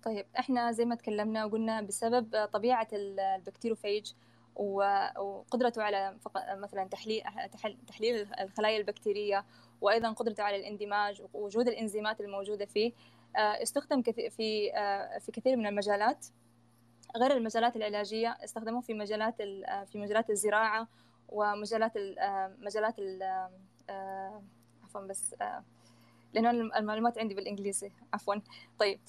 طيب 0.03 0.25
إحنا 0.39 0.71
زي 0.71 0.85
ما 0.85 0.95
تكلمنا 0.95 1.45
وقلنا 1.45 1.81
بسبب 1.81 2.47
طبيعة 2.53 2.87
البكتيروفيج 2.93 4.11
وقدرته 4.55 5.83
على 5.83 6.17
مثلا 6.55 6.83
تحليل 6.87 7.23
تحليل 7.87 8.27
الخلايا 8.39 8.77
البكتيرية 8.77 9.45
وأيضا 9.81 10.11
قدرته 10.11 10.43
على 10.43 10.55
الاندماج 10.55 11.21
ووجود 11.33 11.67
الإنزيمات 11.67 12.21
الموجودة 12.21 12.65
فيه 12.65 12.91
استخدم 13.35 14.01
في 14.01 14.29
في 15.19 15.31
كثير 15.33 15.55
من 15.55 15.67
المجالات. 15.67 16.25
غير 17.17 17.31
المجالات 17.31 17.75
العلاجية 17.75 18.37
استخدموه 18.43 18.81
في 18.81 18.93
مجالات 18.93 19.41
في 19.85 19.91
مجالات 19.95 20.29
الزراعة 20.29 20.87
ومجالات 21.29 21.91
مجالات 22.59 22.95
عفوا 24.83 25.01
بس 25.01 25.35
لأنه 26.33 26.51
المعلومات 26.51 27.17
عندي 27.17 27.33
بالإنجليزي. 27.35 27.91
عفوا. 28.13 28.35
طيب 28.79 28.99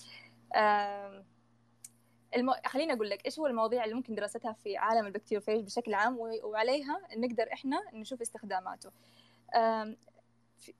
المو... 2.36 2.54
خليني 2.66 2.92
أقول 2.92 3.10
لك 3.10 3.26
إيش 3.26 3.38
هو 3.38 3.46
المواضيع 3.46 3.84
اللي 3.84 3.94
ممكن 3.94 4.14
دراستها 4.14 4.52
في 4.52 4.76
عالم 4.76 5.06
ال 5.06 5.10
bacteriophage 5.10 5.64
بشكل 5.64 5.94
عام 5.94 6.18
وعليها 6.18 7.00
نقدر 7.16 7.52
إحنا 7.52 7.82
نشوف 7.92 8.20
استخداماته. 8.20 8.90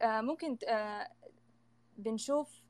ممكن 0.02 0.56
بنشوف 1.98 2.62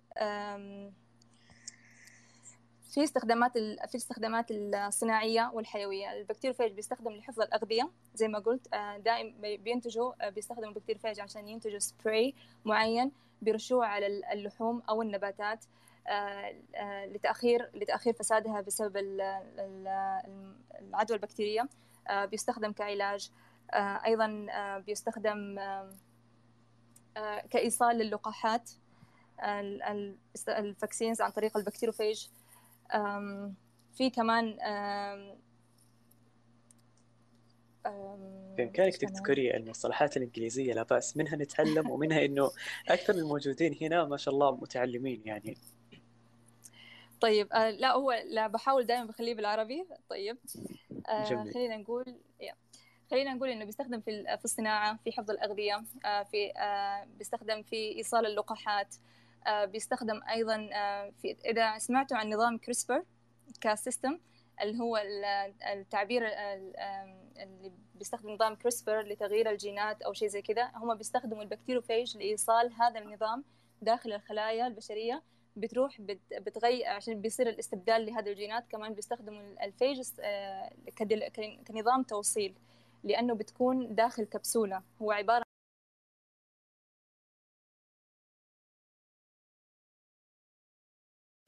في 2.91 3.05
استخدامات 3.05 3.53
في 3.53 3.95
الاستخدامات 3.95 4.47
الصناعية 4.51 5.51
والحيوية. 5.55 6.13
ال 6.13 6.17
bacteriophage 6.17 6.73
بيستخدم 6.73 7.13
لحفظ 7.13 7.41
الأغذية 7.41 7.91
زي 8.15 8.29
ما 8.29 8.39
قلت 8.39 8.69
دائما 8.99 9.57
بينتجوا 9.57 10.29
بيستخدموا 10.29 10.69
ال 10.69 10.72
bacteriophage 10.72 11.21
عشان 11.21 11.49
ينتجوا 11.49 11.79
سبراي 11.79 12.35
معين 12.65 13.13
بيرشوه 13.43 13.87
على 13.87 14.07
اللحوم 14.33 14.83
أو 14.89 15.03
النباتات. 15.03 15.65
لتأخير 17.07 17.71
لتأخير 17.75 18.13
فسادها 18.13 18.61
بسبب 18.61 18.97
العدوى 20.81 21.17
البكتيرية. 21.17 21.69
بيستخدم 22.11 22.73
كعلاج. 22.73 23.31
أيضا 23.75 24.47
بيستخدم 24.79 25.59
كإيصال 27.51 27.97
للقاحات 27.97 28.71
ال 30.49 30.57
vaccines 30.57 31.21
عن 31.21 31.31
طريق 31.31 31.57
ال 31.57 31.61
bacteriophage. 31.61 32.31
في 33.95 34.11
كمان 34.11 34.59
بإمكانك 38.57 38.97
تذكري 38.97 39.57
المصطلحات 39.57 40.17
الإنجليزية 40.17 40.75
لا 40.75 40.83
بأس 40.83 41.17
منها 41.17 41.37
نتعلم 41.37 41.91
ومنها 41.91 42.25
إنه 42.25 42.51
أكثر 42.89 43.15
الموجودين 43.15 43.77
هنا 43.81 44.05
ما 44.05 44.17
شاء 44.17 44.35
الله 44.35 44.57
متعلمين 44.57 45.23
يعني. 45.25 45.57
طيب 47.23 47.53
آه 47.53 47.71
لا 47.71 47.93
هو 47.93 48.13
لا 48.13 48.47
بحاول 48.47 48.87
دائما 48.87 49.05
بخليه 49.05 49.35
بالعربي. 49.35 49.87
طيب 50.09 50.39
آه 51.09 51.25
خلينا 51.55 51.77
نقول 51.77 52.17
خلينا 53.11 53.35
نقول 53.35 53.49
إنه 53.49 53.65
بيستخدم 53.65 54.01
في 54.01 54.37
في 54.39 54.45
الصناعة 54.45 54.99
في 55.05 55.13
حفظ 55.13 55.31
الأغذية 55.31 55.85
آه 56.05 56.23
في 56.23 56.53
آه 56.57 57.05
بيستخدم 57.05 57.63
في 57.63 57.97
إيصال 57.97 58.27
اللقاحات 58.27 58.95
آه 59.47 59.65
بيستخدم 59.65 60.21
أيضا 60.31 60.69
آه 60.73 61.13
في 61.23 61.37
إذا 61.45 61.79
سمعتوا 61.79 62.17
عن 62.17 62.31
نظام 62.31 62.59
CRISPR-Cas 62.59 63.05
system 63.61 64.19
اللي 64.63 64.79
هو 64.79 64.97
التعبير 65.73 66.23
اللي 66.27 67.73
بيستخدم 67.95 68.31
نظام 68.31 68.55
CRISPR 68.55 69.01
لتغيير 69.03 69.51
الجينات 69.51 70.03
أو 70.03 70.13
شيء 70.13 70.29
زي 70.29 70.43
كذا 70.43 70.71
هم 70.75 70.95
بيستخدموا 70.95 71.43
ال 71.43 71.48
bacteriophage 71.48 72.17
لإيصال 72.17 72.73
هذا 72.73 72.99
النظام 73.01 73.45
داخل 73.83 74.13
الخلايا 74.13 74.67
البشرية 74.67 75.23
بتروح 75.57 76.01
بتغير 76.41 76.87
عشان 76.87 77.21
بيصير 77.21 77.49
الاستبدال 77.49 78.07
لهذه 78.07 78.29
الجينات 78.29 78.65
كمان 78.71 78.95
بيستخدموا 78.95 79.65
ال 79.65 79.71
phage 79.71 80.03
كنظام 81.69 82.03
توصيل 82.03 82.55
لأنه 83.05 83.35
بتكون 83.35 83.95
داخل 83.95 84.25
كبسولة. 84.25 84.83
هو 85.03 85.13
عبارة 85.13 85.43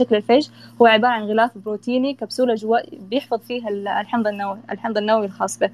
شكل 0.03 0.17
ال 0.17 0.21
phage. 0.21 0.49
هو 0.83 0.87
عبارة 0.87 1.13
عن 1.13 1.23
غلاف 1.23 1.59
بروتيني 1.59 2.15
كبسولة 2.15 2.55
جوا 2.55 2.79
بيحفظ 2.93 3.41
فيها 3.41 3.69
الحمض 4.01 4.27
النووي 4.27 4.59
الحمض 4.71 4.99
النووي 4.99 5.27
الخاص 5.27 5.59
به. 5.59 5.71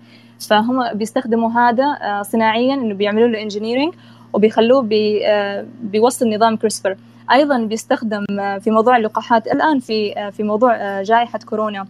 فهم 0.49 0.93
بيستخدموا 0.95 1.51
هذا 1.51 2.23
صناعيا 2.23 2.75
إنه 2.75 2.95
بيعملوا 2.95 3.29
له 3.29 3.43
engineering 3.43 3.95
وبيخلوه 4.33 4.83
بي 4.83 5.21
بيوصل 5.83 6.29
نظام 6.29 6.57
CRISPR 6.57 6.99
أيضا 7.33 7.59
بيستخدم 7.59 8.25
في 8.61 8.71
موضوع 8.71 8.97
اللقاحات 8.97 9.47
الآن 9.47 9.81
في 9.81 10.31
في 10.33 10.43
موضوع 10.43 11.03
جائحة 11.03 11.39
كورونا 11.39 11.87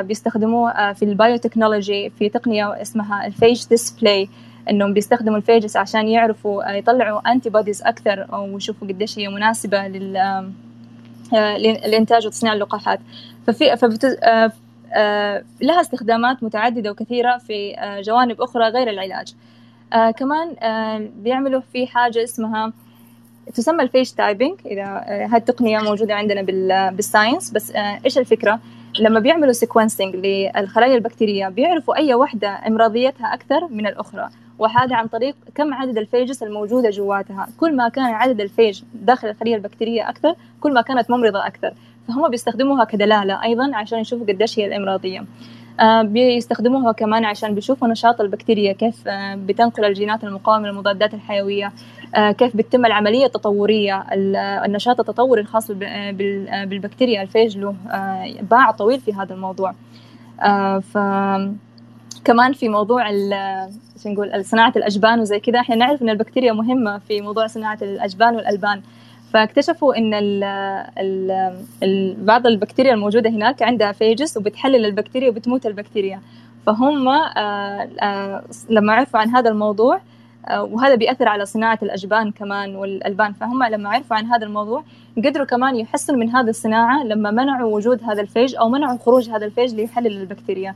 بيستخدموه 0.00 0.92
في 0.92 1.04
ال 1.04 1.12
biotechnology 1.12 2.10
في 2.10 2.28
تقنية 2.28 2.82
اسمها 2.82 3.26
ال 3.26 3.33
phage 3.33 3.68
display 3.68 4.28
إنهم 4.70 4.94
بيستخدموا 4.94 5.36
ال 5.36 5.42
phages 5.42 5.76
عشان 5.76 6.08
يعرفوا 6.08 6.70
يطلعوا 6.72 7.32
antibodies 7.32 7.82
أكثر 7.82 8.26
أو 8.32 8.56
يشوفوا 8.56 8.88
قديش 8.88 9.18
هي 9.18 9.28
مناسبة 9.28 9.88
لل 9.88 10.52
لإنتاج 11.86 12.26
وتصنيع 12.26 12.52
اللقاحات. 12.52 13.00
ففي 13.46 13.76
فبت... 13.76 14.04
لها 15.62 15.80
استخدامات 15.80 16.42
متعددة 16.42 16.90
وكثيرة 16.90 17.38
في 17.38 17.76
جوانب 18.06 18.40
أخرى 18.40 18.68
غير 18.68 18.90
العلاج. 18.90 19.34
كمان 20.16 20.56
بيعملوا 21.16 21.60
في 21.72 21.86
حاجة 21.86 22.24
اسمها 22.24 22.72
تسمى 23.54 23.82
ال 23.82 23.87
phage 23.87 24.12
typing 24.12 24.58
إذا 24.66 24.84
هذه 25.06 25.36
التقنية 25.36 25.78
موجودة 25.78 26.14
عندنا 26.14 26.42
بال 26.90 27.02
science. 27.02 27.50
بس 27.50 27.72
إيش 27.76 28.18
الفكرة؟ 28.18 28.60
لما 29.00 29.20
بيعملوا 29.20 29.52
sequencing 29.52 30.16
للخلايا 30.16 30.94
البكتيرية 30.94 31.48
بيعرفوا 31.48 31.96
أي 31.96 32.14
واحدة 32.14 32.48
إمراضيتها 32.48 33.34
أكثر 33.34 33.68
من 33.70 33.86
الأخرى. 33.86 34.28
وهذا 34.58 34.96
عن 34.96 35.06
طريق 35.06 35.36
كم 35.54 35.74
عدد 35.74 35.98
ال 35.98 36.04
phages 36.04 36.42
الموجودة 36.42 36.90
جواتها. 36.90 37.48
كل 37.60 37.76
ما 37.76 37.88
كان 37.88 38.04
عدد 38.04 38.40
ال 38.40 38.47
phage 38.47 38.82
داخل 38.94 39.28
الخلية 39.28 39.54
البكتيرية 39.56 40.08
أكثر 40.08 40.34
كل 40.60 40.74
ما 40.74 40.80
كانت 40.80 41.10
ممرضة 41.10 41.46
أكثر. 41.46 41.74
فهم 42.08 42.28
بيستخدموها 42.28 42.84
كدلالة 42.84 43.42
أيضا 43.42 43.76
عشان 43.76 43.98
يشوفوا 43.98 44.26
قديش 44.26 44.58
هي 44.58 44.66
الإمراضية. 44.66 45.20
آه 45.20 45.24
بيستخدموها 46.02 46.92
كمان 46.92 47.24
عشان 47.24 47.54
بيشوفوا 47.54 47.88
نشاط 47.88 48.20
البكتيريا 48.20 48.72
كيف 48.72 49.08
آه 49.08 49.34
بتنقل 49.34 49.84
الجينات 49.84 50.24
المقاومة 50.24 50.68
للمضادات 50.68 51.14
الحيوية 51.14 51.72
آه 52.14 52.30
كيف 52.32 52.56
بتتم 52.56 52.86
العملية 52.86 53.26
التطورية 53.26 54.04
النشاط 54.64 55.00
التطوري 55.00 55.40
الخاص 55.40 55.70
بالبكتيريا 55.70 57.22
الفيج 57.22 57.58
له 57.58 57.74
باع 58.50 58.70
طويل 58.70 59.00
في 59.00 59.14
هذا 59.14 59.34
الموضوع. 59.34 59.74
ف 60.80 60.98
كمان 62.24 62.52
في 62.52 62.68
موضوع 62.68 63.10
نقول 64.06 64.44
صناعة 64.44 64.72
الأجبان 64.76 65.20
وزي 65.20 65.40
كذا 65.40 65.60
إحنا 65.60 65.76
نعرف 65.76 66.02
إن 66.02 66.10
البكتيريا 66.10 66.52
مهمة 66.52 66.98
في 66.98 67.20
موضوع 67.20 67.46
صناعة 67.46 67.78
الأجبان 67.82 68.36
والألبان. 68.36 68.82
فاكتشفوا 69.32 69.96
إن 69.98 70.14
ال 70.14 70.44
ال 70.98 71.30
ال 71.82 72.16
بعض 72.24 72.46
البكتيريا 72.46 72.94
الموجودة 72.94 73.30
هناك 73.30 73.62
عندها 73.62 73.92
phages 73.92 74.36
وبتحلل 74.36 74.84
البكتيريا 74.84 75.28
وبتموت 75.28 75.66
البكتيريا. 75.66 76.20
فهم 76.66 77.08
آآ 77.08 77.88
آآ 78.00 78.44
لما 78.70 78.92
عرفوا 78.92 79.20
عن 79.20 79.28
هذا 79.28 79.50
الموضوع 79.50 80.00
وهذا 80.50 80.94
بيأثر 80.94 81.28
على 81.28 81.46
صناعة 81.46 81.78
الأجبان 81.82 82.30
كمان 82.30 82.76
والألبان. 82.76 83.32
فهم 83.32 83.62
لما 83.64 83.88
عرفوا 83.88 84.16
عن 84.16 84.26
هذا 84.26 84.46
الموضوع 84.46 84.84
قدروا 85.16 85.46
كمان 85.46 85.76
يحسنوا 85.76 86.18
من 86.18 86.30
هذه 86.30 86.48
الصناعة 86.48 87.04
لما 87.04 87.30
منعوا 87.30 87.74
وجود 87.76 88.02
هذا 88.04 88.20
ال 88.20 88.26
phage 88.26 88.56
أو 88.56 88.68
منعوا 88.68 88.98
خروج 88.98 89.30
هذا 89.30 89.46
ال 89.46 89.51
phage 89.51 89.74
ليحلل 89.74 90.20
البكتيريا. 90.20 90.74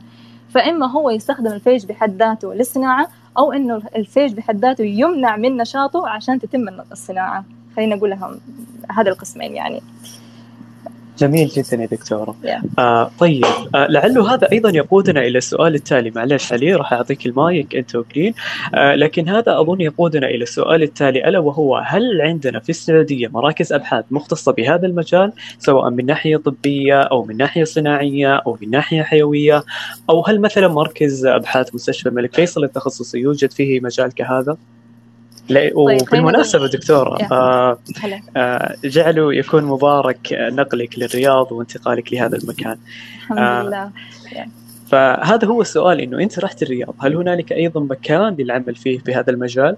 فإما 0.49 0.91
هو 0.91 1.09
يستخدم 1.09 1.51
ال 1.51 1.57
phage 1.57 1.85
بحد 1.85 2.15
ذاته 2.17 2.53
للصناعة 2.53 3.07
أو 3.37 3.53
إنه 3.53 3.81
ال 3.95 4.01
phage 4.01 4.33
بحد 4.33 4.57
ذاته 4.57 4.83
يمنع 4.83 5.37
من 5.37 5.57
نشاطه 5.57 6.07
عشان 6.09 6.39
تتم 6.39 6.69
الصناعة. 6.91 7.45
خلينا 7.75 7.95
نقول 7.95 8.09
لهم 8.09 8.39
هذا 8.91 9.09
القسمين 9.09 9.55
يعني. 9.55 9.81
جميل 11.17 11.47
جدا 11.47 11.81
يا 11.81 11.85
دكتورة. 11.85 12.35
Yeah. 12.43 12.79
آه 12.79 13.11
طيب. 13.19 13.45
آه 13.75 13.87
لعله 13.87 14.33
هذا 14.33 14.51
أيضا 14.51 14.69
يقودنا 14.69 15.21
إلى 15.21 15.37
السؤال 15.37 15.75
التالي. 15.75 16.11
معلش 16.11 16.53
علي 16.53 16.73
راح 16.73 16.93
أعطيك 16.93 17.25
المايك 17.25 17.75
أنت 17.75 17.95
وكرين 17.95 18.33
آه 18.75 18.95
لكن 18.95 19.29
هذا 19.29 19.59
أظن 19.59 19.81
يقودنا 19.81 20.27
إلى 20.27 20.43
السؤال 20.43 20.83
التالي 20.83 21.27
ألا 21.29 21.39
وهو 21.39 21.77
هل 21.77 22.21
عندنا 22.21 22.59
في 22.59 22.69
السعودية 22.69 23.27
مراكز 23.27 23.73
أبحاث 23.73 24.05
مختصة 24.11 24.51
بهذا 24.51 24.85
المجال؟ 24.87 25.33
سواء 25.59 25.89
من 25.89 26.05
ناحية 26.05 26.37
طبية 26.37 27.01
أو 27.01 27.23
من 27.25 27.37
ناحية 27.37 27.63
صناعية 27.63 28.35
أو 28.35 28.57
من 28.61 28.69
ناحية 28.69 29.03
حيوية؟ 29.03 29.63
أو 30.09 30.25
هل 30.25 30.41
مثلا 30.41 30.67
مركز 30.67 31.25
أبحاث 31.25 31.75
مستشفى 31.75 32.09
الملك 32.09 32.35
فيصل 32.35 32.63
التخصصي 32.63 33.19
يوجد 33.19 33.51
فيه 33.51 33.79
مجال 33.79 34.13
كهذا؟ 34.13 34.57
وبالمناسبة 35.75 36.67
دكتورة 36.67 37.17
آه 37.31 37.77
آه 38.37 38.75
جعلوا 38.83 39.33
يكون 39.33 39.63
مبارك 39.63 40.33
نقلك 40.33 40.99
للرياض 40.99 41.51
وانتقالك 41.51 42.13
لهذا 42.13 42.37
المكان. 42.37 42.77
الحمد 43.21 43.37
آه 43.37 43.63
لله. 43.63 43.91
فهذا 44.87 45.47
هو 45.47 45.61
السؤال 45.61 46.01
إنه 46.01 46.19
أنت 46.19 46.39
رحت 46.39 46.63
الرياض 46.63 46.93
هل 46.99 47.15
هنالك 47.15 47.51
أيضا 47.51 47.81
مكان 47.81 48.35
للعمل 48.39 48.75
فيه 48.75 48.99
في 48.99 49.15
هذا 49.15 49.31
المجال؟ 49.31 49.77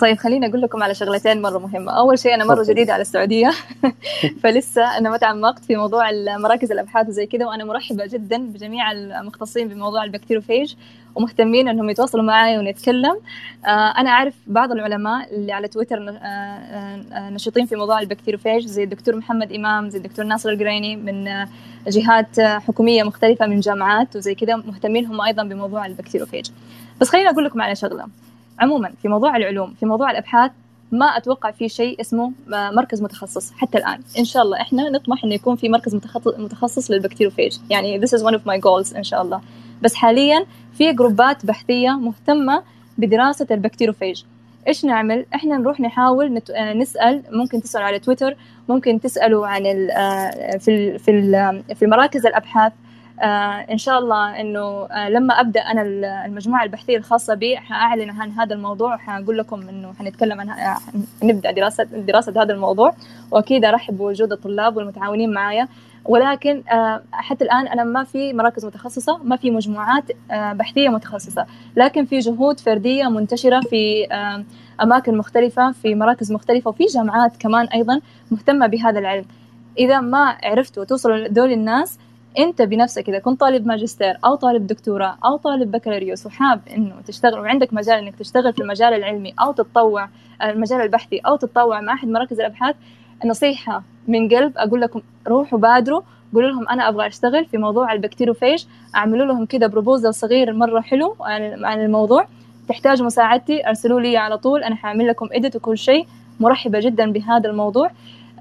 طيب 0.00 0.18
خليني 0.18 0.46
أقول 0.46 0.62
لكم 0.62 0.82
على 0.82 0.94
شغلتين 0.94 1.42
مرة 1.42 1.58
مهمة. 1.58 1.92
أول 1.92 2.18
شيء 2.18 2.34
أنا 2.34 2.44
مرة 2.44 2.64
جديدة 2.68 2.92
على 2.92 3.00
السعودية. 3.00 3.50
فلسه 4.42 4.98
أنا 4.98 5.10
ما 5.10 5.16
تعمقت 5.16 5.64
في 5.64 5.76
موضوع 5.76 6.10
مراكز 6.38 6.72
الأبحاث 6.72 7.08
وزي 7.08 7.26
كذا 7.26 7.46
وأنا 7.46 7.64
مرحبة 7.64 8.06
جدا 8.06 8.38
بجميع 8.38 8.92
المختصين 8.92 9.68
بموضوع 9.68 10.04
البكتيروفيج 10.04 10.74
ومهتمين 11.14 11.68
إنهم 11.68 11.90
يتواصلوا 11.90 12.24
معي 12.24 12.58
ونتكلم. 12.58 13.20
آه، 13.66 13.68
أنا 13.68 14.10
أعرف 14.10 14.34
بعض 14.46 14.72
العلماء 14.72 15.34
اللي 15.34 15.52
على 15.52 15.68
تويتر 15.68 16.08
آه، 16.08 16.22
آه، 16.22 17.30
نشيطين 17.30 17.66
في 17.66 17.76
موضوع 17.76 18.00
ال 18.00 18.05
bacteriophage 18.05 18.66
زي 18.66 18.82
الدكتور 18.84 19.16
محمد 19.16 19.52
إمام 19.52 19.90
زي 19.90 19.98
الدكتور 19.98 20.24
ناصر 20.24 20.48
القريني 20.48 20.96
من 20.96 21.46
جهات 21.88 22.40
حكومية 22.40 23.02
مختلفة 23.02 23.46
من 23.46 23.60
جامعات 23.60 24.16
وزي 24.16 24.34
كذا 24.34 24.56
مهتمين 24.56 25.06
هم 25.06 25.20
أيضا 25.20 25.42
بموضوع 25.42 25.86
ال 25.86 25.90
bacteriophage 25.90 26.46
بس 27.00 27.08
خليني 27.08 27.30
أقول 27.30 27.44
لكم 27.44 27.62
على 27.62 27.76
شغلة. 27.76 28.06
عموما 28.58 28.92
في 29.02 29.08
موضوع 29.08 29.36
العلوم 29.36 29.74
في 29.80 29.86
موضوع 29.86 30.10
الأبحاث 30.10 30.50
ما 30.92 31.06
أتوقع 31.06 31.50
في 31.50 31.68
شيء 31.68 32.00
اسمه 32.00 32.32
مركز 32.48 33.02
متخصص 33.02 33.52
حتى 33.52 33.78
الآن. 33.78 34.00
إن 34.18 34.24
شاء 34.24 34.42
الله 34.42 34.60
إحنا 34.60 34.90
نطمح 34.90 35.24
إنه 35.24 35.34
يكون 35.34 35.56
في 35.56 35.68
مركز 35.68 35.94
متخصص 36.38 36.90
لل 36.90 36.99
bacteriophage 36.99 37.56
يعني 37.70 38.00
this 38.00 38.10
is 38.10 38.22
one 38.22 38.34
of 38.34 38.40
my 38.40 38.60
goals 38.60 38.96
إن 38.96 39.04
شاء 39.04 39.22
الله. 39.22 39.40
بس 39.82 39.94
حاليا 39.94 40.46
في 40.72 40.92
جروبات 40.92 41.46
بحثية 41.46 41.90
مهتمة 41.90 42.62
بدراسة 42.98 43.46
ال 43.50 43.55
bacteriophage 43.55 44.22
إيش 44.68 44.84
نعمل؟ 44.84 45.26
إحنا 45.34 45.56
نروح 45.56 45.80
نحاول 45.80 46.34
نت... 46.34 46.50
نسأل 46.50 47.22
ممكن 47.30 47.62
تسألوا 47.62 47.86
على 47.86 47.98
تويتر 47.98 48.36
ممكن 48.68 49.00
تسألوا 49.00 49.46
عن 49.46 49.66
ال... 49.66 49.90
في 50.60 50.98
في 50.98 51.62
في 51.74 51.86
مراكز 51.86 52.26
الأبحاث. 52.26 52.72
آه 53.22 53.66
إن 53.70 53.78
شاء 53.78 53.98
الله 53.98 54.40
إنه 54.40 54.60
آه 54.60 55.08
لما 55.08 55.40
أبدأ 55.40 55.60
أنا 55.60 55.82
المجموعة 56.26 56.64
البحثية 56.64 56.96
الخاصة 56.96 57.34
بي 57.34 57.56
حأعلن 57.56 58.10
عن 58.10 58.30
هذا 58.30 58.54
الموضوع 58.54 58.94
وحأقول 58.94 59.38
لكم 59.38 59.68
إنه 59.68 59.92
حنتكلم 59.98 60.40
عن 60.40 60.50
آه 60.50 60.76
نبدأ 61.22 61.50
دراسه 61.50 61.84
دراسة 61.84 62.42
هذا 62.42 62.52
الموضوع. 62.52 62.94
وأكيد 63.30 63.64
أرحب 63.64 63.98
بوجود 63.98 64.32
الطلاب 64.32 64.76
والمتعاونين 64.76 65.32
معايا. 65.32 65.68
ولكن 66.04 66.62
آه، 66.68 67.02
حتى 67.12 67.44
الآن 67.44 67.68
أنا 67.68 67.84
ما 67.84 68.04
في 68.04 68.32
مراكز 68.32 68.64
متخصصة 68.66 69.18
ما 69.24 69.36
في 69.36 69.50
مجموعات 69.50 70.04
آه، 70.30 70.52
بحثية 70.52 70.88
متخصصة. 70.88 71.46
لكن 71.76 72.04
في 72.04 72.18
جهود 72.18 72.60
فردية 72.60 73.08
منتشرة 73.08 73.60
في 73.60 74.12
آه، 74.12 74.44
أماكن 74.82 75.16
مختلفة 75.16 75.72
في 75.72 75.94
مراكز 75.94 76.32
مختلفة 76.32 76.68
وفي 76.68 76.84
جامعات 76.84 77.36
كمان 77.36 77.66
أيضا 77.66 78.00
مهتمة 78.30 78.66
بهذا 78.66 78.98
العلم. 78.98 79.24
إذا 79.78 80.00
ما 80.00 80.36
عرفتوا 80.42 80.84
توصلوا 80.84 81.16
لدول 81.16 81.52
الناس 81.52 81.98
أنت 82.38 82.62
بنفسك 82.62 83.08
إذا 83.08 83.18
كنت 83.18 83.40
طالب 83.40 83.66
ماجستير 83.66 84.18
أو 84.24 84.34
طالب 84.34 84.66
دكتوراه 84.66 85.16
أو 85.24 85.36
طالب 85.36 85.70
بكالوريوس 85.70 86.26
وحاب 86.26 86.60
إنه 86.76 86.94
تشتغل 87.06 87.38
وعندك 87.38 87.74
مجال 87.74 87.98
إنك 87.98 88.16
تشتغل 88.16 88.52
في 88.52 88.62
المجال 88.62 88.94
العلمي 88.94 89.34
أو 89.40 89.52
تتطوع 89.52 90.08
المجال 90.42 90.80
البحثي 90.80 91.18
أو 91.18 91.36
تتطوع 91.36 91.80
مع 91.80 91.92
أحد 91.92 92.08
مراكز 92.08 92.40
الأبحاث 92.40 92.76
نصيحة 93.24 93.82
من 94.08 94.28
قلب 94.28 94.52
أقول 94.56 94.80
لكم 94.80 95.02
روحوا 95.28 95.58
بادروا 95.58 96.00
قولوا 96.34 96.50
لهم 96.50 96.68
أنا 96.68 96.88
أبغى 96.88 97.06
أشتغل 97.06 97.44
في 97.44 97.58
موضوع 97.58 97.92
ال 97.92 97.97
bacteriophage 97.97 98.64
أعملوا 98.96 99.26
لهم 99.26 99.46
كده 99.46 99.66
proposal 99.66 100.14
صغير 100.14 100.52
مرة 100.52 100.80
حلو 100.80 101.16
عن 101.60 101.80
الموضوع. 101.80 102.26
تحتاجوا 102.68 103.06
مساعدتي 103.06 103.68
أرسلوا 103.68 104.00
لي 104.00 104.16
على 104.16 104.38
طول 104.38 104.62
أنا 104.64 104.74
حأعمل 104.74 105.08
لكم 105.08 105.28
edit 105.32 105.56
وكل 105.56 105.78
شيء. 105.78 106.06
مرحبة 106.40 106.80
جدا 106.80 107.12
بهذا 107.12 107.50
الموضوع. 107.50 107.90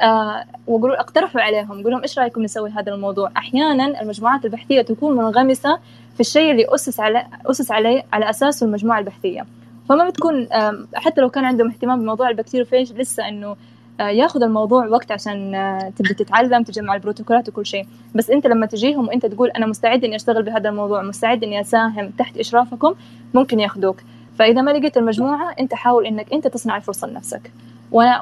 آه 0.01 0.43
وقولوا 0.67 0.99
اقترحوا 0.99 1.41
عليهم 1.41 1.71
قولوا 1.71 1.91
لهم 1.91 2.01
إيش 2.01 2.19
رأيكم 2.19 2.43
نسوي 2.43 2.69
هذا 2.69 2.93
الموضوع؟ 2.93 3.31
أحيانا 3.37 4.01
المجموعات 4.01 4.45
البحثية 4.45 4.81
تكون 4.81 5.15
منغمسة 5.15 5.79
في 6.13 6.19
الشيء 6.19 6.51
اللي 6.51 6.65
أسس 6.69 6.99
على 6.99 7.27
أسس 7.45 7.71
عليه 7.71 8.03
على 8.13 8.29
أساسه 8.29 8.65
المجموعة 8.65 8.99
البحثية. 8.99 9.45
فما 9.89 10.09
بتكون 10.09 10.47
حتى 10.95 11.21
لو 11.21 11.29
كان 11.29 11.45
عندهم 11.45 11.67
اهتمام 11.69 11.99
بموضوع 11.99 12.29
البكتيروفيج 12.29 12.93
لسه 12.93 13.27
إنه 13.27 13.55
ياخذ 13.99 14.43
الموضوع 14.43 14.87
وقت 14.87 15.11
عشان 15.11 15.55
آه، 15.55 15.89
تبدأ 15.89 16.13
تتعلم 16.13 16.63
تجمع 16.63 16.95
البروتوكولات 16.95 17.49
وكل 17.49 17.65
شيء. 17.65 17.85
بس 18.15 18.29
أنت 18.29 18.47
لما 18.47 18.65
تجيهم 18.65 19.07
وأنت 19.07 19.25
تقول 19.25 19.49
أنا 19.49 19.65
مستعد 19.65 20.03
إني 20.03 20.15
أشتغل 20.15 20.43
بهذا 20.43 20.69
الموضوع 20.69 21.01
مستعد 21.01 21.43
إني 21.43 21.61
أساهم 21.61 22.09
تحت 22.09 22.37
إشرافكم 22.37 22.93
ممكن 23.33 23.59
ياخذوك. 23.59 24.01
فإذا 24.39 24.61
ما 24.61 24.71
لقيت 24.71 24.97
المجموعة 24.97 25.55
أنت 25.59 25.73
حاول 25.73 26.05
إنك 26.05 26.33
أنت 26.33 26.47
تصنع 26.47 26.77
الفرصة 26.77 27.07
لنفسك. 27.07 27.51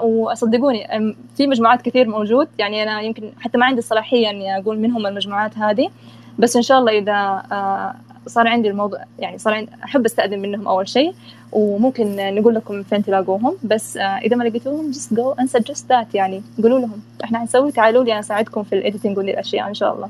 وصدقوني 0.03 0.87
في 1.35 1.47
مجموعات 1.47 1.81
كثير 1.81 2.07
موجود. 2.07 2.47
يعني 2.57 2.83
أنا 2.83 3.01
يمكن 3.01 3.31
حتى 3.39 3.57
ما 3.57 3.65
عندي 3.65 3.79
الصلاحية 3.79 4.29
إني 4.29 4.57
أقول 4.57 4.79
من 4.79 4.91
هم 4.91 5.07
المجموعات 5.07 5.57
هذه. 5.57 5.89
بس 6.39 6.55
إن 6.55 6.61
شاء 6.61 6.79
الله 6.79 6.97
إذا 6.97 7.43
آه، 7.51 7.95
صار 8.27 8.47
عندي 8.47 8.69
الموضوع 8.69 8.99
يعني 9.19 9.37
صار 9.37 9.53
عندي 9.53 9.71
أحب 9.83 10.05
أستأذن 10.05 10.39
منهم 10.39 10.67
أول 10.67 10.87
شيء 10.87 11.13
وممكن 11.51 12.15
نقول 12.15 12.55
لكم 12.55 12.83
فين 12.83 13.03
تلاقوهم. 13.03 13.57
بس 13.63 13.97
آه، 13.97 14.01
إذا 14.01 14.35
ما 14.35 14.43
لقيتوهم 14.43 14.91
just 14.93 15.15
go 15.15 15.41
and 15.41 15.47
suggest 15.47 15.83
that 15.89 16.05
يعني 16.13 16.43
قولوا 16.63 16.79
لهم. 16.79 17.01
إحنا 17.23 17.39
حنسوي 17.39 17.71
تعالوا 17.71 18.03
لي 18.03 18.11
أنا 18.11 18.19
اساعدكم 18.19 18.63
في 18.63 18.75
الايديتنج 18.75 19.17
والاشياء 19.17 19.67
إن 19.67 19.73
شاء 19.73 19.95
الله. 19.95 20.09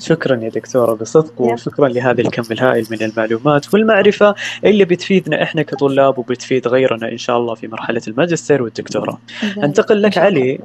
شكرا 0.00 0.36
يا 0.36 0.48
دكتورة 0.48 0.94
بصدق 0.94 1.40
وشكرا 1.40 1.88
لهذا 1.88 2.20
الكم 2.20 2.42
الهائل 2.50 2.86
من 2.90 3.02
المعلومات 3.02 3.74
والمعرفة 3.74 4.34
اللي 4.64 4.84
بتفيدنا 4.84 5.42
إحنا 5.42 5.62
كطلاب 5.62 6.18
وبتفيد 6.18 6.68
غيرنا 6.68 7.12
إن 7.12 7.18
شاء 7.18 7.38
الله 7.38 7.54
في 7.54 7.68
مرحلة 7.68 8.02
الماجستير 8.08 8.62
والدكتوراه. 8.62 9.18
أنتقل 9.64 10.02
لك 10.02 10.18
علي 10.18 10.58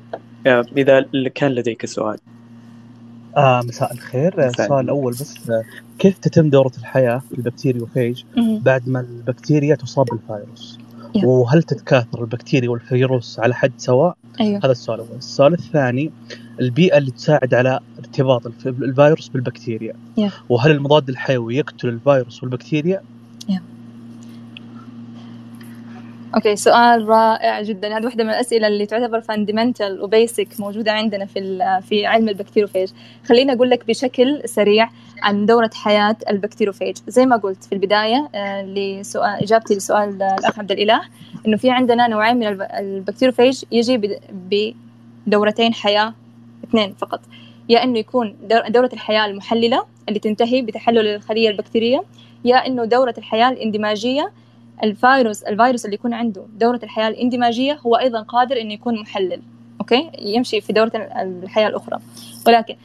آه، 0.48 0.66
إذا 0.78 1.06
كان 1.36 1.52
لديك 1.52 1.86
سؤال. 1.86 2.18
آه 3.38 3.62
مساء 3.62 3.94
الخير. 3.94 4.48
السؤال 4.48 4.86
الأول 4.86 5.12
بس 5.12 5.52
كيف 6.00 6.18
تتم 6.18 6.50
دورة 6.50 6.72
الحياة 6.78 7.18
في 7.30 7.38
البكتيريوفيج 7.38 8.24
بعد 8.38 8.90
ما 8.90 9.00
البكتيريا 9.00 9.76
تصاب 9.76 10.06
بالفيروس؟ 10.06 10.80
وهل 11.24 11.64
تتكاثر 11.64 12.22
البكتيريا 12.22 12.70
والفيروس 12.70 13.40
على 13.40 13.54
حد 13.54 13.72
سواء؟ 13.78 14.16
أيوه. 14.42 14.60
هذا 14.64 14.72
السؤال 14.72 15.00
الأول 15.00 15.18
السؤال 15.18 15.54
الثاني 15.54 16.12
البيئة 16.60 16.98
اللي 16.98 17.12
تساعد 17.12 17.54
على 17.54 17.80
ارتباط 18.00 18.42
الفيروس 18.66 19.28
بالبكتيريا. 19.28 19.94
yeah. 20.20 20.32
وهل 20.50 20.72
المضاد 20.72 21.10
الحيوي 21.10 21.56
يقتل 21.58 21.90
الفيروس 21.90 22.44
والبكتيريا؟ 22.44 23.02
yeah. 23.52 23.62
okay 26.36 26.56
سؤال 26.56 27.08
رائع 27.10 27.62
جدا. 27.62 27.98
هذه 27.98 28.06
واحدة 28.06 28.24
من 28.24 28.30
الأسئلة 28.30 28.68
اللي 28.68 28.86
تعتبر 28.86 29.22
fundamental 29.22 30.02
و 30.02 30.09
basic 30.09 30.48
موجودة 30.60 30.92
عندنا 30.92 31.26
في 31.26 31.60
في 31.88 32.06
علم 32.06 32.30
البكتيروفيج 32.30 32.90
خليني 33.26 33.54
أقول 33.54 33.70
لك 33.70 33.88
بشكل 33.88 34.42
سريع 34.46 34.90
عن 35.22 35.46
دورة 35.46 35.70
حياة 35.74 36.16
البكتيروفيج 36.30 36.98
زي 37.08 37.26
ما 37.26 37.36
قلت 37.36 37.64
في 37.64 37.74
البداية 37.74 38.30
آه، 38.36 38.62
لسؤال 38.66 39.44
إجابتي 39.44 39.76
لسؤال 39.76 40.10
الأخ 40.24 40.60
عبد 40.60 40.72
الإله 40.72 41.02
إنه 41.48 41.58
في 41.58 41.72
عندنا 41.72 42.08
نوعين 42.08 42.38
من 42.38 42.62
البكتيروفيج 42.62 43.64
يجي 43.72 44.20
بدورتين 45.28 45.74
حياة 45.74 46.14
اثنين 46.64 46.94
فقط. 46.94 47.20
يا 47.70 47.84
إنه 47.84 48.00
يكون 48.00 48.36
دورة 48.68 48.90
الحياة 48.94 49.26
المحللة 49.26 49.86
اللي 50.10 50.20
تنتهي 50.20 50.62
بتحلل 50.62 51.08
الخلية 51.08 51.50
البكتيرية 51.50 52.04
يا 52.46 52.68
إنه 52.68 52.86
دورة 52.86 53.14
الحياة 53.18 53.50
الاندماجية 53.50 54.32
الفيروس 54.84 55.44
الفيروس 55.44 55.86
اللي 55.86 55.96
يكون 55.96 56.14
عنده 56.14 56.46
دورة 56.60 56.80
الحياة 56.84 57.08
الاندماجية 57.08 57.80
هو 57.86 57.96
أيضا 57.96 58.22
قادر 58.22 58.62
إنه 58.62 58.74
يكون 58.74 59.00
محلل 59.00 59.42
okay؟ 59.80 60.12
يمشي 60.20 60.62
في 60.62 60.74
دورة 60.74 60.92
الحياة 61.44 61.68
الأخرى. 61.68 62.00
ولكن 62.48 62.76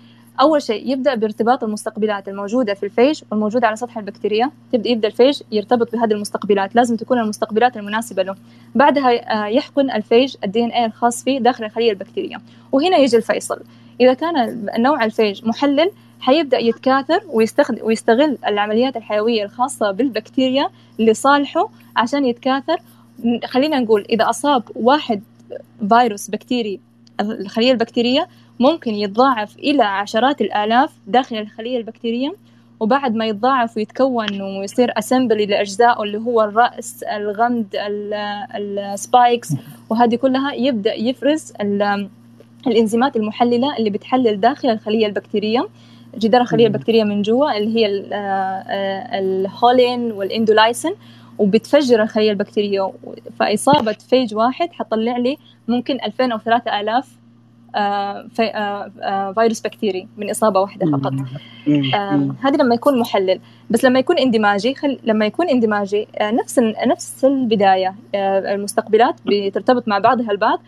أول 0.41 0.63
شيء 0.63 0.93
يبدأ 0.93 1.15
بارتباط 1.15 1.65
المستقبلات 1.65 2.29
الموجودة 2.29 2.75
في 2.75 2.83
ال 2.83 2.89
phage 2.89 3.23
والموجودة 3.31 3.67
على 3.67 3.77
سطح 3.77 3.99
البكتيريا. 3.99 4.51
تبدأ 4.73 4.91
يبدأ 4.91 5.09
ال 5.09 5.14
phage 5.14 5.43
يرتبط 5.53 5.93
بهذه 5.93 6.13
المستقبلات 6.13 6.75
لازم 6.75 6.97
تكون 6.97 7.19
المستقبلات 7.19 7.77
المناسبة 7.77 8.23
له. 8.23 8.35
بعدها 8.75 9.45
آه، 9.45 9.47
يحقن 9.47 9.91
ال 9.91 10.37
phage 10.45 10.65
ال 10.65 10.71
DNA 10.71 10.85
الخاص 10.85 11.25
فيه 11.25 11.39
داخل 11.39 11.65
الخلية 11.65 11.91
البكتيرية. 11.91 12.37
وهنا 12.73 12.97
يجي 12.97 13.17
الفيصل. 13.17 13.61
إذا 14.01 14.15
كان 14.15 14.67
نوع 14.79 15.05
ال 15.05 15.11
phage 15.11 15.45
محلل 15.45 15.91
حيبدأ 16.21 16.59
يتكاثر 16.59 17.21
ويستخدم 17.29 17.79
ويستغل 17.83 18.39
العمليات 18.47 18.97
الحيوية 18.97 19.45
الخاصة 19.45 19.91
بالبكتيريا 19.91 20.69
لصالحه 20.99 21.69
عشان 21.97 22.25
يتكاثر. 22.27 22.79
خلينا 23.47 23.79
نقول 23.81 24.07
إذا 24.11 24.31
أصاب 24.31 24.63
واحد 24.77 25.23
فيروس 25.89 26.31
بكتيري 26.31 26.81
الخلية 27.21 27.73
البكتيرية 27.73 28.29
ممكن 28.61 28.95
يتضاعف 28.95 29.57
إلى 29.59 29.83
عشرات 29.83 30.41
الآلاف 30.41 30.93
داخل 31.07 31.37
الخلية 31.37 31.79
البكتيرية 31.79 32.33
وبعد 32.81 33.15
ما 33.15 33.27
يتضاعف 33.27 33.77
ويتكون 33.77 34.41
ويصير 34.41 34.99
assembly 34.99 35.47
لأجزائه 35.47 36.03
اللي 36.03 36.19
هو 36.19 36.43
الرأس 36.43 37.03
الغمد 37.03 37.67
ال 38.55 38.68
spikes 38.68 39.49
وهذه 39.91 40.17
كلها 40.17 40.53
يبدأ 40.53 40.95
يفرز 40.95 41.53
الإنزيمات 42.67 43.17
المحللة 43.17 43.77
اللي 43.77 43.91
بتحلل 43.91 44.41
داخل 44.41 44.69
الخلية 44.71 45.07
البكتيرية. 45.07 45.69
جدار 46.17 46.41
الخليه 46.41 46.67
البكتيريه 46.67 47.05
من 47.05 47.23
جوا 47.23 47.57
اللي 47.59 47.77
هي 47.77 48.05
آه، 48.13 49.19
ال 49.19 49.34
holin 49.34 50.13
وال 50.13 50.27
endolysin 50.27 50.91
وبتفجر 51.39 52.03
الخليه 52.03 52.31
البكتيريه 52.31 52.93
فإصابة 53.39 53.93
phage 53.93 54.35
واحد 54.35 54.73
حطلع 54.73 55.17
لي 55.17 55.39
ممكن 55.69 55.99
2000 56.05 56.33
أو 56.33 56.39
3000 56.39 57.19
فيروس 59.35 59.61
بكتيري 59.61 60.09
من 60.17 60.31
إصابة 60.31 60.61
واحدة 60.61 60.87
فقط. 60.91 61.13
هذه 62.43 62.57
لما 62.57 62.75
يكون 62.75 62.99
محلل. 62.99 63.41
بس 63.71 63.85
لما 63.85 63.99
يكون 63.99 64.19
اندماجي 64.19 64.75
خل... 64.75 64.99
لما 65.05 65.27
يكون 65.27 65.49
اندماجي 65.49 66.09
نفس 66.23 66.59
نفس 66.87 67.25
البداية 67.25 67.95
المستقبلات 68.15 69.15
بترتبط 69.27 69.89
مع 69.89 69.99
بعضها 69.99 70.31
البعض 70.31 70.61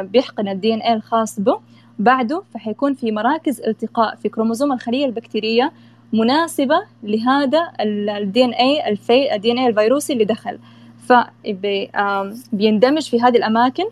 بيحقن 0.00 0.48
ال 0.48 0.74
DNA 0.74 0.94
الخاص 0.94 1.40
به. 1.40 1.58
بعده 1.98 2.42
فحيكون 2.54 2.94
في 2.94 3.12
مراكز 3.12 3.60
التقاء 3.60 4.16
في 4.16 4.28
كروموزوم 4.28 4.72
الخلية 4.72 5.06
البكتيرية 5.06 5.72
مناسبة 6.12 6.80
لهذا 7.02 7.72
ال 7.80 7.96
DNA 7.96 8.44
ال 8.44 8.50
DNA 8.50 9.66
الفيروسي 9.66 10.12
اللي 10.12 10.24
دخل. 10.24 10.58
فبيندمج 11.08 13.08
في 13.08 13.20
هذه 13.20 13.36
الأماكن 13.36 13.84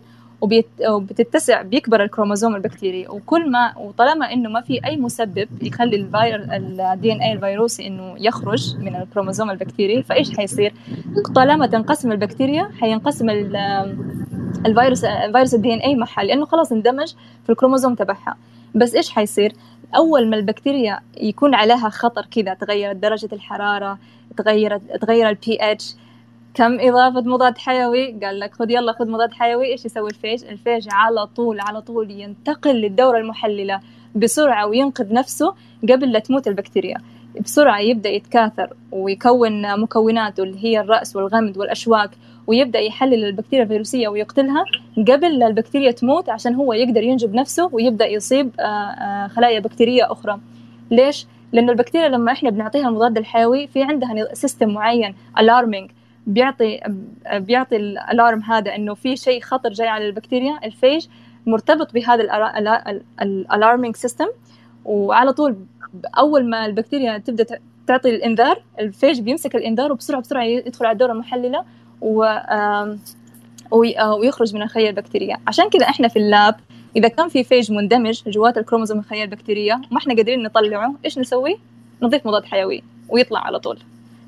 وبتتسع 0.89 1.61
بيكبر 1.61 2.03
الكروموزوم 2.03 2.55
البكتيري 2.55 3.07
وكل 3.07 3.51
ما 3.51 3.77
وطالما 3.77 4.33
إنه 4.33 4.49
ما 4.49 4.61
في 4.61 4.85
أي 4.85 4.97
مسبب 4.97 5.47
يخلي 5.61 5.95
الفير 5.95 6.47
ال 6.93 7.11
DNA 7.11 7.33
الفيروسي 7.33 7.87
إنه 7.87 8.15
يخرج 8.19 8.77
من 8.77 8.95
الكروموزوم 8.95 9.51
البكتيري 9.51 10.03
فإيش 10.03 10.37
حيصير؟ 10.37 10.73
طالما 11.35 11.67
تنقسم 11.67 12.11
البكتيريا 12.11 12.69
حينقسم 12.79 13.29
الفيروس 14.65 15.03
الفيروس 15.03 15.53
ال 15.55 15.73
DNA 15.73 15.95
معها 15.95 16.23
لأنه 16.23 16.45
خلاص 16.45 16.71
اندمج 16.71 17.13
في 17.43 17.49
الكروموزوم 17.49 17.95
تبعها 17.95 18.37
بس 18.75 18.95
إيش 18.95 19.09
حيصير؟ 19.09 19.53
أول 19.95 20.29
ما 20.29 20.35
البكتيريا 20.35 20.99
يكون 21.17 21.55
عليها 21.55 21.89
خطر 21.89 22.25
كذا 22.25 22.53
تغيرت 22.53 22.95
درجة 22.95 23.29
الحرارة 23.33 23.97
تغيرت 24.37 24.81
تغير 25.01 25.29
البي 25.29 25.57
اتش 25.61 25.95
كم 26.55 26.79
إضافة 26.79 27.21
مضاد 27.21 27.57
حيوي؟ 27.57 28.19
قال 28.23 28.39
لك 28.39 28.53
خذ 28.53 28.71
يلا 28.71 28.91
خذ 28.91 29.09
مضاد 29.09 29.33
حيوي 29.33 29.65
إيش 29.65 29.85
يسوي 29.85 30.09
ال 30.09 30.15
phage 30.15 30.45
ال 30.45 30.52
phage 30.52 30.87
على 30.91 31.27
طول 31.27 31.59
على 31.59 31.81
طول 31.81 32.11
ينتقل 32.11 32.75
للدورة 32.75 33.17
المحللة 33.17 33.79
بسرعة 34.15 34.67
وينقذ 34.67 35.13
نفسه 35.13 35.55
قبل 35.83 36.11
لا 36.11 36.19
تموت 36.19 36.47
البكتيريا. 36.47 36.97
بسرعة 37.41 37.79
يبدأ 37.79 38.09
يتكاثر 38.09 38.73
ويكون 38.91 39.79
مكوناته 39.79 40.43
اللي 40.43 40.63
هي 40.65 40.79
الرأس 40.79 41.15
والغمد 41.15 41.57
والأشواك 41.57 42.09
ويبدأ 42.47 42.79
يحلل 42.79 43.25
البكتيريا 43.25 43.63
الفيروسية 43.63 44.07
ويقتلها 44.07 44.65
قبل 44.97 45.39
لا 45.39 45.47
البكتيريا 45.47 45.91
تموت 45.91 46.29
عشان 46.29 46.55
هو 46.55 46.73
يقدر 46.73 47.03
ينجب 47.03 47.33
نفسه 47.33 47.69
ويبدأ 47.71 48.05
يصيب 48.07 48.51
خلايا 49.35 49.59
بكتيرية 49.59 50.11
أخرى. 50.11 50.39
ليش؟ 50.91 51.27
لأنه 51.51 51.71
البكتيريا 51.71 52.07
لما 52.07 52.31
إحنا 52.31 52.49
بنعطيها 52.49 52.89
المضاد 52.89 53.17
الحيوي 53.17 53.67
في 53.67 53.83
عندها 53.83 54.33
system 54.33 54.69
معين 54.69 55.15
alarming. 55.39 56.04
بيعطي 56.27 56.79
بيعطي 57.33 57.75
ال 57.75 57.86
alarm 57.86 58.41
هذا 58.41 58.75
إنه 58.75 58.93
في 58.93 59.15
شيء 59.15 59.41
خطر 59.41 59.69
جاي 59.69 59.87
على 59.87 60.07
البكتيريا 60.07 60.59
ال 60.65 60.72
phage 60.72 61.07
مرتبط 61.45 61.93
بهذا 61.93 62.23
ال 63.21 63.29
alarming 63.29 63.95
system 63.95 64.27
وعلى 64.85 65.33
طول 65.33 65.55
أول 66.17 66.49
ما 66.49 66.65
البكتيريا 66.65 67.17
تبدأ 67.17 67.59
تعطي 67.87 68.15
الإنذار 68.15 68.61
ال 68.79 68.86
phage 68.86 69.21
بيمسك 69.21 69.55
الإنذار 69.55 69.91
وبسرعة 69.91 70.21
بسرعة 70.21 70.43
يدخل 70.43 70.85
على 70.85 70.93
الدورة 70.93 71.11
المحللة 71.11 71.65
و 72.01 72.37
ويخرج 74.19 74.55
من 74.55 74.61
الخليه 74.61 74.89
البكتيرية. 74.89 75.35
عشان 75.47 75.69
كذا 75.69 75.89
إحنا 75.89 76.07
في 76.07 76.19
ال 76.19 76.28
lab 76.28 76.55
إذا 76.95 77.07
كان 77.07 77.29
في 77.29 77.43
phage 77.43 77.71
مندمج 77.71 78.21
جوات 78.27 78.57
الكروموزوم 78.57 78.99
الخليه 78.99 79.23
البكتيرية 79.23 79.73
وما 79.91 79.97
إحنا 79.97 80.15
قادرين 80.15 80.43
نطلعه 80.43 80.95
إيش 81.05 81.19
نسوي؟ 81.19 81.57
نضيف 82.01 82.27
مضاد 82.27 82.45
حيوي 82.45 82.83
ويطلع 83.09 83.39
على 83.39 83.59
طول. 83.59 83.79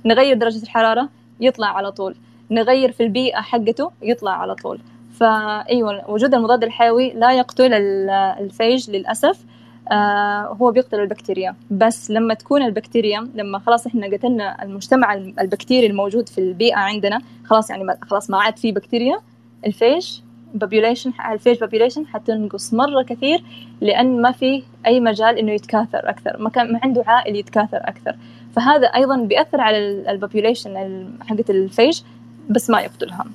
نغير 0.06 0.38
درجة 0.38 0.64
الحرارة 0.64 1.10
يطلع 1.40 1.68
على 1.68 1.92
طول. 1.92 2.16
نغير 2.52 2.92
في 2.92 3.04
البيئة 3.04 3.42
حقته 3.42 3.92
يطلع 4.02 4.32
على 4.32 4.56
طول. 4.56 4.80
فأيوة 5.20 6.12
وجود 6.12 6.34
المضاد 6.34 6.64
الحيوي 6.64 7.14
لا 7.14 7.32
يقتل 7.32 7.74
ال 8.14 8.27
phage 8.27 8.90
للأسف. 8.90 9.46
آه 9.92 10.58
هو 10.62 10.72
بيقتل 10.72 11.00
البكتيريا. 11.00 11.56
بس 11.72 12.12
لما 12.12 12.34
تكون 12.34 12.62
البكتيريا 12.62 13.28
لما 13.36 13.60
خلاص 13.60 13.88
إحنا 13.88 14.08
قتلنا 14.08 14.64
المجتمع 14.64 15.14
البكتيري 15.14 15.88
الموجود 15.88 16.30
في 16.30 16.38
البيئة 16.38 16.78
عندنا 16.78 17.22
خلاص 17.46 17.70
يعني 17.70 17.84
خلاص 18.02 18.30
ما 18.30 18.38
عاد 18.38 18.58
في 18.58 18.72
بكتيريا 18.72 19.20
ال 19.66 19.75
phage 19.75 20.20
population 20.64 21.28
ال 21.32 21.37
phage 21.37 21.64
population 21.64 22.06
حتنقص 22.14 22.74
مرة 22.74 23.04
كثير 23.04 23.44
لأن 23.82 24.22
ما 24.22 24.32
في 24.32 24.64
أي 24.86 25.00
مجال 25.00 25.38
إنه 25.38 25.52
يتكاثر 25.52 26.10
أكثر. 26.10 26.36
ما 26.40 26.50
كان 26.50 26.74
ما 26.74 26.80
عنده 26.84 27.04
عائل 27.08 27.36
يتكاثر 27.36 27.78
أكثر. 27.78 28.16
فهذا 28.56 28.88
أيضا 28.88 29.18
بيأثر 29.18 29.62
على 29.62 29.78
ال 30.12 30.20
population 30.20 31.06
حقت 31.28 31.50
ال 31.50 31.59
phage 31.59 32.02
بس 32.50 32.70
ما 32.70 32.82
يقتلها 32.82 33.26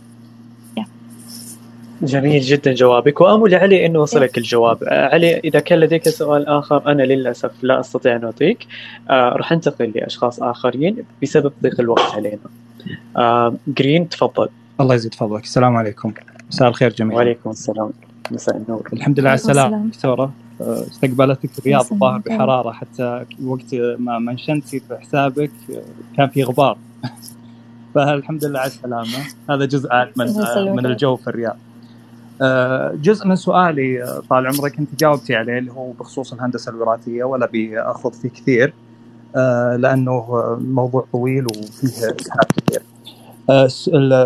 جميل 2.02 2.40
جدا 2.40 2.74
جوابك. 2.74 3.20
وأمل 3.20 3.54
علي 3.54 3.86
إنه 3.86 3.98
وصلك 3.98 4.38
الجواب. 4.38 4.78
علي 4.82 5.38
إذا 5.38 5.60
كان 5.60 5.80
لديك 5.80 6.08
سؤال 6.08 6.46
آخر 6.46 6.92
أنا 6.92 7.02
للأسف 7.02 7.50
لا 7.62 7.80
أستطيع 7.80 8.16
أن 8.16 8.24
أعطيك. 8.24 8.66
آه 9.10 9.28
راح 9.28 9.52
انتقل 9.52 9.92
لأشخاص 9.94 10.42
آخرين 10.42 10.96
بسبب 11.22 11.52
ضيق 11.62 11.80
الوقت 11.80 12.14
علينا. 12.14 12.38
آه 13.16 13.54
جرين 13.68 14.08
تفضل. 14.08 14.48
الله 14.80 14.94
يزيد 14.94 15.14
فضلك. 15.14 15.44
السلام 15.44 15.76
عليكم. 15.76 16.12
مساء 16.48 16.68
الخير 16.68 16.92
جميعا. 16.92 17.16
وعليكم 17.16 17.50
السلام. 17.50 17.90
مساء 18.30 18.56
النور. 18.56 18.88
الحمد 18.92 19.20
لله 19.20 19.28
على 19.28 19.34
السلامه 19.38 19.86
دكتوره 19.86 20.32
استقبلتك 20.66 21.58
الرياض 21.58 21.86
الظاهر 21.92 22.18
بحرارة 22.18 22.72
حتى 22.72 23.24
وقت 23.44 23.74
ما 23.98 24.18
منشنتي 24.18 24.80
في 24.80 24.96
حسابك 24.96 25.50
كان 26.16 26.28
في 26.28 26.42
غبار. 26.42 26.78
فالحمد 27.94 28.44
لله 28.44 28.58
على 28.58 28.68
السلامة. 28.68 29.18
هذا 29.50 29.64
جزء 29.64 29.88
من 30.16 30.26
من 30.76 30.86
الجو 30.86 31.16
في 31.16 31.28
الرياض. 31.28 31.56
جزء 33.02 33.26
من 33.26 33.36
سؤالي 33.36 34.20
طال 34.30 34.46
عمرك 34.46 34.78
انت 34.78 35.00
جاوبتي 35.00 35.36
عليه 35.36 35.58
اللي 35.58 35.72
هو 35.72 35.92
بخصوص 35.92 36.32
الهندسة 36.32 36.70
الوراثية 36.70 37.24
ولا 37.24 37.46
بياخذ 37.46 38.12
فيه 38.12 38.28
كثير 38.28 38.74
لأنه 39.78 40.26
موضوع 40.60 41.06
طويل 41.12 41.46
وفيه 41.46 41.88
إسهاب 41.88 42.46
كثير. 42.56 42.82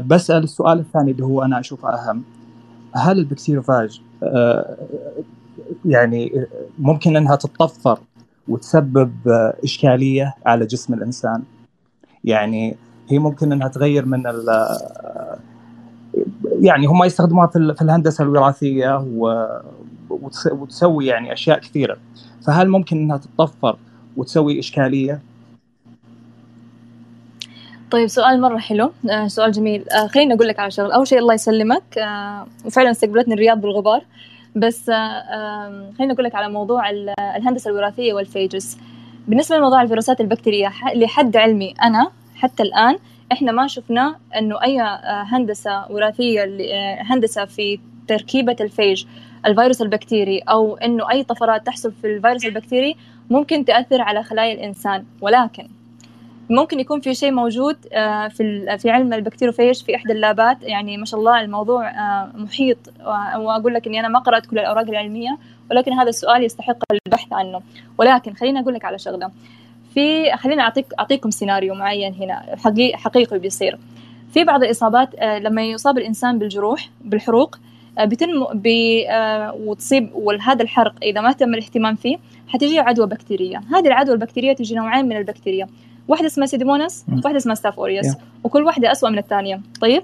بسأل 0.01 0.43
السؤال 0.45 0.79
الثاني 0.79 1.11
اللي 1.11 1.25
هو 1.25 1.43
أنا 1.43 1.61
أشوفه 1.61 1.89
أهم. 1.89 2.23
هل 2.95 3.19
البكتيروفاج 3.19 4.01
يعني 5.85 6.47
ممكن 6.79 7.17
انها 7.17 7.37
تتطفر 7.37 7.99
وتسبب 8.49 9.13
اشكالية 9.65 10.35
على 10.47 10.67
جسم 10.67 10.95
الانسان. 10.95 11.43
يعني 12.25 12.77
هي 13.09 13.19
ممكن 13.19 13.53
انها 13.53 13.69
تغير 13.69 14.07
من 14.07 14.27
ال 14.27 14.69
يعني 16.61 16.87
هم 16.87 17.05
يستخدموها 17.05 17.47
في 17.47 17.83
الهندسة 17.83 18.25
الوراثية 18.25 19.07
وتسوي 20.51 21.07
يعني 21.07 21.33
أشياء 21.33 21.59
كثيرة. 21.59 21.97
فهل 22.47 22.69
ممكن 22.69 22.97
إنها 22.97 23.17
تتطفر 23.17 23.77
وتسوي 24.17 24.59
إشكالية؟ 24.59 25.21
طيب 27.91 28.07
سؤال 28.07 28.41
مرة 28.41 28.59
حلو. 28.59 28.93
آه 29.11 29.27
سؤال 29.27 29.53
جميل. 29.53 29.91
آه 29.91 30.07
خليني 30.07 30.35
أقول 30.35 30.49
لك 30.49 30.59
على 30.59 30.71
شغل. 30.71 30.93
أول 30.93 31.07
شيء 31.09 31.19
الله 31.19 31.35
يسلمك. 31.35 31.99
آه 31.99 32.47
وفعلا 32.65 32.91
استقبلتني 32.91 33.35
الرياض 33.35 33.61
بالغبار. 33.61 34.05
بس 34.57 34.91
خليني 35.99 36.13
أقول 36.13 36.25
لك 36.25 36.35
على 36.35 36.49
موضوع 36.49 36.91
الهندسة 36.91 37.71
الوراثية 37.71 38.15
وال 38.15 38.29
phages. 38.29 38.79
بالنسبة 39.29 39.57
لموضوع 39.57 39.83
الفيروسات 39.83 40.21
البكتيرية 40.21 40.73
لحد 40.95 41.37
علمي 41.37 41.75
أنا 41.83 42.11
حتى 42.37 42.63
الآن 42.63 42.99
إحنا 43.33 43.53
ما 43.53 43.67
شفنا 43.67 44.17
إنه 44.37 44.63
أي 44.63 44.79
هندسة 45.07 45.93
وراثية 45.93 46.45
هندسة 47.01 47.45
في 47.45 47.79
تركيبة 48.09 48.57
ال 48.61 48.68
phage 48.68 49.05
الفيروس 49.47 49.83
البكتيري 49.83 50.39
أو 50.39 50.77
إنه 50.77 51.11
أي 51.11 51.25
طفرات 51.25 51.67
تحصل 51.67 51.93
في 51.93 52.07
الفيروس 52.07 52.47
البكتيري 52.47 52.97
ممكن 53.31 53.65
تأثر 53.65 54.03
على 54.03 54.23
خلايا 54.23 54.55
الإنسان. 54.55 55.05
ولكن 55.21 55.69
ممكن 56.51 56.81
يكون 56.81 57.01
في 57.01 57.15
شيء 57.15 57.33
موجود 57.33 57.77
في 58.31 58.77
في 58.79 58.91
علم 58.91 59.13
البكتيروفيج 59.13 59.83
في 59.83 59.97
إحدى 59.97 60.13
ال 60.13 60.21
labات. 60.21 60.63
يعني 60.63 60.97
ما 60.97 61.05
شاء 61.05 61.21
الله 61.21 61.41
الموضوع 61.41 61.93
محيط 62.35 62.79
وأقول 63.39 63.75
لك 63.75 63.87
إني 63.87 64.01
أنا 64.01 64.09
ما 64.09 64.19
قرأت 64.19 64.47
كل 64.47 64.59
الأوراق 64.59 64.89
العلمية 64.89 65.39
ولكن 65.71 65.93
هذا 65.93 66.09
السؤال 66.09 66.45
يستحق 66.45 66.77
البحث 67.07 67.33
عنه. 67.33 67.61
ولكن 67.99 68.33
خليني 68.35 68.61
أقول 68.61 68.75
لك 68.75 68.85
على 68.85 68.99
شغلة. 68.99 69.31
في 69.95 70.37
خليني 70.37 70.63
أعطيك 70.63 70.87
أعطيكم 70.99 71.31
سيناريو 71.31 71.75
معين 71.75 72.15
هنا 72.15 72.57
حقيقي 72.95 73.39
بيصير. 73.39 73.79
في 74.35 74.45
بعض 74.45 74.63
الإصابات 74.63 75.09
لما 75.23 75.63
يصاب 75.63 75.99
الإنسان 75.99 76.39
بالجروح 76.39 76.91
بالحروق 77.01 77.59
بتنمو 78.01 78.51
بي 78.55 79.07
وتصيب 79.67 80.11
وهذا 80.15 80.63
الحرق 80.63 80.95
إذا 81.03 81.21
ما 81.21 81.33
تم 81.33 81.55
الاهتمام 81.55 81.95
فيه 81.95 82.17
حتجي 82.49 82.79
عدوى 82.79 83.07
بكتيرية. 83.07 83.61
هذه 83.75 83.87
العدوى 83.87 84.15
البكتيرية 84.15 84.53
تجي 84.53 84.75
نوعين 84.75 85.09
من 85.09 85.17
البكتيريا 85.17 85.69
واحدة 86.09 86.27
اسمها 86.27 86.47
Pseudomonas 86.47 87.05
وواحدة 87.13 87.37
اسمها 87.37 87.55
Staph 87.55 87.79
aureus 87.79 88.07
yeah. 88.07 88.17
وكل 88.45 88.63
واحدة 88.63 88.93
أسوأ 88.93 89.11
من 89.11 89.19
الثانية. 89.19 89.61
طيب؟ 89.81 90.03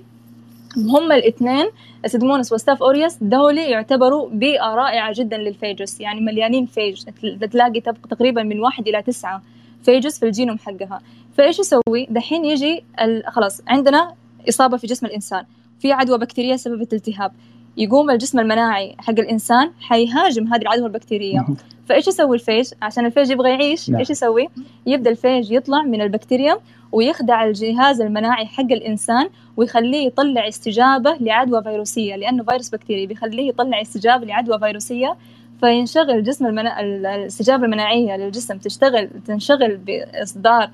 هم 0.77 1.13
الاثنين 1.13 1.67
Pseudomonas 2.07 2.53
و 2.53 2.58
Staph 2.58 2.83
aureus 2.83 3.17
دولي 3.21 3.71
يعتبروا 3.71 4.29
بيئة 4.29 4.75
رائعة 4.75 5.13
جدا 5.17 5.37
لل 5.37 5.53
phages 5.53 6.01
يعني 6.01 6.21
مليانين 6.21 6.67
phage. 6.67 7.05
تلاقي 7.51 7.81
تقريبا 7.81 8.43
من 8.43 8.61
واحد 8.61 8.89
إلى 8.89 9.03
تسعة 9.03 9.43
phages 9.85 10.19
في 10.19 10.27
الجينوم 10.27 10.59
حقها. 10.59 11.01
فإيش 11.37 11.59
يسوي؟ 11.59 12.07
دحين 12.11 12.45
يجي 12.45 12.85
خلاص 13.27 13.61
عندنا 13.69 14.15
إصابة 14.49 14.77
في 14.77 14.87
جسم 14.87 15.07
الإنسان. 15.07 15.45
في 15.81 15.93
عدوى 15.93 16.19
بكتيرية 16.19 16.57
سببت 16.57 16.93
التهاب. 16.93 17.33
يقوم 17.77 18.11
الجسم 18.11 18.41
المناعي 18.41 18.97
حق 18.99 19.11
الإنسان 19.19 19.71
حيهاجم 19.81 20.47
هذه 20.47 20.63
العدوى 20.63 20.87
البكتيريه 20.87 21.47
فإيش 21.89 22.09
يسوي 22.09 22.37
ال 22.37 22.42
phage؟ 22.42 22.71
عشان 22.83 23.07
ال 23.07 23.11
phage 23.11 23.31
يبغى 23.31 23.51
يعيش 23.51 23.91
نعم. 23.91 23.99
إيش 23.99 24.11
يسوي؟ 24.11 24.49
يبدأ 24.87 25.11
الفيج 25.11 25.53
يطلع 25.53 25.83
من 25.83 26.01
البكتيريا 26.01 26.59
ويخدع 26.93 27.45
الجهاز 27.45 28.01
المناعي 28.01 28.47
حق 28.47 28.73
الإنسان 28.73 29.29
ويخليه 29.57 30.07
يطلع 30.07 30.49
استجابة 30.49 31.17
لعدوى 31.21 31.63
فيروسية 31.63 32.17
لأنه 32.17 32.45
فيروس 32.45 32.71
بكتيري 32.71 33.07
بيخليه 33.07 33.49
يطلع 33.49 33.81
استجابة 33.81 34.27
لعدوى 34.27 34.59
فيروسية. 34.59 35.17
فينشغل 35.61 36.23
جسم 36.23 36.47
المنا... 36.47 36.81
الاستجابة 36.81 37.65
المناعية 37.65 38.17
للجسم 38.17 38.59
تشتغل 38.59 39.09
تنشغل 39.27 39.77
بإصدار 39.77 40.71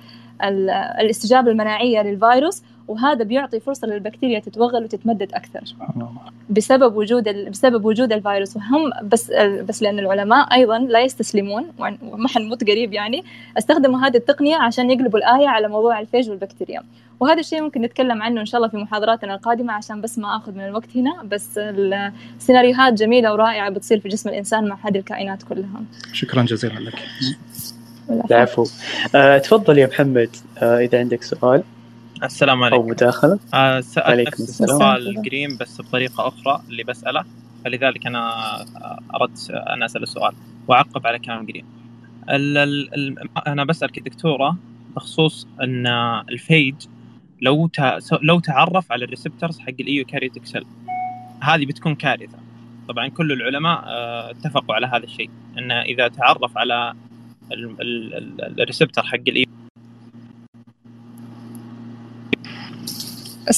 الاستجابة 1.01 1.51
المناعية 1.51 2.03
للفيروس 2.03 2.63
وهذا 2.89 3.25
بيعطي 3.25 3.61
فرصة 3.61 3.89
للبكتيريا 3.89 4.39
تتوغل 4.39 4.85
وتتمدد 4.85 5.33
أكثر. 5.33 5.61
بسبب 6.51 6.97
وجود 6.97 7.29
ال... 7.29 7.51
بسبب 7.51 7.85
وجود 7.85 8.13
الفيروس. 8.13 8.57
وهم 8.57 8.91
بس 9.03 9.31
بس 9.69 9.83
لأن 9.83 9.99
العلماء 9.99 10.55
أيضا 10.55 10.79
لا 10.79 11.01
يستسلمون 11.01 11.65
وما 12.03 12.29
حنموت 12.29 12.65
قريب 12.65 12.93
يعني 12.93 13.25
استخدموا 13.59 14.01
هذه 14.01 14.17
التقنية 14.17 14.57
عشان 14.57 14.91
يقلبوا 14.91 15.19
الآية 15.19 15.49
على 15.49 15.69
موضوع 15.69 16.01
الفيج 16.01 16.31
والبكتيريا. 16.31 16.83
وهذا 17.21 17.41
الشيء 17.41 17.63
ممكن 17.63 17.83
نتكلم 17.83 18.23
عنه 18.23 18.41
إن 18.41 18.47
شاء 18.47 18.59
الله 18.59 18.69
في 18.71 18.77
محاضراتنا 18.77 19.35
القادمة 19.35 19.73
عشان 19.73 20.01
بس 20.01 20.19
ما 20.19 20.37
أخذ 20.37 20.53
من 20.53 20.65
الوقت 20.65 20.97
هنا. 20.97 21.23
بس 21.25 21.59
السيناريوهات 21.59 22.93
جميلة 22.93 23.33
ورائعة 23.33 23.71
بتصير 23.71 24.01
في 24.01 24.09
جسم 24.09 24.29
الإنسان 24.29 24.69
مع 24.69 24.79
هذه 24.83 24.99
الكائنات 24.99 25.43
كلها. 25.43 25.83
شكرا 26.13 26.43
جزيلا 26.43 26.79
لك. 26.81 26.99
العفو. 28.31 28.67
أه، 29.15 29.39
تفضل 29.39 29.79
يا 29.79 29.87
محمد. 29.87 30.37
أه، 30.63 30.79
إذا 30.79 30.99
عندك 30.99 31.23
سؤال. 31.23 31.63
السلام 32.25 32.63
عليكم. 32.63 32.83
أو 32.83 32.89
مداخلة. 32.89 33.39
آه 33.55 33.81
سألت 33.81 34.29
نفس 34.29 34.63
السؤال 34.63 35.09
القريم 35.09 35.57
بس 35.61 35.81
بطريقة 35.81 36.29
أخرى 36.29 36.63
اللي 36.69 36.85
بسأله 36.85 37.25
فلذلك 37.65 38.07
أنا 38.07 38.33
أردت 39.15 39.51
أن 39.51 39.83
أسأل 39.83 40.03
السؤال 40.03 40.33
وأعقب 40.69 41.07
على 41.07 41.19
كلام 41.19 41.47
قريم 41.47 41.65
أنا 43.47 43.65
بسألك 43.65 43.99
دكتورة 43.99 44.57
بخصوص 44.97 45.47
أن 45.63 45.87
ال 46.29 46.37
phage 46.37 46.75
لو 47.41 47.71
لو 48.23 48.41
تعرف 48.41 48.93
على 48.93 49.05
ال 49.05 49.10
receptors 49.10 49.59
حق 49.59 49.75
ال 49.81 50.05
eukaryotic 50.05 50.47
cell 50.47 50.65
هذه 51.41 51.67
بتكون 51.67 51.95
كارثة. 51.95 52.39
طبعا 52.89 53.09
كل 53.09 53.33
العلماء 53.33 53.85
آه، 53.87 54.31
اتفقوا 54.31 54.75
على 54.75 54.87
هذا 54.87 55.05
الشيء 55.05 55.31
أن 55.59 55.73
إذا 55.73 56.09
تعرف 56.09 56.59
على 56.59 56.95
ال 58.59 58.64
receptor 58.64 59.03
حق 59.03 59.15
ال 59.29 59.35
eu 59.35 59.48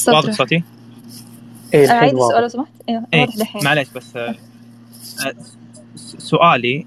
واضح 0.07 0.31
صوتي؟ 0.31 0.63
إيه 1.73 1.89
عيد 1.89 2.13
السؤال 2.13 2.41
لو 2.41 2.47
سمحت 2.47 2.71
أيوه 2.89 3.07
إيه. 3.13 3.27
معليش 3.63 3.89
بس 3.89 4.17
آه، 4.17 4.35
سؤالي 6.17 6.85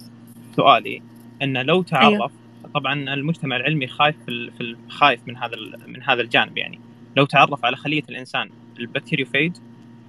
سؤالي 0.57 1.02
إنه 1.42 1.62
لو 1.62 1.82
تعرف 1.82 2.12
أيوه. 2.12 2.30
طبعا 2.74 3.14
المجتمع 3.14 3.57
العلمي 3.57 3.86
خايف 3.86 4.16
في 4.26 4.76
خايف 4.88 5.20
من 5.26 5.36
هذا 5.36 5.57
من 5.86 6.02
هذا 6.02 6.20
الجانب 6.20 6.59
يعني 6.59 6.80
لو 7.16 7.24
تعرف 7.24 7.64
على 7.64 7.76
خلية 7.76 8.02
الإنسان 8.09 8.50
ال 8.78 8.84
bacteriophage 8.84 9.53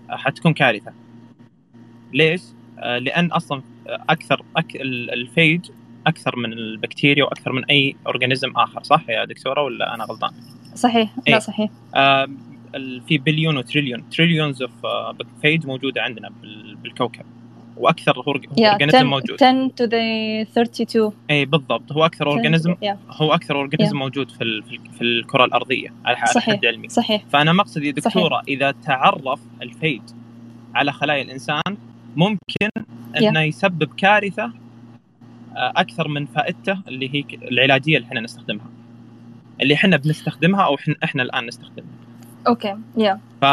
آه، 0.09 0.15
حتكون 0.15 0.53
كارثة 0.53 0.93
ليش؟ 2.13 2.41
آه، 2.79 2.97
لأن 2.97 3.31
أصلا 3.31 3.61
أكثر 3.87 4.45
أك... 4.57 4.75
ال 5.13 5.23
phage 5.23 5.69
أكثر 6.07 6.35
من 6.35 6.53
البكتيريا 6.53 7.23
وأكثر 7.23 7.51
من 7.51 7.65
أي 7.65 7.95
organism 8.07 8.51
آخر 8.55 8.83
صح 8.83 9.09
يا 9.09 9.25
دكتورة 9.25 9.63
ولا 9.63 9.93
أنا 9.95 10.03
غلطان؟ 10.03 10.31
صحيح 10.75 11.15
لا 11.17 11.23
إيه. 11.27 11.39
صحيح 11.39 11.69
آه 11.95 12.27
في 13.07 13.17
بليون 13.17 13.57
وتريليون. 13.57 14.09
trillions 14.09 14.61
of 14.61 14.71
phage 15.41 15.65
موجودة 15.65 16.01
عندنا 16.01 16.32
بالكوكب. 16.84 17.26
وأكثر 17.78 18.23
organism 18.27 19.07
موجود. 19.07 19.43
10 19.43 19.67
to 19.67 19.89
the 19.89 20.49
32 20.51 21.13
اي 21.30 21.45
بالضبط. 21.45 21.91
هو 21.91 22.05
أكثر 22.05 22.28
organism 22.27 22.75
هو 23.09 23.34
أكثر 23.34 23.55
organism 23.55 23.97
موجود 23.97 24.32
في 24.32 24.61
في 24.97 25.01
الكرة 25.01 25.45
الأرضية 25.45 25.93
على 26.05 26.17
حد 26.17 26.65
علمي. 26.65 26.89
صحيح. 26.89 27.23
فأنا 27.34 27.53
مقصدي 27.53 27.91
دكتورة 27.91 28.36
صحيح. 28.36 28.43
إذا 28.47 28.71
تعرف 28.71 29.39
ال 29.61 29.68
phage 29.68 30.01
على 30.76 30.91
خلايا 30.91 31.21
الإنسان 31.21 31.78
ممكن 32.15 32.69
إنه 33.17 33.41
يسبب 33.41 33.93
كارثة 33.97 34.51
آه، 35.55 35.73
أكثر 35.76 36.07
من 36.07 36.26
فائدته 36.26 36.78
اللي 36.88 37.15
هي 37.15 37.23
العلاجية 37.51 37.97
اللي 37.97 38.07
إحنا 38.07 38.21
نستخدمها. 38.21 38.69
اللي 39.61 39.73
إحنا 39.73 39.97
بنستخدمها 39.97 40.61
أو 40.61 40.78
إحنا 41.03 41.23
الآن 41.23 41.45
نستخدمها. 41.45 41.94
okay 42.47 42.75
يا 42.97 43.19
ف 43.41 43.45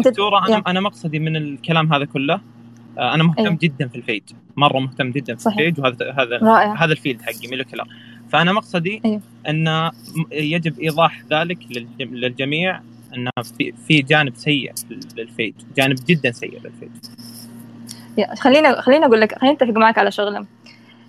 دكتورة 0.00 0.48
أنا 0.48 0.62
أنا 0.66 0.80
مقصدي 0.80 1.18
من 1.18 1.36
الكلام 1.36 1.92
هذا 1.92 2.04
كله 2.04 2.40
آه، 2.98 3.14
أنا 3.14 3.22
مهتم 3.22 3.46
أيه. 3.46 3.58
جدا 3.58 3.88
في 3.88 3.96
ال 3.96 4.00
phage 4.00 4.22
مرة 4.56 4.78
مهتم 4.78 5.10
جدا 5.10 5.34
في 5.34 5.42
صحيح. 5.42 5.58
ال 5.58 5.62
phage 5.62 5.80
وهذا 5.80 6.12
هذا 6.12 6.38
رائع. 6.42 6.84
هذا 6.84 6.92
ال 6.92 6.97
field 6.97 7.22
حقي 7.22 7.48
molecular 7.50 7.84
فأنا 8.32 8.52
مقصدي 8.52 9.02
أيه. 9.04 9.20
أن 9.48 9.90
يجب 10.32 10.80
إيضاح 10.80 11.22
ذلك 11.30 11.58
للجميع 12.00 12.80
انه 13.16 13.30
في 13.58 13.72
في 13.86 14.02
جانب 14.02 14.36
سيء 14.36 14.72
لل 15.16 15.27
phage 15.27 15.54
جانب 15.76 15.96
جدا 16.08 16.30
سيء 16.30 16.60
لل 16.64 16.71
phage 16.71 16.90
خلينا 18.38 18.80
خلينا 18.80 19.06
أقول 19.06 19.20
لك 19.20 19.38
خلينا 19.38 19.54
نتفق 19.54 19.78
معك 19.78 19.98
على 19.98 20.10
شغلة 20.10 20.46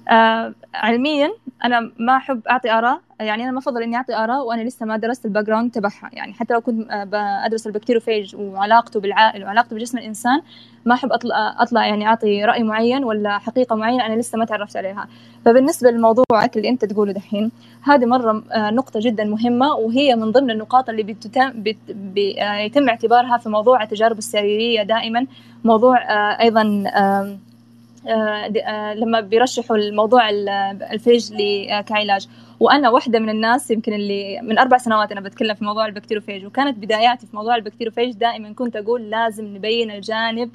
آه 0.08 0.54
علميا 0.74 1.32
أنا 1.66 1.92
ما 2.00 2.18
أحب 2.18 2.48
أعطي 2.48 2.72
آراء 2.72 3.02
يعني 3.20 3.44
أنا 3.44 3.52
ما 3.52 3.60
أفضل 3.60 3.84
إني 3.84 3.96
أعطي 3.96 4.16
آراء 4.16 4.46
وأنا 4.46 4.62
لسه 4.62 4.86
ما 4.86 4.98
درست 4.98 5.26
ال 5.26 5.46
background 5.46 5.72
تبعها. 5.72 6.10
يعني 6.14 6.34
حتى 6.34 6.54
لو 6.54 6.62
كنت 6.62 6.92
آه، 6.92 7.46
أدرس 7.46 7.68
ال 7.68 7.73
bacteriophage 7.73 8.36
وعلاقته 8.36 9.00
بالعائل 9.00 9.44
وعلاقته 9.44 9.76
بجسم 9.76 9.98
الإنسان 9.98 10.42
ما 10.86 10.94
أحب 10.94 11.12
أطلع 11.12 11.56
أطلع 11.60 11.86
يعني 11.88 12.08
أعطي 12.08 12.46
رأي 12.46 12.64
معين 12.64 13.04
ولا 13.04 13.38
حقيقة 13.38 13.76
معينة 13.76 14.06
أنا 14.06 14.14
لسه 14.20 14.38
ما 14.38 14.46
تعرفت 14.46 14.78
عليها. 14.78 15.08
فبالنسبة 15.46 15.92
لموضوعك 15.92 16.58
اللي 16.58 16.70
أنت 16.70 16.86
تقوله 16.86 17.12
دحين 17.14 17.52
هذه 17.84 18.06
مرة 18.06 18.44
آه، 18.52 18.70
نقطة 18.70 19.00
جدا 19.04 19.24
مهمة 19.24 19.74
وهي 19.74 20.16
من 20.16 20.32
ضمن 20.32 20.52
النقاط 20.52 20.90
اللي 20.90 21.04
بتتم 21.04 21.52
بت 21.56 21.78
بيتم 21.90 22.90
اعتبارها 22.90 23.38
في 23.38 23.50
موضوع 23.50 23.84
التجارب 23.84 24.18
السريرية 24.18 24.84
دائما. 24.84 25.28
موضوع 25.64 25.98
آه، 25.98 26.42
أيضا 26.42 26.84
آه، 26.88 26.90
آه، 26.90 27.38
لما 28.96 29.20
بيرشحوا 29.20 29.78
الموضوع 29.78 30.30
ال 30.92 30.99
phage 30.99 31.34
كعلاج. 31.86 32.28
وأنا 32.60 32.90
واحدة 32.90 33.20
من 33.20 33.30
الناس 33.30 33.72
يمكن 33.72 33.94
اللي 33.94 34.42
من 34.42 34.58
أربع 34.58 34.78
سنوات 34.78 35.12
أنا 35.12 35.22
بتكلم 35.22 35.56
في 35.56 35.64
موضوع 35.64 35.86
ال 35.86 35.90
bacteriophage 35.90 36.46
وكانت 36.46 36.78
بداياتي 36.78 37.28
في 37.28 37.36
موضوع 37.36 37.56
ال 37.56 37.60
bacteriophage 37.60 38.14
دائما 38.14 38.54
كنت 38.54 38.76
أقول 38.76 39.10
لازم 39.10 39.46
نبين 39.56 39.92
الجانب 39.92 40.50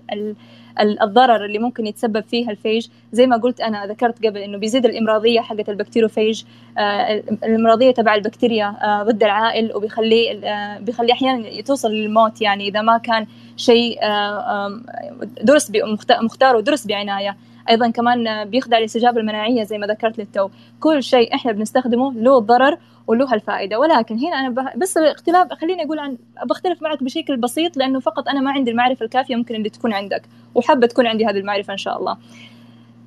الضرر 0.81 1.45
اللي 1.45 1.59
ممكن 1.59 1.87
يتسبب 1.87 2.25
فيها 2.25 2.51
ال 2.51 2.57
phage 2.57 2.87
زي 3.13 3.27
ما 3.27 3.37
قلت 3.37 3.61
أنا 3.61 3.87
ذكرت 3.87 4.27
قبل 4.27 4.39
إنه 4.39 4.59
بيزيد 4.59 4.87
الإمراضية 4.87 5.41
حقت 5.41 5.69
ال 5.69 5.74
bacteriophage 5.74 6.43
آه، 6.79 7.23
الإمراضية 7.45 7.91
تبع 7.91 8.15
البكتيريا 8.15 8.77
ضد 9.03 9.23
العائل 9.23 9.77
وبيخليه 9.77 10.41
بيخليه 10.79 11.13
أحيانا 11.13 11.61
توصل 11.61 11.91
للموت 11.91 12.43
يعني 12.43 12.69
إذا 12.69 12.83
ما 12.83 12.99
كان 12.99 13.27
شيء 13.63 13.99
درس 15.43 15.73
مختار 16.11 16.57
ودرس 16.57 16.87
بعناية. 16.87 17.37
أيضا 17.71 17.91
كمان 17.91 18.45
بيخدع 18.45 18.79
الاستجابة 18.79 19.21
المناعية 19.21 19.63
زي 19.63 19.79
ما 19.79 19.87
ذكرت 19.87 20.19
للتو. 20.19 20.49
كل 20.81 21.03
شيء 21.03 21.35
إحنا 21.35 21.53
بنستخدمه 21.53 22.15
له 22.15 22.39
ضرر 22.39 22.79
وله 23.07 23.35
الفائده 23.35 23.79
ولكن 23.79 24.19
هنا 24.19 24.41
أنا 24.41 24.73
بس 24.77 24.97
الاختلاف 24.97 25.53
خليني 25.53 25.85
أقول 25.85 25.99
عن 25.99 26.17
بختلف 26.45 26.83
معك 26.83 27.03
بشكل 27.03 27.37
بسيط 27.37 27.77
لأنه 27.77 28.01
فقط 28.01 28.29
أنا 28.29 28.41
ما 28.41 28.51
عندي 28.51 28.71
المعرفة 28.71 29.05
الكافية 29.05 29.37
ممكن 29.37 29.55
اللي 29.55 29.69
تكون 29.69 29.93
عندك 29.93 30.23
وحابة 30.55 30.87
تكون 30.87 31.07
عندي 31.07 31.27
هذه 31.27 31.37
المعرفة 31.37 31.73
إن 31.73 31.79
شاء 31.79 31.99
الله. 31.99 32.17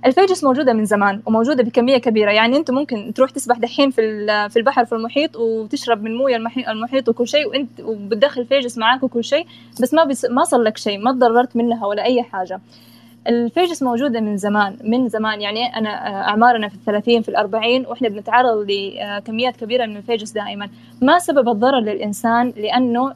الفيجس 0.05 0.43
موجودة 0.43 0.73
من 0.73 0.85
زمان 0.85 1.21
وموجودة 1.25 1.63
بكمية 1.63 1.97
كبيرة. 1.97 2.31
يعني 2.31 2.57
أنت 2.57 2.71
ممكن 2.71 3.13
تروح 3.13 3.29
تسبح 3.29 3.57
دحين 3.57 3.89
في 3.89 4.27
في 4.49 4.59
البحر 4.59 4.85
في 4.85 4.95
المحيط 4.95 5.35
وتشرب 5.35 6.03
من 6.03 6.15
موية 6.15 6.35
المحيط 6.67 7.09
وكل 7.09 7.27
شيء 7.27 7.47
وانت 7.47 7.69
وبتدخل 7.81 8.45
phages 8.45 8.77
معاك 8.77 9.03
وكل 9.03 9.23
شيء 9.23 9.45
بس 9.81 9.93
ما 9.93 10.03
بس 10.03 10.25
ما 10.25 10.43
صار 10.43 10.61
لك 10.61 10.77
شيء 10.77 10.99
ما 10.99 11.11
تضررت 11.11 11.55
منها 11.55 11.85
ولا 11.85 12.03
أي 12.03 12.23
حاجة. 12.23 12.59
ال 13.27 13.35
phages 13.35 13.83
موجودة 13.83 14.19
من 14.19 14.37
زمان 14.37 14.77
من 14.83 15.09
زمان. 15.09 15.41
يعني 15.41 15.77
أنا 15.77 15.89
أعمارنا 16.29 16.67
في 16.67 16.75
الثلاثين 16.75 17.21
في 17.21 17.29
الأربعين 17.29 17.85
وإحنا 17.85 18.09
بنتعرض 18.09 18.67
لكميات 18.69 19.55
كبيرة 19.55 19.85
من 19.85 19.97
ال 19.97 20.02
phages 20.02 20.31
دائما. 20.31 20.69
ما 21.01 21.19
سبب 21.19 21.49
الضرر 21.49 21.79
للإنسان؟ 21.79 22.53
لأنه 22.57 23.13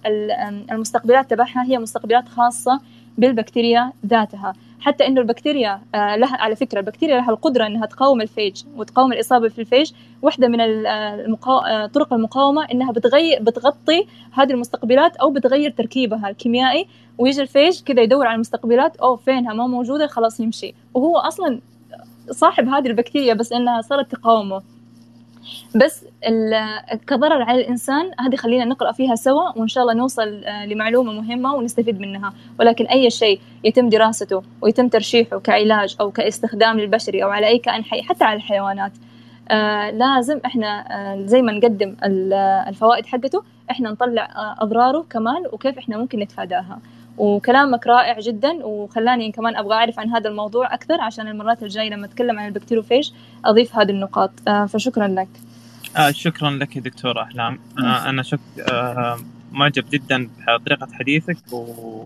المستقبلات 0.71 1.29
تبعها 1.29 1.65
هي 1.67 1.77
مستقبلات 1.77 2.29
خاصة 2.29 2.79
بالبكتيريا 3.17 3.91
ذاتها. 4.05 4.53
حتى 4.79 5.07
إنه 5.07 5.21
البكتيريا 5.21 5.81
آه، 5.95 6.15
لها 6.15 6.37
على 6.37 6.55
فكرة 6.55 6.79
البكتيريا 6.79 7.15
لها 7.15 7.29
القدرة 7.29 7.67
إنها 7.67 7.85
تقاوم 7.85 8.21
ال 8.21 8.28
phage 8.28 8.63
وتقاوم 8.75 9.13
الإصابة 9.13 9.47
في 9.47 9.59
ال 9.59 9.64
phage. 9.64 9.91
واحدة 10.21 10.47
من 10.47 10.61
المقا... 10.61 11.69
آه، 11.69 11.85
طرق 11.85 12.13
المقاومة 12.13 12.67
إنها 12.71 12.91
بتغير 12.91 13.43
بتغطي 13.43 14.07
هذه 14.33 14.51
المستقبلات 14.51 15.15
أو 15.15 15.31
بتغير 15.31 15.71
تركيبها 15.71 16.29
الكيميائي. 16.29 16.87
ويجي 17.17 17.41
الفيج 17.41 17.81
كذا 17.83 18.01
يدور 18.01 18.27
على 18.27 18.35
المستقبلات 18.35 18.95
أو 18.97 19.15
فينها؟ 19.15 19.53
ما 19.53 19.67
موجودة 19.67 20.07
خلاص 20.07 20.39
يمشي. 20.39 20.73
وهو 20.93 21.17
أصلا 21.17 21.59
صاحب 22.31 22.67
هذه 22.67 22.87
البكتيريا 22.87 23.33
بس 23.33 23.53
إنها 23.53 23.81
صارت 23.81 24.11
تقاومه. 24.11 24.61
بس 25.75 26.05
كضرر 27.07 27.41
على 27.41 27.61
الإنسان 27.61 28.11
هذه 28.19 28.35
خلينا 28.35 28.65
نقرأ 28.65 28.91
فيها 28.91 29.15
سوا 29.15 29.57
وإن 29.57 29.67
شاء 29.67 29.83
الله 29.83 29.93
نوصل 29.93 30.43
آه، 30.43 30.65
لمعلومة 30.65 31.11
مهمة 31.11 31.53
ونستفيد 31.53 31.99
منها. 31.99 32.33
ولكن 32.59 32.85
أي 32.85 33.09
شيء 33.09 33.39
يتم 33.63 33.89
دراسته 33.89 34.43
ويتم 34.61 34.87
ترشيحه 34.87 35.39
كعلاج 35.39 35.95
أو 36.01 36.11
كاستخدام 36.11 36.79
للبشري 36.79 37.23
أو 37.23 37.29
على 37.29 37.47
أي 37.47 37.57
كائن 37.57 37.83
حي 37.83 38.01
حتى 38.01 38.23
على 38.23 38.37
الحيوانات 38.37 38.91
آه 39.49 39.91
لازم 39.91 40.39
إحنا 40.45 40.85
آه 40.91 41.25
زي 41.25 41.41
ما 41.41 41.51
نقدم 41.51 41.95
الفوائد 42.67 43.05
حقته 43.05 43.43
إحنا 43.71 43.91
نطلع 43.91 44.55
أضراره 44.59 45.05
كمان 45.09 45.43
وكيف 45.51 45.77
إحنا 45.77 45.97
ممكن 45.97 46.19
نتفاداها. 46.19 46.79
وكلامك 47.19 47.87
رائع 47.87 48.19
جدا 48.19 48.65
وخلاني 48.65 49.31
كمان 49.31 49.55
أبغى 49.55 49.73
أعرف 49.73 49.99
عن 49.99 50.09
هذا 50.09 50.29
الموضوع 50.29 50.73
أكثر 50.73 51.01
عشان 51.01 51.27
المرات 51.27 51.63
الجاية 51.63 51.89
لما 51.89 52.05
أتكلم 52.05 52.39
عن 52.39 52.47
ال 52.47 52.52
bacteriophage 52.52 53.11
أضيف 53.45 53.75
هذه 53.75 53.89
النقاط. 53.89 54.31
آه 54.47 54.65
فشكرا 54.65 55.07
لك. 55.07 55.27
آه 55.97 56.11
شكرا 56.11 56.49
لك 56.49 56.75
يا 56.75 56.81
دكتورة 56.81 57.23
أحلام. 57.23 57.59
آه 57.79 58.09
أنا 58.09 58.23
شك 58.23 58.39
آه 58.71 59.17
معجب 59.51 59.85
جدا 59.89 60.29
بطريقة 60.47 60.87
حديثك 60.93 61.53
و... 61.53 62.05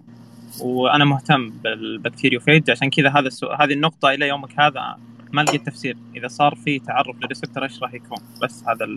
وأنا 0.62 1.06
مهتم 1.06 1.50
بال 1.50 1.66
bacteriophage 1.66 2.72
عشان 2.72 2.90
كذا 2.90 3.10
هذا 3.10 3.28
السؤال 3.28 3.62
هذه 3.62 3.74
النقطة 3.74 4.10
إلى 4.10 4.28
يومك 4.28 4.60
هذا 4.60 4.98
ما 5.32 5.42
لقيت 5.42 5.66
تفسير. 5.66 5.98
إذا 6.16 6.28
صار 6.28 6.56
في 6.56 6.80
تعرف 6.80 7.16
للريسبتر 7.22 7.64
إيش 7.64 7.84
راح 7.84 7.94
يكون. 7.94 8.18
بس 8.42 8.64
هذا 8.68 8.88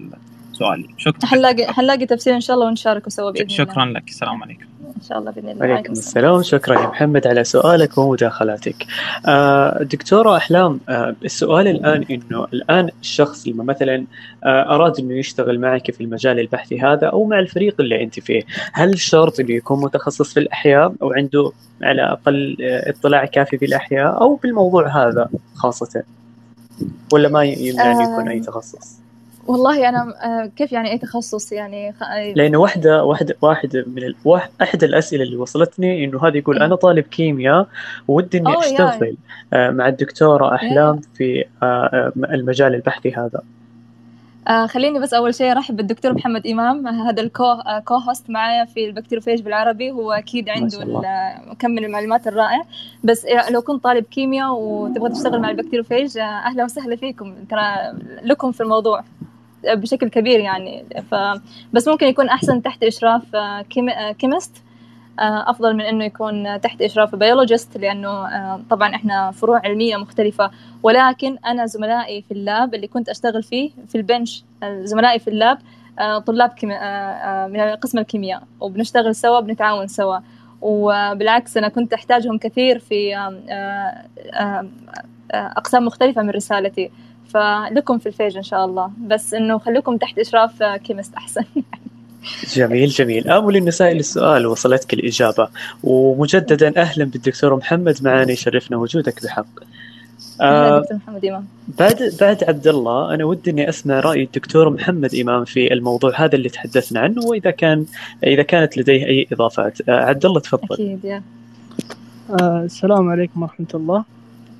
سؤالي 0.52 0.88
شكرا. 0.98 1.26
حنلاقي 1.26 1.72
حنلاقي 1.72 2.06
تفسير 2.06 2.34
إن 2.34 2.40
شاء 2.40 2.56
الله 2.56 2.66
ونشاركه 2.66 3.10
سوا 3.10 3.30
بإذن 3.30 3.44
الله. 3.44 3.56
شكرا 3.56 3.84
لك. 3.84 4.08
السلام 4.08 4.42
عليكم. 4.42 4.66
إن 4.96 5.02
شاء 5.08 5.18
الله 5.18 5.30
بإذن 5.30 5.48
الله. 5.48 5.66
وعليكم 5.66 5.92
السلام. 5.92 6.42
شكرا 6.42 6.80
يا 6.80 6.86
محمد 6.86 7.26
على 7.26 7.44
سؤالك 7.44 7.98
ومداخلاتك. 7.98 8.86
آه 9.26 9.82
دكتورة 9.82 10.36
أحلام 10.36 10.80
آه 10.88 11.16
السؤال 11.24 11.68
الآن 11.68 12.04
إنه 12.10 12.44
الآن 12.44 12.88
الشخص 13.00 13.48
لما 13.48 13.64
مثلا 13.64 14.04
آه 14.44 14.74
أراد 14.74 14.98
إنه 15.00 15.14
يشتغل 15.14 15.60
معك 15.60 15.90
في 15.90 16.00
المجال 16.00 16.40
البحثي 16.40 16.80
هذا 16.80 17.06
أو 17.06 17.24
مع 17.24 17.38
الفريق 17.38 17.80
اللي 17.80 18.02
أنت 18.02 18.20
فيه 18.20 18.42
هل 18.72 18.98
شرط 18.98 19.40
إنه 19.40 19.52
يكون 19.52 19.80
متخصص 19.80 20.34
في 20.34 20.40
الأحياء 20.40 20.94
أو 21.02 21.12
عنده 21.12 21.52
على 21.82 22.02
الاقل 22.02 22.56
اطلاع 22.60 23.24
كافي 23.24 23.58
في 23.58 23.64
الأحياء 23.64 24.20
أو 24.20 24.34
بالموضوع 24.34 25.08
هذا 25.08 25.28
خاصة؟ 25.54 26.02
ولا 27.12 27.28
ما 27.28 27.44
يمنع 27.44 27.92
أن 27.92 28.00
يكون 28.00 28.28
أي 28.28 28.40
تخصص؟ 28.40 29.05
والله 29.46 29.88
أنا 29.88 30.14
آه، 30.24 30.46
كيف 30.56 30.72
يعني 30.72 30.92
أي 30.92 30.98
تخصص 30.98 31.52
يعني؟ 31.52 31.94
لأنه 32.34 32.58
واحدة 32.58 33.04
واحدة 33.04 33.36
واحدة 33.42 33.84
من 33.86 34.02
ال... 34.02 34.14
واحد 34.24 34.50
أحد 34.62 34.84
الأسئلة 34.84 35.22
اللي 35.22 35.36
وصلتني 35.36 36.04
إنه 36.04 36.26
هذا 36.26 36.36
يقول 36.36 36.62
أنا 36.62 36.74
طالب 36.74 37.04
كيمياء 37.04 37.68
ودي 38.08 38.38
إني 38.38 38.58
أشتغل 38.58 39.16
يعني. 39.52 39.72
مع 39.72 39.88
الدكتورة 39.88 40.54
أحلام 40.54 41.00
في 41.14 41.44
آه، 41.62 42.12
المجال 42.16 42.74
البحثي 42.74 43.14
هذا. 43.14 43.40
آه 44.48 44.66
خليني 44.66 44.98
بس 44.98 45.14
أول 45.14 45.34
شيء 45.34 45.50
أرحب 45.50 45.76
بالدكتور 45.76 46.12
محمد 46.12 46.46
إمام 46.46 46.86
هذا 46.86 47.22
ال 47.22 47.30
co 47.30 47.44
آه 47.44 47.78
co-host 47.78 48.30
معايا 48.30 48.64
في 48.64 48.86
ال 48.86 48.90
bacteriophage 48.90 49.42
بالعربي. 49.42 49.90
هو 49.90 50.12
أكيد 50.12 50.48
عنده 50.48 50.78
كم 51.58 51.70
من 51.70 51.84
المعلومات 51.84 52.26
الرائع 52.26 52.62
بس 53.04 53.26
لو 53.50 53.62
كنت 53.62 53.84
طالب 53.84 54.04
كيمياء 54.04 54.52
وتبغى 54.52 55.10
تشتغل 55.10 55.40
مع 55.40 55.50
ال 55.50 55.55
bacteriophage 55.55 56.18
أهلا 56.18 56.64
وسهلا 56.64 56.96
فيكم. 56.96 57.34
ترى 57.50 57.62
لكم 58.22 58.52
في 58.52 58.60
الموضوع. 58.60 59.04
بشكل 59.74 60.08
كبير 60.08 60.40
يعني. 60.40 60.84
ف 61.10 61.14
بس 61.72 61.88
ممكن 61.88 62.06
يكون 62.06 62.28
أحسن 62.28 62.62
تحت 62.62 62.84
إشراف 62.84 63.36
آه، 63.36 63.62
chemist. 64.18 64.62
آه، 65.20 65.50
أفضل 65.50 65.74
من 65.74 65.80
إنه 65.80 66.04
يكون 66.04 66.60
تحت 66.60 66.82
إشراف 66.82 67.14
biologist 67.14 67.76
لأنه 67.76 68.08
آه، 68.08 68.60
طبعا 68.70 68.94
إحنا 68.94 69.30
فروع 69.30 69.60
علمية 69.64 69.96
مختلفة. 69.96 70.50
ولكن 70.82 71.38
أنا 71.46 71.66
زملائي 71.66 72.22
في 72.22 72.30
ال 72.30 72.41
lab 72.41 72.74
اللي 72.74 72.86
كنت 72.86 73.08
أشتغل 73.08 73.42
فيه 73.42 73.70
في 73.88 73.94
ال 73.94 74.03
bench 74.03 74.44
زملائي 74.64 75.18
في 75.18 75.28
ال 75.28 75.36
lab 75.36 75.58
طلاب 76.26 76.52
من 77.50 77.60
قسم 77.60 77.98
الكيمياء. 77.98 78.42
وبنشتغل 78.60 79.14
سوا 79.14 79.40
بنتعاون 79.40 79.86
سوا. 79.86 80.18
وبالعكس 80.60 81.56
أنا 81.56 81.68
كنت 81.68 81.92
أحتاجهم 81.92 82.38
كثير 82.38 82.78
في 82.78 83.16
أقسام 85.30 85.84
مختلفة 85.84 86.22
من 86.22 86.30
رسالتي. 86.30 86.90
فلكم 87.28 87.98
في 87.98 88.06
ال 88.06 88.11
phage 88.11 88.36
إن 88.36 88.42
شاء 88.42 88.64
الله. 88.64 88.90
بس 89.06 89.34
إنه 89.34 89.58
خليكم 89.58 89.96
تحت 89.96 90.18
إشراف 90.18 90.62
chemist 90.62 91.14
أحسن. 91.14 91.44
جميل 92.54 92.88
جميل. 92.88 93.28
آمل 93.28 93.56
اللي 93.56 93.74
سأل 93.74 93.92
السؤال 93.92 94.46
وصلتك 94.46 94.94
الإجابة. 94.94 95.48
ومجددا 95.82 96.80
أهلا 96.80 97.04
بالدكتور 97.04 97.56
محمد 97.56 97.98
معنا 98.02 98.32
يشرفنا 98.32 98.76
وجودك 98.76 99.24
بحق. 99.24 99.46
آه 100.40 100.80
دكتور 100.80 100.96
محمد 100.96 101.24
إمام. 101.24 101.46
بعد 101.78 102.12
بعد 102.20 102.44
عبد 102.44 102.66
الله 102.68 103.14
أنا 103.14 103.24
ودي 103.24 103.50
إني 103.50 103.68
أسمع 103.68 104.00
رأي 104.00 104.22
الدكتور 104.22 104.70
محمد 104.70 105.14
إمام 105.14 105.44
في 105.44 105.72
الموضوع 105.72 106.12
هذا 106.20 106.34
اللي 106.34 106.48
تحدثنا 106.48 107.00
عنه 107.00 107.24
وإذا 107.24 107.50
كان 107.50 107.86
إذا 108.24 108.42
كانت 108.42 108.78
لديه 108.78 109.06
أي 109.06 109.26
إضافات. 109.32 109.88
آه 109.88 110.04
عبد 110.04 110.26
الله 110.26 110.40
تفضل. 110.40 110.74
أكيد 110.74 111.04
يا. 111.04 111.22
آه 112.40 112.62
السلام 112.64 113.08
عليكم 113.08 113.42
ورحمة 113.42 113.66
الله. 113.74 114.04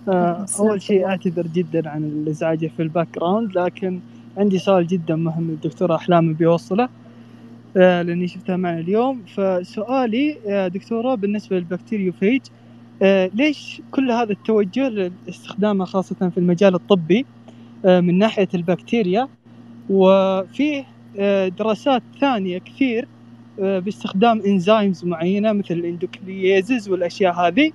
آه، 0.09 0.47
أول 0.59 0.83
شيء 0.83 1.07
أعتذر 1.07 1.47
جدا 1.47 1.89
عن 1.89 2.05
الإزعاج 2.05 2.67
في 2.67 2.83
ال 2.83 3.09
background 3.15 3.59
لكن 3.59 4.01
عندي 4.37 4.59
سؤال 4.59 4.87
جدا 4.87 5.17
مهم 5.17 5.51
للدكتورة 5.51 5.95
أحلام 5.95 6.35
بوصله 6.35 6.89
آه، 7.77 8.03
لأني 8.03 8.29
شفتها 8.29 8.57
معنا 8.57 8.79
اليوم. 8.79 9.23
فسؤالي 9.37 10.37
يا 10.47 10.69
دكتورة 10.69 11.15
بالنسبة 11.15 11.57
لل 11.57 11.68
bacteriophage 11.68 12.41
آه، 13.03 13.31
ليش 13.35 13.83
كل 13.91 14.11
هذا 14.11 14.33
التوجه 14.33 14.89
لاستخدامها 14.89 15.87
خاصة 15.87 16.29
في 16.29 16.39
المجال 16.39 16.75
الطبي 16.75 17.27
من 17.85 18.19
ناحية 18.19 18.49
البكتيريا؟ 18.55 19.29
وفيه 19.91 20.85
دراسات 21.59 22.03
ثانية 22.21 22.59
كثير 22.59 23.09
باستخدام 23.59 24.43
enzymes 24.47 25.05
معينة 25.05 25.53
مثل 25.53 25.75
ال 25.75 25.83
endonucleases 25.83 26.89
والأشياء 26.89 27.35
هذه. 27.35 27.73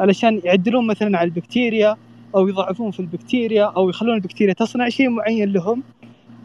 علشان 0.00 0.40
يعدلون 0.44 0.86
مثلا 0.86 1.18
على 1.18 1.26
البكتيريا 1.26 1.96
أو 2.34 2.48
يضعفون 2.48 2.90
في 2.90 3.00
البكتيريا 3.00 3.64
أو 3.64 3.88
يخلون 3.90 4.14
البكتيريا 4.14 4.54
تصنع 4.54 4.88
شيء 4.88 5.08
معين 5.08 5.52
لهم. 5.52 5.82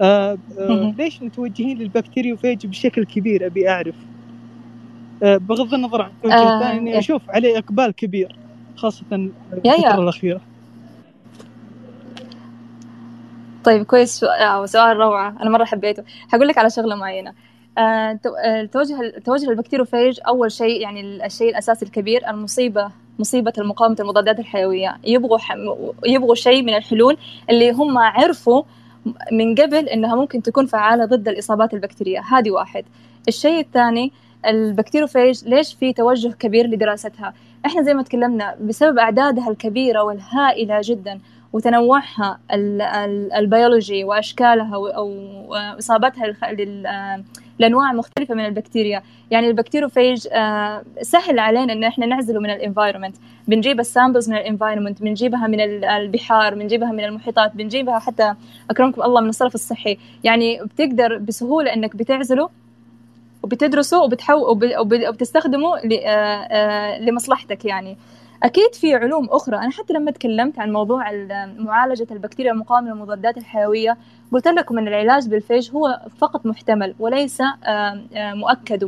آه 0.02 0.38
آه 0.60 0.94
ليش 0.98 1.22
متوجهين 1.22 1.78
لل 1.78 1.90
bacteriophage 1.90 2.68
بشكل 2.68 3.06
كبير؟ 3.06 3.46
أبي 3.46 3.70
أعرف. 3.70 3.96
آه 5.24 5.38
بغض 5.38 5.74
النظر 5.74 6.02
عن 6.02 6.10
التوجه 6.10 6.34
آه 6.34 6.58
الثاني 6.58 6.94
إيه. 6.94 7.00
أشوف 7.00 7.30
عليه 7.30 7.58
إقبال 7.58 7.92
كبير 7.92 8.36
خاصة 8.76 9.06
الفترة 9.14 10.02
الأخيرة. 10.02 10.42
طيب 13.64 13.84
كويس. 13.84 14.24
آه، 14.24 14.66
سؤال 14.66 14.98
روعة. 14.98 15.36
أنا 15.42 15.50
مرة 15.50 15.66
حبيته. 15.66 16.04
حقول 16.28 16.48
لك 16.48 16.58
على 16.58 16.70
شغلة 16.70 16.96
معينة. 16.96 17.34
التوجه 17.78 18.96
آه، 18.96 19.18
التوجه 19.18 19.50
لل 19.50 19.59
bacteriophage 19.59 20.20
أول 20.28 20.52
شيء 20.52 20.82
يعني 20.82 21.26
الشيء 21.26 21.50
الأساسي 21.50 21.86
الكبير 21.86 22.30
المصيبة 22.30 22.92
مصيبة 23.20 23.54
المقاومة 23.58 23.96
المضادات 24.00 24.40
الحيوية. 24.40 24.98
يبغوا 25.04 25.38
يبغوا 26.06 26.36
شيء 26.36 26.64
من 26.64 26.76
الحلول 26.76 27.18
اللي 27.50 27.72
هم 27.72 27.98
عرفوا 27.98 28.64
من 29.32 29.56
قبل 29.56 29.90
إنها 29.90 30.16
ممكن 30.16 30.42
تكون 30.42 30.66
فعالة 30.66 31.06
ضد 31.06 31.28
الإصابات 31.28 31.74
البكتيرية. 31.74 32.20
هذه 32.20 32.52
واحد. 32.52 32.86
الشيء 33.28 33.60
الثاني 33.60 34.12
ال 34.46 34.53
bacteriophage 34.53 35.48
ليش 35.48 35.74
في 35.74 35.94
توجه 35.94 36.28
كبير 36.40 36.68
لدراستها؟ 36.68 37.34
إحنا 37.66 37.82
زي 37.82 37.94
ما 37.94 38.04
تكلمنا 38.04 38.56
بسبب 38.62 38.98
أعدادها 39.00 39.50
الكبيرة 39.50 40.04
والهائلة 40.04 40.82
جدا 40.84 41.20
وتنوعها 41.54 42.40
البيولوجي 43.38 44.04
وأشكالها 44.04 44.76
أو 44.76 45.10
إصابتها 45.56 46.26
لأنواع 47.60 47.94
مختلفة 47.94 48.34
من 48.34 48.46
البكتيريا. 48.46 49.04
يعني 49.32 49.48
ال 49.48 49.53
bacteriophage 49.53 50.28
آه، 50.32 50.84
سهل 51.02 51.40
علينا 51.40 51.74
إن 51.74 51.84
إحنا 51.84 52.06
نعزله 52.06 52.40
من 52.40 52.50
ال 52.50 52.55
environment. 52.55 53.16
بنجيب 53.48 53.80
ال 53.80 53.86
samples 53.86 54.30
من 54.30 54.38
ال 54.38 54.43
environment 54.43 55.02
بنجيبها 55.02 55.48
من 55.48 55.60
البحار 55.86 56.56
بنجيبها 56.56 56.92
من 56.92 57.04
المحيطات 57.04 57.56
بنجيبها 57.56 58.00
حتى 58.00 58.34
أكرمكم 58.70 59.04
الله 59.04 59.22
من 59.22 59.30
الصرف 59.30 59.56
الصحي. 59.56 59.98
يعني 60.24 60.64
بتقدر 60.64 61.18
بسهولة 61.18 61.74
إنك 61.74 61.96
بتعزله 61.96 62.50
وبتدرسه 63.44 64.04
وبتحو 64.04 64.58
وبتستخدمه 64.80 65.78
آه، 65.78 66.08
آه، 66.08 67.00
لمصلحتك 67.00 67.66
يعني. 67.66 67.98
أكيد 68.44 68.76
في 68.76 68.96
علوم 68.96 69.30
أخرى. 69.30 69.58
أنا 69.58 69.72
حتى 69.72 69.94
لما 69.94 70.12
تكلمت 70.12 70.60
عن 70.60 70.72
موضوع 70.72 71.12
معالجة 71.58 72.08
البكتيريا 72.12 72.52
المقاومة 72.52 72.90
للمضادات 72.90 73.38
الحيوية 73.38 73.98
قلت 74.32 74.48
لكم 74.48 74.78
ان 74.78 74.88
العلاج 74.88 75.28
بال 75.30 75.42
phage 75.42 75.72
هو 75.72 76.02
فقط 76.18 76.46
محتمل 76.46 76.96
وليس 77.00 77.42
مؤكد 78.14 78.84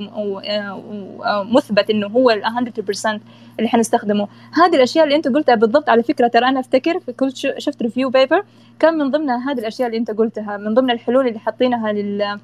ومثبت 1.26 1.89
إنه 1.89 2.08
هو 2.08 2.32
ال 2.32 2.43
100% 2.43 3.20
اللي 3.60 3.70
حنستخدمه. 3.70 4.28
هذه 4.54 4.76
الأشياء 4.76 5.06
اللي 5.06 5.16
أنت 5.16 5.28
قلتها 5.28 5.56
بالضبط 5.56 5.89
على 5.89 6.04
فكرة 6.04 6.28
ترى 6.28 6.45
أنا 6.48 6.60
أفتكر 6.60 7.00
في 7.00 7.14
كل 7.14 7.32
شفت 7.58 7.82
review 7.82 8.10
paper 8.10 8.43
كان 8.80 8.98
من 8.98 9.12
ضمن 9.12 9.30
هذه 9.30 9.60
الأشياء 9.60 9.88
اللي 9.88 9.98
أنت 9.98 10.12
قلتها 10.12 10.58
من 10.58 10.74
ضمن 10.74 10.91
الحلول 10.91 11.28
اللي 11.28 11.39
حاطينها 11.39 11.91
لل 11.91 12.39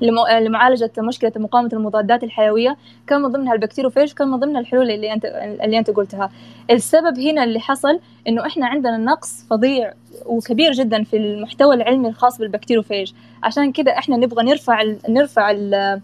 لمعالجة 0.00 0.90
مشكلة 0.98 1.32
مقاومة 1.36 1.70
المضادات 1.72 2.24
الحيوية. 2.24 2.76
كان 3.06 3.20
من 3.20 3.28
ضمنها 3.28 3.52
ال 3.52 3.56
bacteriophage 3.56 4.12
كان 4.12 4.28
من 4.28 4.36
ضمن 4.36 4.56
الحلول 4.56 4.90
اللي 4.90 5.12
انت 5.12 5.24
اللي 5.64 5.78
أنت 5.78 5.90
قلتها. 5.90 6.30
السبب 6.70 7.18
هنا 7.18 7.44
اللي 7.44 7.60
حصل 7.60 8.00
إنه 8.28 8.46
إحنا 8.46 8.66
عندنا 8.66 8.96
نقص 8.96 9.46
فظيع 9.50 9.92
وكبير 10.26 10.72
جدا 10.72 11.02
في 11.02 11.16
المحتوى 11.16 11.74
العلمي 11.74 12.08
الخاص 12.08 12.38
بال 12.38 12.48
bacteriophage 12.48 13.12
عشان 13.42 13.72
كده 13.72 13.98
إحنا 13.98 14.16
نبغى 14.16 14.44
نرفع 14.44 14.82
ال 14.82 14.98
نرفع 15.08 15.50
ال 15.50 16.00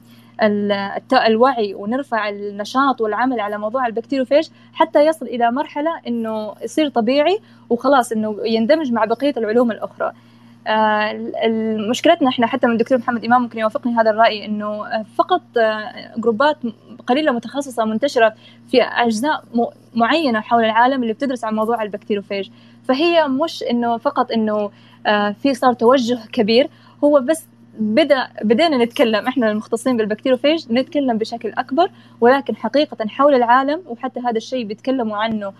الوعي 1.26 1.74
ونرفع 1.74 2.28
النشاط 2.28 3.00
والعمل 3.00 3.40
على 3.40 3.58
موضوع 3.58 3.86
ال 3.86 3.91
bacteriophage 3.91 4.48
حتى 4.72 5.06
يصل 5.06 5.26
إلى 5.26 5.50
مرحلة 5.50 5.90
إنه 6.06 6.54
يصير 6.62 6.88
طبيعي 6.88 7.38
وخلاص 7.70 8.12
إنه 8.12 8.36
يندمج 8.44 8.92
مع 8.92 9.04
بقية 9.04 9.34
العلوم 9.36 9.70
الأخرى. 9.70 10.06
آه، 10.06 10.12
مشكلتنا 11.90 12.28
إحنا 12.28 12.46
حتى 12.46 12.66
من 12.66 12.72
الدكتور 12.72 12.98
محمد 12.98 13.24
إمام 13.24 13.42
ممكن 13.42 13.58
يوافقني 13.58 13.94
هذا 13.96 14.10
الرأي 14.10 14.44
إنه 14.44 14.84
فقط 15.02 15.42
آه، 15.58 16.12
group 16.16 16.50
ات 16.50 16.56
قليلة 17.06 17.32
متخصصه 17.32 17.84
منتشره 17.84 18.34
في 18.70 18.82
أجزاء 18.82 19.44
معينة 19.94 20.40
حول 20.40 20.64
العالم 20.64 21.02
اللي 21.02 21.12
بتدرس 21.12 21.44
عن 21.44 21.54
موضوع 21.54 21.82
ال 21.82 21.87
bacteriophage 21.87 22.48
فهي 22.84 23.28
مش 23.28 23.62
إنه 23.62 23.96
فقط 23.96 24.32
إنه 24.32 24.70
آه، 25.06 25.30
في 25.42 25.54
صار 25.54 25.72
توجه 25.72 26.18
كبير 26.32 26.68
هو 27.04 27.20
بس 27.20 27.46
بدأ 27.78 28.28
بدينا 28.42 28.84
نتكلم 28.84 29.26
إحنا 29.26 29.50
المختصين 29.50 29.96
بال 29.96 30.06
bacteriophage 30.06 30.72
نتكلم 30.72 31.18
بشكل 31.18 31.48
أكبر 31.48 31.90
ولكن 32.20 32.56
حقيقة 32.56 33.06
حول 33.08 33.34
العالم 33.34 33.82
وحتى 33.86 34.20
هذا 34.20 34.36
الشيء 34.36 34.64
بيتكلموا 34.64 35.16
عنه 35.16 35.52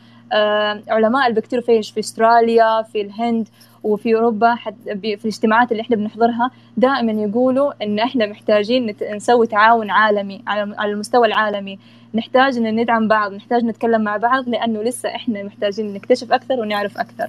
علماء 0.88 1.26
ال 1.26 1.31
bacteriophage 1.31 1.92
في 1.92 2.00
استراليا 2.00 2.82
في 2.82 3.00
الهند 3.00 3.48
وفي 3.82 4.14
أوروبا 4.14 4.54
في 4.84 5.18
الاجتماعات 5.24 5.72
اللي 5.72 5.80
إحنا 5.80 5.96
بنحضرها 5.96 6.50
دائما 6.76 7.12
يقولوا 7.12 7.72
إن 7.82 7.98
إحنا 7.98 8.26
محتاجين 8.26 8.94
نسوي 9.14 9.46
تعاون 9.46 9.90
عالمي 9.90 10.42
على 10.46 10.92
المستوى 10.92 11.26
العالمي. 11.26 11.78
نحتاج 12.14 12.56
إن 12.56 12.80
ندعم 12.80 13.08
بعض 13.08 13.32
نحتاج 13.32 13.64
نتكلم 13.64 14.00
مع 14.00 14.16
بعض 14.16 14.48
لأنه 14.48 14.82
لسه 14.82 15.08
إحنا 15.08 15.42
محتاجين 15.42 15.94
نكتشف 15.94 16.32
أكثر 16.32 16.60
ونعرف 16.60 16.98
أكثر. 16.98 17.28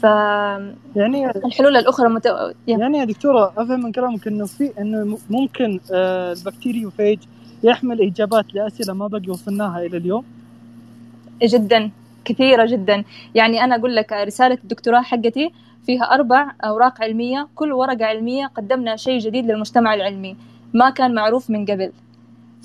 ف 0.00 0.04
يعني 0.96 1.30
الحلول 1.30 1.76
الأخرى 1.76 2.08
مت... 2.08 2.54
يعني 2.68 2.98
يا 2.98 3.04
دكتورة 3.04 3.52
أفهم 3.56 3.80
من 3.84 3.92
كلامك 3.92 4.26
إنه 4.26 4.46
في 4.46 4.72
إنه 4.78 5.18
ممكن 5.30 5.80
آه، 5.92 6.32
البكتيريوفيج 6.32 7.18
يحمل 7.62 8.00
إجابات 8.00 8.54
لأسئلة 8.54 8.94
ما 8.94 9.06
بقي 9.06 9.28
وصلناها 9.28 9.78
إلى 9.80 9.96
اليوم؟ 9.96 10.24
جدا. 11.42 11.90
كثيرة 12.26 12.66
جدا. 12.66 13.04
يعني 13.34 13.64
أنا 13.64 13.76
أقول 13.76 13.96
لك 13.96 14.12
رسالة 14.12 14.58
الدكتوراه 14.64 15.00
حقتي 15.00 15.52
فيها 15.86 16.02
أربع 16.02 16.52
أوراق 16.64 17.02
علمية. 17.02 17.48
كل 17.54 17.72
ورقة 17.72 18.04
علمية 18.04 18.46
قدمنا 18.46 18.96
شيء 18.96 19.18
جديد 19.18 19.46
للمجتمع 19.46 19.94
العلمي. 19.94 20.36
ما 20.74 20.90
كان 20.90 21.14
معروف 21.14 21.50
من 21.50 21.64
قبل. 21.64 21.92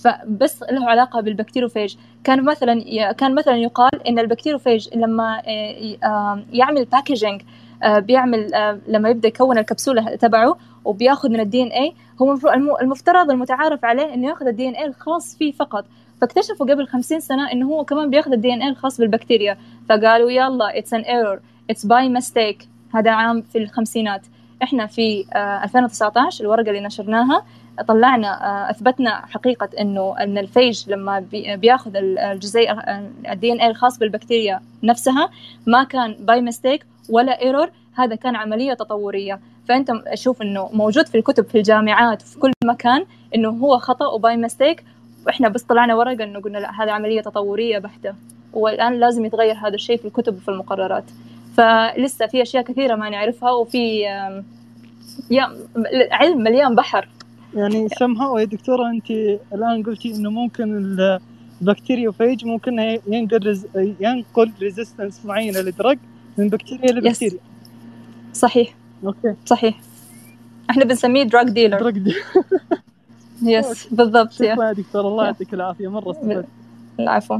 فبس 0.04 0.64
له 0.64 0.90
علاقة 0.90 1.22
بال 1.22 1.32
bacteriophage 1.32 1.96
كان 2.24 2.46
مثلا 2.46 2.84
كان 3.12 3.36
مثلا 3.36 3.56
يقال 3.56 4.08
إن 4.08 4.20
ال 4.20 4.25
bacteriophage 4.25 4.90
لما 4.96 5.42
آه، 5.46 5.98
آه، 6.04 6.44
يعمل 6.54 6.86
packaging 6.86 7.42
آه، 7.84 8.00
بيعمل 8.00 8.52
لما 8.88 9.10
يبدأ 9.10 9.28
يكون 9.28 9.58
الكبسولة 9.58 10.16
تبعه 10.16 10.58
وبياخذ 10.86 11.30
من 11.30 11.40
ال 11.40 11.64
DNA 11.64 11.94
هو 12.22 12.38
المفترض 12.82 13.32
المتعارف 13.32 13.86
عليه 13.86 14.14
إنه 14.14 14.28
ياخذ 14.28 14.48
ال 14.48 14.70
DNA 14.70 14.86
الخاص 14.86 15.38
فيه 15.38 15.52
فقط. 15.52 15.86
فاكتشفوا 16.22 16.66
قبل 16.66 16.88
خمسين 16.88 17.20
سنة 17.20 17.52
إنه 17.52 17.68
هو 17.68 17.86
كمان 17.86 18.10
بياخذ 18.10 18.32
ال 18.32 18.54
DNA 18.54 18.70
الخاص 18.70 18.98
بالبكتيريا. 18.98 19.58
فقالوا 19.90 20.32
يلا 20.32 20.78
it's 20.78 20.94
an 20.94 21.02
error 21.02 21.40
it's 21.70 21.86
by 21.86 22.10
mistake 22.10 22.68
هذا 22.94 23.12
عام 23.12 23.42
في 23.42 23.58
الخمسينات. 23.58 24.22
إحنا 24.64 24.86
في 24.86 25.26
2019 25.36 26.44
آه، 26.44 26.46
الورقة 26.46 26.70
اللي 26.70 26.82
نشرناها 26.82 27.46
طلعنا 27.88 28.28
آه، 28.28 28.72
أثبتنا 28.72 29.26
حقيقة 29.26 29.70
إنه 29.80 30.16
إن 30.20 30.38
ال 30.38 30.46
phage 30.46 30.90
لما 30.90 31.26
بياخذ 31.34 31.92
الجزيء 31.96 32.72
ال 33.32 33.52
DNA 33.52 33.68
الخاص 33.68 33.98
بالبكتيريا 33.98 34.62
نفسها 34.84 35.30
ما 35.68 35.84
كان 35.84 36.16
by 36.20 36.42
mistake 36.42 36.86
ولا 37.10 37.42
error 37.42 37.70
هذا 37.96 38.16
كان 38.16 38.36
عملية 38.36 38.74
تطورية. 38.74 39.40
فأنت 39.68 39.92
شوف 40.14 40.42
إنه 40.42 40.70
موجود 40.74 41.08
في 41.08 41.18
الكتب 41.18 41.46
في 41.46 41.58
الجامعات 41.58 42.22
في 42.22 42.40
كل 42.40 42.52
مكان 42.64 43.06
إنه 43.36 43.50
هو 43.50 43.78
خطأ 43.78 44.08
و 44.08 44.18
by 44.18 44.38
mistake 44.38 44.84
وإحنا 45.26 45.50
بس 45.50 45.64
طلعنا 45.64 45.96
ورقه 45.96 46.24
إنه 46.24 46.40
قلنا 46.40 46.58
لا 46.58 46.84
هذه 46.84 46.92
عملية 46.92 47.22
تطورية 47.22 47.80
بحتة. 47.80 48.14
والآن 48.54 49.00
لازم 49.00 49.26
يتغير 49.26 49.56
هذا 49.56 49.76
الشيء 49.76 49.98
في 49.98 50.06
الكتب 50.06 50.36
وفي 50.36 50.50
المقررات. 50.50 51.04
فلسه 51.58 52.28
في 52.28 52.42
أشياء 52.42 52.64
كثيرة 52.64 52.96
ما 52.96 53.10
نعرفها 53.10 53.52
وفي 53.52 54.08
علم 56.12 56.44
مليان 56.44 56.76
بحر. 56.76 57.10
يعني 57.56 57.90
اسمها 57.90 58.40
يا 58.40 58.46
دكتورة 58.46 58.90
أنت 58.90 59.12
الآن 59.54 59.84
قلتي 59.86 60.16
إنه 60.16 60.30
ممكن 60.30 60.98
ال 61.62 61.68
bacteriophage 61.68 62.46
ممكن 62.46 63.00
ينقل 63.08 63.62
ينقل 64.00 64.52
resistance 64.62 65.26
معينة 65.26 65.60
ل 65.60 65.67
drug 65.67 65.98
من 66.38 66.50
بكتيريا 66.50 66.92
لبكتيريا. 66.92 67.40
صحيح. 68.34 68.76
okay. 69.06 69.36
صحيح. 69.46 69.80
إحنا 70.70 70.86
بنسميه 70.86 71.24
drug 71.24 71.50
dealer 71.50 71.80
drug 71.80 71.98
dealer 71.98 72.18
yes 73.44 73.88
بالضبط 73.94 74.32
شكرا 74.32 74.68
يا 74.68 74.74
دكتور 74.74 75.08
الله 75.08 75.26
يعطيك 75.26 75.54
العافية 75.54 75.88
مرة 75.88 76.12
استفدت 76.12 76.46
العفو 77.00 77.40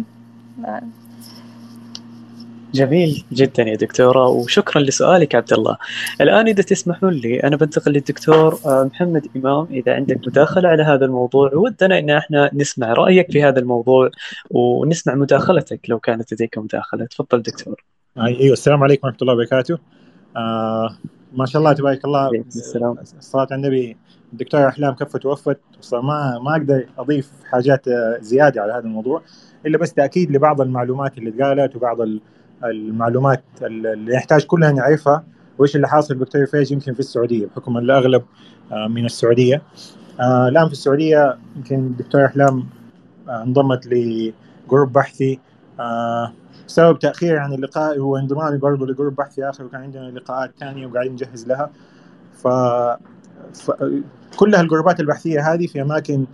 جميل 2.74 3.24
جدا 3.34 3.64
يا 3.64 3.76
دكتورة 3.76 4.28
وشكرا 4.28 4.82
لسؤالك 4.82 5.36
عبد 5.36 5.54
الله. 5.54 5.78
الآن 6.22 6.48
إذا 6.48 6.64
تسمحون 6.64 7.14
لي 7.14 7.44
أنا 7.44 7.56
بنتقل 7.56 7.92
للدكتور 7.92 8.60
آه، 8.66 8.84
محمد 8.84 9.28
إمام 9.36 9.68
إذا 9.72 9.96
عندك 9.96 10.28
مداخلة 10.28 10.70
على 10.70 10.84
هذا 10.84 11.06
الموضوع 11.06 11.52
ودنا 11.54 12.00
إن 12.00 12.10
إحنا 12.10 12.50
نسمع 12.54 12.94
رأيك 12.94 13.32
في 13.32 13.44
هذا 13.44 13.60
الموضوع 13.60 14.10
ونسمع 14.52 15.16
مداخلتك 15.16 15.80
لو 15.90 16.00
كانت 16.00 16.34
لديك 16.34 16.58
مداخلة. 16.58 17.06
تفضل 17.06 17.42
دكتور. 17.42 17.84
أيوه 18.18 18.54
السلام 18.54 18.84
عليكم 18.84 19.08
ورحمة 19.08 19.20
الله 19.22 19.34
وبركاته. 19.34 19.78
آه 20.38 20.98
ما 21.34 21.46
شاء 21.46 21.60
الله 21.60 21.74
تبارك 21.74 22.06
الله 22.06 22.30
السلام 22.48 22.98
الصلاة 23.18 23.48
على 23.52 23.56
النبي 23.56 23.98
الدكتورة 24.34 24.68
أحلام 24.68 24.94
كفت 24.94 25.26
ووفت 25.26 25.60
ما 25.94 26.40
ما 26.40 26.52
أقدر 26.52 26.86
أضيف 26.98 27.32
حاجات 27.46 27.86
زيادة 28.20 28.62
على 28.62 28.74
هذا 28.74 28.84
الموضوع 28.84 29.22
إلا 29.66 29.78
بس 29.78 29.94
تأكيد 29.94 30.32
لبعض 30.32 30.62
المعلومات 30.62 31.18
اللي 31.18 31.30
اتقالت 31.30 31.76
وبعض 31.76 31.98
المعلومات 32.64 33.44
اللي 33.62 34.14
يحتاج 34.14 34.46
كلها 34.46 34.72
نعرفها 34.72 35.24
وإيش 35.58 35.76
اللي 35.76 35.88
حاصل 35.88 36.16
بكتيريا 36.16 36.46
فيج 36.46 36.72
يمكن 36.72 36.94
في 36.94 37.00
السعودية 37.00 37.46
بحكم 37.46 37.78
الأغلب 37.78 38.24
آه، 38.72 38.88
من 38.88 39.06
السعودية. 39.06 39.62
آه، 40.20 40.48
الآن 40.48 40.68
في 40.68 40.72
السعودية 40.72 41.38
يمكن 41.56 41.76
الدكتور 41.76 42.26
أحلام 42.26 42.66
آه، 43.30 43.44
انضمت 43.44 43.88
لجروب 43.88 44.94
بحثي. 44.94 45.40
بسبب 46.68 47.00
تأخير 47.00 47.38
عن 47.38 47.54
اللقاء 47.54 48.00
هو 48.00 48.18
انضمامي 48.18 48.58
برضه 48.58 48.86
لجروب 48.86 49.16
بحثي 49.16 49.50
آخر 49.50 49.66
وكان 49.66 49.82
عندنا 49.82 50.12
لقاءات 50.12 50.52
ثانية 50.60 50.88
وقاعدين 50.88 51.12
نجهز 51.12 51.48
لها. 51.48 51.70
ف... 52.34 52.48
كلها 54.38 54.62
الجروبات 54.62 55.00
البحثية 55.00 55.54
هذه 55.54 55.68
في 55.68 55.82
أماكن 55.82 56.26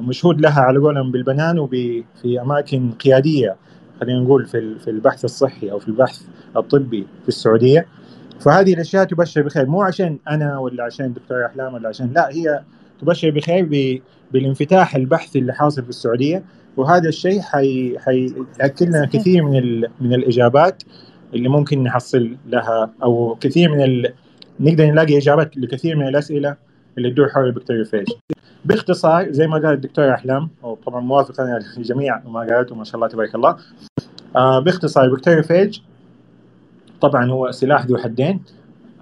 مشهود 0.00 0.40
لها 0.40 0.60
على 0.60 0.78
قولهم 0.78 1.12
بالبنان 1.12 1.58
وفي 1.58 2.04
أماكن 2.42 2.90
قيادية 2.90 3.56
خلينا 4.00 4.20
نقول 4.20 4.46
في 4.46 4.78
في 4.78 4.90
البحث 4.90 5.24
الصحي 5.24 5.70
أو 5.70 5.78
في 5.78 5.88
البحث 5.88 6.22
الطبي 6.56 7.06
في 7.22 7.28
السعودية. 7.28 7.86
فهذه 8.40 8.74
الأشياء 8.74 9.04
تبشر 9.04 9.42
بخير 9.42 9.66
مو 9.66 9.82
عشان 9.82 10.18
أنا 10.28 10.58
ولا 10.58 10.84
عشان 10.84 11.12
دكتور 11.12 11.46
إحلام 11.46 11.74
ولا 11.74 11.88
عشان 11.88 12.12
لا 12.12 12.28
هي 12.30 12.62
تبشر 13.00 13.30
بخير 13.30 13.68
بالانفتاح 14.32 14.96
البحثي 14.96 15.38
اللي 15.38 15.52
حاصل 15.52 15.82
في 15.82 15.88
السعودية. 15.88 16.44
وهذا 16.76 17.08
الشيء 17.08 17.40
حي 17.40 17.98
حيأكد 17.98 18.88
لنا 18.88 19.06
كثير 19.06 19.42
من 19.42 19.58
ال... 19.58 19.88
من 20.00 20.14
الإجابات 20.14 20.82
اللي 21.34 21.48
ممكن 21.48 21.82
نحصل 21.82 22.36
لها 22.46 22.90
أو 23.02 23.38
كثير 23.40 23.70
من 23.72 23.82
ال... 23.82 24.12
نقدر 24.60 24.84
نلاقي 24.86 25.18
إجابات 25.18 25.56
لكثير 25.56 25.96
من 25.96 26.08
الأسئلة. 26.08 26.56
اللي 26.98 27.10
تدور 27.10 27.28
حول 27.28 27.44
ال 27.46 27.50
bacteriophage 27.50 28.06
باختصار 28.64 29.32
زي 29.32 29.46
ما 29.46 29.54
قال 29.54 29.72
الدكتور 29.72 30.14
أحلام 30.14 30.48
وطبعا 30.62 31.00
موافق 31.00 31.40
أنا 31.40 31.60
الجميع 31.76 32.20
ما 32.26 32.40
قالته 32.40 32.74
ما 32.74 32.84
شاء 32.84 32.96
الله 32.96 33.08
تبارك 33.08 33.34
الله 33.34 33.56
آه 34.36 34.58
باختصار 34.58 35.04
ال 35.04 35.09
bacteriophage 35.09 35.78
طبعا 37.00 37.30
هو 37.30 37.50
سلاح 37.50 37.86
ذو 37.86 37.98
حدين. 37.98 38.40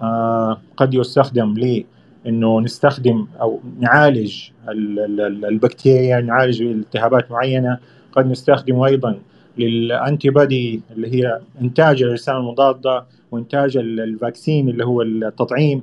آه 0.01 0.61
قد 0.77 0.93
يستخدم 0.93 1.53
ل 1.57 1.85
إنه 2.27 2.61
نستخدم 2.61 3.27
أو 3.41 3.59
نعالج 3.79 4.49
البكتيريا 4.69 6.21
نعالج 6.21 6.61
التهابات 6.61 7.31
معينة. 7.31 7.77
قد 8.11 8.27
نستخدمه 8.27 8.85
أيضا 8.85 9.19
لل 9.57 10.29
antibody 10.29 10.81
اللي 10.91 11.13
هي 11.15 11.39
إنتاج 11.61 12.03
الرسالة 12.03 12.37
المضادة 12.37 13.05
وإنتاج 13.31 13.77
ال 13.77 13.89
vaccine 13.89 14.69
اللي 14.69 14.85
هو 14.85 15.01
التطعيم. 15.01 15.81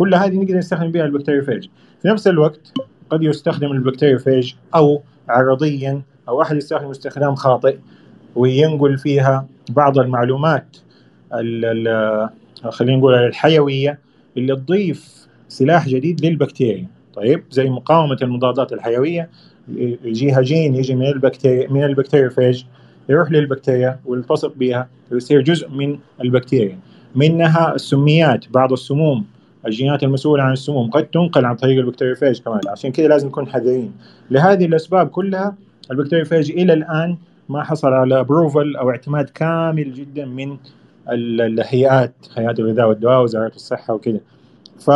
كل 0.00 0.14
هذه 0.14 0.36
نقدر 0.36 0.56
نستخدم 0.56 0.92
بها 0.92 1.04
ال 1.04 1.08
bacteriophage 1.08 1.66
في 2.02 2.08
نفس 2.08 2.26
الوقت 2.26 2.72
قد 3.10 3.22
يستخدم 3.22 3.72
ال 3.72 3.78
bacteriophage 3.78 4.52
أو 4.74 5.02
عرضيا 5.28 6.02
أو 6.28 6.42
أحد 6.42 6.56
يستخدم 6.56 6.90
استخدام 6.90 7.34
خاطئ 7.34 7.76
وينقل 8.36 8.98
فيها 8.98 9.46
بعض 9.70 9.98
المعلومات 9.98 10.76
خلينا 12.70 12.98
نقول 12.98 13.14
الحيوية 13.14 13.98
اللي 14.36 14.56
تضيف 14.56 15.26
سلاح 15.48 15.88
جديد 15.88 16.26
للبكتيريا. 16.26 16.86
طيب 17.14 17.44
زي 17.50 17.70
مقاومة 17.70 18.18
المضادات 18.22 18.72
الحيوية 18.72 19.30
يجيها 20.04 20.40
جين 20.40 20.74
يجي 20.74 20.94
من 20.94 21.06
البكتيريا 21.06 21.70
من 21.70 21.84
ال 21.84 21.90
bacteriophage 21.90 22.66
يروح 23.08 23.30
للبكتيريا 23.30 24.00
ويلتصق 24.04 24.54
بها 24.56 24.88
ويصير 25.12 25.40
جزء 25.40 25.68
من 25.68 25.98
البكتيريا. 26.20 26.78
منها 27.14 27.74
السميات 27.74 28.44
بعض 28.50 28.72
السموم 28.72 29.24
الجينات 29.66 30.02
المسؤولة 30.02 30.42
عن 30.42 30.52
السموم 30.52 30.90
قد 30.90 31.06
تنقل 31.06 31.44
عن 31.44 31.56
طريق 31.56 31.78
ال 31.78 31.82
bacteriophage 31.82 32.40
كمان. 32.42 32.60
عشان 32.68 32.92
كده 32.92 33.08
لازم 33.08 33.28
نكون 33.28 33.46
حذرين. 33.46 33.92
لهذه 34.30 34.66
الأسباب 34.66 35.08
كلها 35.08 35.54
ال 35.90 35.94
bacteriophage 35.94 36.50
إلى 36.50 36.72
الآن 36.72 37.16
ما 37.48 37.62
حصل 37.64 37.88
على 37.88 38.20
approval 38.20 38.76
أو 38.76 38.90
اعتماد 38.90 39.30
كامل 39.30 39.92
جدا 39.92 40.24
من 40.24 40.56
الهيئات 41.10 42.14
هيئات 42.36 42.58
الغذاء 42.58 42.88
والدواء 42.88 43.22
وزارة 43.22 43.52
الصحة 43.54 43.94
وكده. 43.94 44.20
ف 44.80 44.90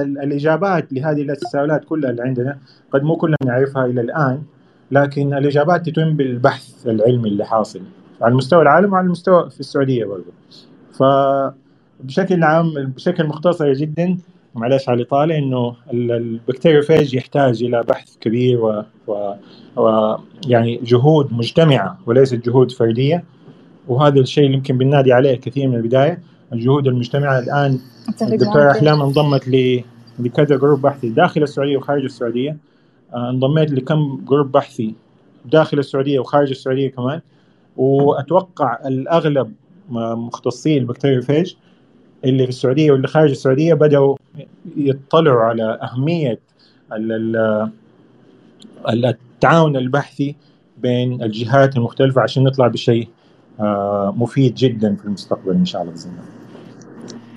الإجابات 0.00 0.92
لهذه 0.92 1.22
التساؤلات 1.22 1.84
كلها 1.84 2.10
اللي 2.10 2.22
عندنا 2.22 2.58
قد 2.92 3.02
مو 3.02 3.16
كلنا 3.16 3.36
نعرفها 3.44 3.86
إلى 3.86 4.00
الآن 4.00 4.42
لكن 4.90 5.34
الإجابات 5.34 5.86
تتم 5.88 6.16
بالبحث 6.16 6.86
العلمي 6.86 7.28
اللي 7.28 7.44
حاصل. 7.44 7.80
على 8.22 8.34
مستوى 8.34 8.62
العالم 8.62 8.92
وعلى 8.92 9.06
المستوى 9.06 9.50
في 9.50 9.60
السعودية 9.60 10.04
برضه 10.04 10.32
فبشكل 11.98 12.44
عام 12.44 12.74
بشكل 12.74 13.26
مختصر 13.26 13.72
جدا 13.72 14.18
معلش 14.54 14.88
على 14.88 14.96
الإطالة 15.02 15.38
إنه 15.38 15.76
البكتيريوفاج 15.92 17.14
يحتاج 17.14 17.62
إلى 17.62 17.82
بحث 17.82 18.16
كبير 18.20 18.60
و, 18.60 18.84
و... 19.06 19.34
و 19.76 20.16
يعني 20.46 20.80
جهود 20.82 21.32
مجتمعة 21.32 21.98
وليست 22.06 22.34
جهود 22.34 22.72
فردية. 22.72 23.24
وهذا 23.88 24.20
الشيء 24.20 24.44
اللي 24.44 24.56
يمكن 24.56 24.78
بننادي 24.78 25.12
عليه 25.12 25.36
كثير 25.36 25.68
من 25.68 25.74
البداية 25.76 26.22
الجهود 26.52 26.86
المجتمعة 26.86 27.38
الآن 27.38 27.78
الدكتورة 28.22 28.70
أحلام 28.70 29.02
انضمت 29.02 29.48
لكذا 30.18 30.56
group 30.56 30.82
بحثي 30.82 31.08
داخل 31.08 31.42
السعودية 31.42 31.76
وخارج 31.76 32.04
السعودية. 32.04 32.56
آه، 33.14 33.30
انضميت 33.30 33.70
لكم 33.70 34.20
group 34.28 34.52
بحثي 34.52 34.94
داخل 35.44 35.78
السعودية 35.78 36.18
وخارج 36.18 36.50
السعودية 36.50 36.90
كمان. 36.90 37.20
وأتوقع 37.76 38.78
الأغلب 38.86 39.52
مختصي 39.90 40.78
ال 40.78 40.84
bacteriophage 40.84 41.56
اللي 42.24 42.42
في 42.42 42.48
السعودية 42.48 42.92
واللي 42.92 43.08
خارج 43.08 43.30
السعودية 43.30 43.74
بدأوا 43.74 44.16
يطلعوا 44.76 45.42
على 45.42 45.78
أهمية 45.82 46.38
التعاون 48.88 49.76
البحثي 49.76 50.36
بين 50.78 51.22
الجهات 51.22 51.76
المختلفة 51.76 52.22
عشان 52.22 52.44
نطلع 52.44 52.66
بشيء 52.66 53.08
آه، 53.60 54.14
مفيد 54.16 54.54
جدا 54.54 54.94
في 54.94 55.04
المستقبل 55.04 55.52
إن 55.52 55.64
شاء 55.64 55.82
الله 55.82 55.92
بإذن 55.92 56.10
الله. 56.10 56.37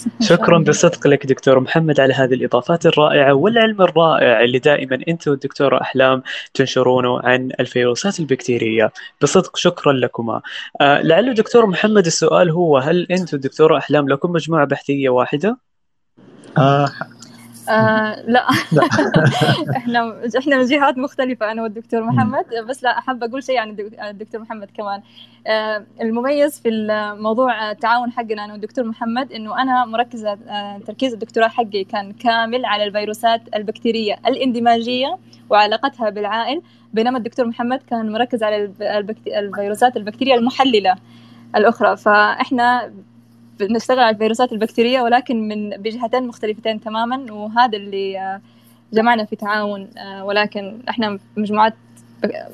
شكرا 0.30 0.60
بصدق 0.60 1.08
لك 1.08 1.26
دكتور 1.26 1.60
محمد 1.60 2.00
على 2.00 2.14
هذه 2.14 2.34
الإضافات 2.34 2.86
الرائعة 2.86 3.34
والعلم 3.34 3.82
الرائع 3.82 4.42
اللي 4.44 4.60
دائما 4.60 5.00
أنت 5.08 5.28
والدكتورة 5.28 5.82
أحلام 5.82 6.24
تنشرونه 6.54 7.20
عن 7.24 7.52
الفيروسات 7.60 8.20
البكتيرية. 8.20 8.92
بصدق 9.22 9.58
شكرا 9.58 9.94
لكما. 9.94 10.42
آه 10.82 11.02
لعل 11.02 11.34
دكتور 11.34 11.66
محمد 11.66 12.06
السؤال 12.06 12.50
هو 12.50 12.78
هل 12.78 13.08
أنت 13.12 13.34
والدكتورة 13.34 13.78
أحلام 13.78 14.10
لكم 14.10 14.32
مجموعة 14.32 14.66
بحثية 14.66 15.10
واحدة؟ 15.10 15.58
آه 16.58 16.90
آه 17.70 18.22
لا. 18.28 18.46
إحنا 19.78 20.22
إحنا 20.38 20.58
من 20.58 20.66
جهات 20.66 20.98
مختلفة 20.98 21.52
أنا 21.52 21.64
والدكتور 21.64 22.04
محمد. 22.04 22.46
بس 22.70 22.84
لا 22.84 22.98
أحب 22.98 23.24
أقول 23.24 23.44
شيء 23.44 23.58
عن 23.58 23.70
الدكتور 24.10 24.42
محمد 24.42 24.70
كمان. 24.78 25.02
آه 25.48 25.86
المميز 26.02 26.60
في 26.60 26.70
الموضوع 26.70 27.72
التعاون 27.72 28.12
حقنا 28.12 28.46
أنا 28.46 28.54
والدكتور 28.54 28.86
محمد 28.86 29.32
إنه 29.32 29.62
أنا 29.62 29.86
مركزة 29.86 30.38
آه 30.50 30.78
تركيز 30.88 31.14
الدكتوراه 31.14 31.48
حقي 31.48 31.84
كان 31.84 32.12
كامل 32.12 32.66
على 32.66 32.84
الفيروسات 32.84 33.42
البكتيرية 33.56 34.16
الاندماجية 34.28 35.18
وعلاقتها 35.50 36.10
بالعائل 36.10 36.62
بينما 36.94 37.18
الدكتور 37.18 37.48
محمد 37.48 37.80
كان 37.90 38.12
مركز 38.12 38.44
على 38.44 38.72
الفيروسات 39.28 39.98
البكتيرية 39.98 40.36
المحللة 40.36 40.96
الأخرى. 41.56 41.98
فإحنا 41.98 42.92
نشتغل 43.70 44.00
على 44.00 44.14
الفيروسات 44.14 44.52
البكتيرية 44.52 45.02
ولكن 45.02 45.48
من 45.48 45.70
بجهتين 45.70 46.28
مختلفتين 46.28 46.82
تماما 46.82 47.34
وهذا 47.34 47.78
اللي 47.78 48.20
آه، 48.20 48.42
جمعنا 48.94 49.26
في 49.26 49.36
تعاون 49.36 49.90
آه، 49.98 50.26
ولكن 50.26 50.80
إحنا 50.90 51.20
مجموعات 51.38 51.74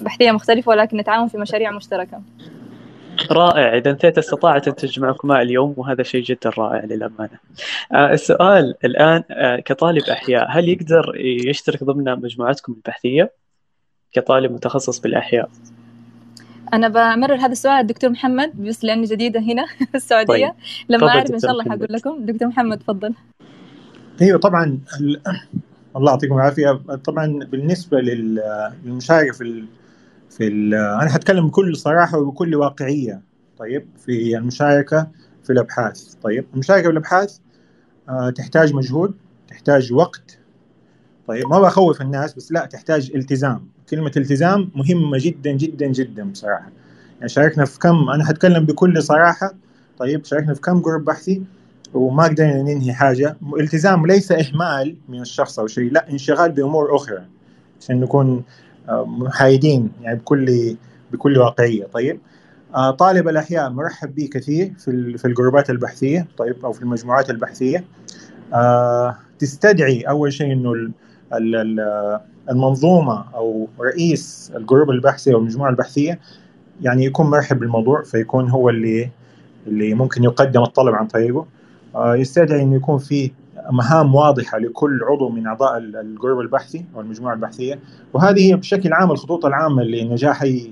بحثية 0.01 0.31
مختلفة 0.31 0.69
ولكن 0.69 0.97
نتعاون 0.97 1.27
في 1.27 1.37
مشاريع 1.37 1.71
مشتركة. 1.71 2.21
رائع. 3.31 3.77
إذا 3.77 3.93
ثيتا 3.93 4.19
استطاعت 4.19 4.67
أن 4.67 4.75
تجمعكما 4.75 5.41
اليوم 5.41 5.73
وهذا 5.77 6.03
شيء 6.03 6.23
جدا 6.23 6.51
رائع 6.57 6.85
للأمانة. 6.85 7.39
آه 7.93 8.11
السؤال 8.11 8.75
الآن 8.85 9.23
آه 9.31 9.55
كطالب 9.55 10.03
أحياء 10.03 10.47
هل 10.49 10.69
يقدر 10.69 11.13
يشترك 11.19 11.83
ضمن 11.83 12.03
مجموعتكم 12.03 12.73
البحثية؟ 12.73 13.31
كطالب 14.13 14.51
متخصص 14.51 14.99
بالأحياء. 14.99 15.49
أنا 16.73 16.87
بمرر 16.87 17.35
هذا 17.35 17.51
السؤال 17.51 17.73
الدكتور 17.73 18.09
محمد 18.09 18.63
بس 18.63 18.83
لأني 18.83 19.05
جديدة 19.05 19.39
هنا 19.39 19.65
في 19.91 19.95
السعودية. 19.95 20.45
طيب. 20.47 20.53
لما 20.89 21.07
أعرف 21.07 21.31
إن 21.31 21.39
شاء 21.39 21.51
الله 21.51 21.63
حقول 21.63 21.87
لكم. 21.89 22.25
دكتور 22.25 22.47
محمد 22.47 22.77
تفضل. 22.77 23.13
أيوه 24.21 24.39
طبعا 24.39 24.79
الله 25.95 26.11
يعطيكم 26.11 26.35
العافية. 26.35 26.71
طبعا 27.05 27.39
بالنسبة 27.51 28.01
للمشاركه 28.01 29.33
في 29.33 29.41
ال... 29.41 29.65
في 30.29 30.47
ال... 30.47 30.73
أنا 30.73 31.09
حتكلم 31.09 31.47
بكل 31.47 31.77
صراحة 31.77 32.17
وبكل 32.17 32.55
واقعية 32.55 33.21
طيب 33.57 33.87
في 34.05 34.37
المشاركه 34.37 35.07
في 35.43 35.53
الأبحاث. 35.53 36.13
طيب 36.13 36.45
المشاركه 36.53 36.83
في 36.83 36.89
الابحاث 36.89 37.37
آه، 38.09 38.29
تحتاج 38.29 38.73
مجهود 38.73 39.13
تحتاج 39.47 39.93
وقت 39.93 40.39
طيب 41.27 41.47
ما 41.47 41.59
بخوف 41.59 42.01
الناس 42.01 42.33
بس 42.33 42.51
لا 42.51 42.65
تحتاج 42.65 43.11
التزام. 43.15 43.76
كلمة 43.89 44.11
التزام 44.17 44.69
مهمة 44.75 45.17
جدا 45.17 45.51
جدا 45.51 45.87
جدا 45.87 46.31
بصراحة. 46.31 46.69
يعني 47.17 47.29
شاركنا 47.29 47.65
في 47.65 47.79
كم 47.79 48.09
أنا 48.09 48.25
حتكلم 48.25 48.65
بكل 48.65 49.03
صراحة. 49.03 49.53
طيب 49.99 50.25
شاركنا 50.25 50.53
في 50.53 50.61
كم 50.61 50.81
جروب 50.81 51.05
بحثي؟ 51.05 51.41
وما 51.93 52.23
قدرنا 52.23 52.61
ننهي 52.61 52.93
حاجة. 52.93 53.37
التزام 53.59 54.05
ليس 54.05 54.31
إهمال 54.31 54.95
من 55.09 55.21
الشخص 55.21 55.59
أو 55.59 55.67
شيء 55.67 55.91
لا 55.91 56.09
انشغال 56.09 56.51
بأمور 56.51 56.95
أخرى 56.95 57.25
عشان 57.81 57.99
نكون 57.99 58.43
آه، 58.89 59.05
محايدين 59.05 59.91
يعني 60.01 60.19
بكل 60.19 60.75
بكل 61.11 61.37
واقعية. 61.37 61.85
طيب 61.93 62.19
آه، 62.75 62.91
طالب 62.91 63.27
الأحياء 63.27 63.69
مرحب 63.69 64.15
به 64.15 64.29
كثير 64.31 64.73
في 64.77 65.17
في 65.17 65.25
الجروبات 65.25 65.69
البحثية 65.69 66.27
طيب 66.37 66.65
أو 66.65 66.71
في 66.73 66.81
المجموعات 66.81 67.29
البحثية. 67.29 67.83
آه، 68.53 69.17
تستدعي 69.39 70.01
أول 70.01 70.33
شيء 70.33 70.53
إنه 70.53 70.91
المنظومة 72.49 73.25
أو 73.35 73.67
رئيس 73.79 74.51
ال 74.55 74.61
group 74.61 74.89
البحثي 74.89 75.33
أو 75.33 75.39
المجموعة 75.39 75.69
البحثية 75.69 76.19
يعني 76.81 77.05
يكون 77.05 77.29
مرحب 77.29 77.59
بالموضوع 77.59 78.03
فيكون 78.03 78.49
هو 78.49 78.69
اللي 78.69 79.09
اللي 79.67 79.93
ممكن 79.93 80.23
يقدم 80.23 80.63
الطلب 80.63 80.95
عن 80.95 81.07
طريقه. 81.07 81.45
آه، 81.95 82.15
يستدعي 82.15 82.63
إنه 82.63 82.75
يكون 82.75 82.97
في 82.97 83.31
مهام 83.71 84.15
واضحة 84.15 84.57
لكل 84.57 84.99
عضو 85.03 85.29
من 85.29 85.47
أعضاء 85.47 85.77
ال 85.77 85.87
group 85.87 86.39
البحثي 86.39 86.85
أو 86.95 87.01
المجموعة 87.01 87.33
البحثية. 87.33 87.79
وهذه 88.13 88.49
هي 88.51 88.55
بشكل 88.55 88.93
عام 88.93 89.11
الخطوط 89.11 89.45
العامة 89.45 89.83
لنجاح 89.83 90.41
أي 90.41 90.71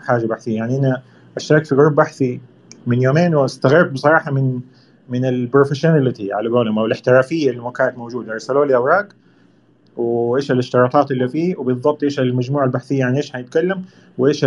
حاجة 0.00 0.26
بحثية. 0.26 0.56
يعني 0.56 0.78
أنا 0.78 1.02
أشتركت 1.36 1.66
في 1.66 1.74
group 1.74 1.94
بحثي 1.94 2.40
من 2.86 3.02
يومين 3.02 3.34
واستغربت 3.34 3.92
بصراحة 3.92 4.30
من 4.30 4.60
من 5.08 5.24
ال 5.24 5.31
professionality 5.31 6.32
على 6.32 6.48
قولهم 6.48 6.78
أو 6.78 6.86
الاحترافية 6.86 7.50
اللي 7.50 7.72
كانت 7.76 7.98
موجودة. 7.98 8.32
أرسلوا 8.32 8.66
لي 8.66 8.76
أوراق 8.76 9.08
وإيش 9.96 10.50
الاشتراطات 10.50 11.10
اللي 11.10 11.28
فيه 11.28 11.56
وبالضبط 11.56 12.02
إيش 12.02 12.20
المجموعه 12.20 12.64
البحثيه 12.64 13.04
عن 13.04 13.16
إيش 13.16 13.32
حيتكلم 13.32 13.84
وإيش 14.18 14.46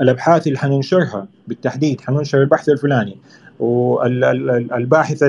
الأبحاث 0.00 0.46
اللي 0.46 0.58
حننشرها 0.58 1.28
بالتحديد 1.48 2.00
حننشر 2.00 2.42
البحث 2.42 2.68
الفلاني. 2.68 3.18
والباحث 3.58 5.22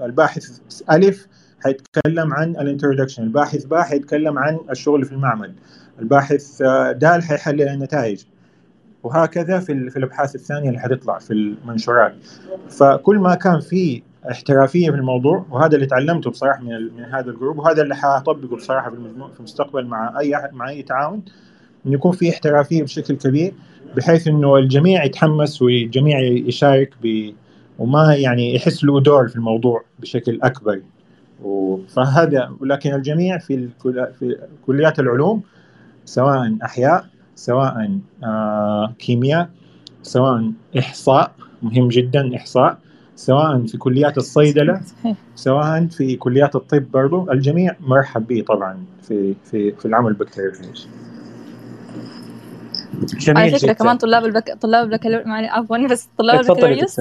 الباحث 0.00 0.60
ألف 0.92 1.26
حيتكلم 1.60 2.34
عن 2.34 2.50
الانترودكشن 2.50 3.22
الباحث 3.22 3.64
باء 3.64 3.82
حيتكلم 3.82 4.38
عن 4.38 4.58
الشغل 4.70 5.04
في 5.04 5.12
المعمل 5.12 5.52
الباحث 5.98 6.62
دال 6.92 7.22
حيحلل 7.22 7.68
النتائج. 7.68 8.24
وهكذا 9.02 9.58
في 9.58 9.90
في 9.90 9.96
الأبحاث 9.96 10.34
الثانية 10.34 10.68
اللي 10.68 10.80
حتطلع 10.80 11.18
في 11.18 11.32
المنشورات. 11.32 12.14
فكل 12.70 13.16
ما 13.16 13.34
كان 13.34 13.60
في 13.60 14.02
احترافية 14.30 14.90
في 14.90 14.96
الموضوع 14.96 15.46
وهذا 15.50 15.74
اللي 15.74 15.86
تعلمته 15.86 16.30
بصراحة 16.30 16.60
من 16.60 16.96
من 16.96 17.04
هذا 17.04 17.30
الجروب 17.30 17.58
وهذا 17.58 17.82
اللي 17.82 17.96
حأطبقه 17.96 18.56
بصراحة 18.56 18.90
في 18.90 18.96
المجموع 18.96 19.28
في 19.28 19.38
المستقبل 19.38 19.86
مع 19.86 20.20
أي 20.20 20.34
مع 20.52 20.68
أي 20.68 20.82
تعاون 20.82 21.22
انه 21.86 21.94
يكون 21.94 22.12
في 22.12 22.30
احترافية 22.30 22.82
بشكل 22.82 23.16
كبير 23.16 23.54
بحيث 23.96 24.28
إنه 24.28 24.56
الجميع 24.56 25.04
يتحمس 25.04 25.62
والجميع 25.62 26.20
يشارك 26.20 26.94
ب 27.02 27.32
وما 27.78 28.14
يعني 28.14 28.54
يحس 28.54 28.84
له 28.84 29.00
دور 29.00 29.28
في 29.28 29.36
الموضوع 29.36 29.84
بشكل 29.98 30.40
أكبر. 30.42 30.80
فهذا 31.88 32.50
ولكن 32.60 32.94
الجميع 32.94 33.38
في 33.38 33.68
في 34.18 34.38
كليات 34.66 34.98
العلوم 34.98 35.42
سواء 36.04 36.56
أحياء 36.64 37.06
سواء 37.34 37.98
آه 38.24 38.94
كيمياء 38.98 39.50
سواء 40.02 40.52
إحصاء 40.78 41.32
مهم 41.62 41.88
جدا 41.88 42.36
إحصاء 42.36 42.78
سواء 43.18 43.66
في 43.66 43.78
كليات 43.78 44.18
الصيدلة 44.18 44.80
سواء 45.46 45.86
في 45.86 46.16
كليات 46.16 46.56
الطب 46.56 46.90
برضو 46.90 47.30
الجميع 47.32 47.76
مرحب 47.80 48.26
به 48.26 48.44
طبعا 48.48 48.84
في 49.02 49.34
في 49.44 49.72
في 49.72 49.86
العمل 49.86 50.08
البكتيريولوجي 50.08 50.86
جميل 53.02 53.38
على 53.38 53.50
فكرة 53.50 53.66
جدا. 53.66 53.72
كمان 53.72 53.96
طلاب 53.96 54.24
البك... 54.24 54.58
طلاب 54.60 54.84
البكالوريوس 54.84 55.50
عفوا 55.50 55.86
بس 55.86 56.08
طلاب 56.18 56.40
البكالوريوس 56.40 57.00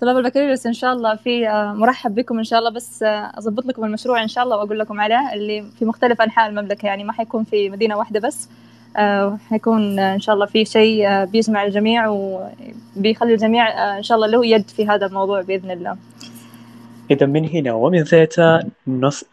طلاب 0.00 0.16
البكالوريوس 0.16 0.66
إن 0.66 0.72
شاء 0.72 0.92
الله 0.92 1.16
في 1.16 1.48
مرحب 1.76 2.14
بكم 2.14 2.38
إن 2.38 2.44
شاء 2.44 2.58
الله 2.58 2.70
بس 2.70 3.02
أظبط 3.38 3.66
لكم 3.66 3.84
المشروع 3.84 4.22
إن 4.22 4.28
شاء 4.28 4.44
الله 4.44 4.56
وأقول 4.56 4.78
لكم 4.78 5.00
عليه 5.00 5.32
اللي 5.34 5.64
في 5.78 5.84
مختلف 5.84 6.20
أنحاء 6.20 6.48
المملكة 6.48 6.86
يعني 6.86 7.04
ما 7.04 7.12
حيكون 7.12 7.44
في 7.44 7.70
مدينة 7.70 7.96
واحدة 7.96 8.20
بس. 8.20 8.48
حيكون 9.50 9.98
إن 9.98 10.20
شاء 10.20 10.34
الله 10.34 10.46
في 10.46 10.64
شيء 10.64 11.24
بيجمع 11.24 11.64
الجميع 11.64 12.08
وبيخلي 12.08 13.34
الجميع 13.34 13.96
إن 13.98 14.02
شاء 14.02 14.16
الله 14.16 14.26
له 14.26 14.46
يد 14.46 14.70
في 14.70 14.88
هذا 14.88 15.06
الموضوع 15.06 15.40
بإذن 15.40 15.70
الله. 15.70 15.96
إذا 17.10 17.26
من 17.26 17.48
هنا 17.48 17.72
ومن 17.72 18.02
ذاته 18.02 18.60
نص... 18.86 19.24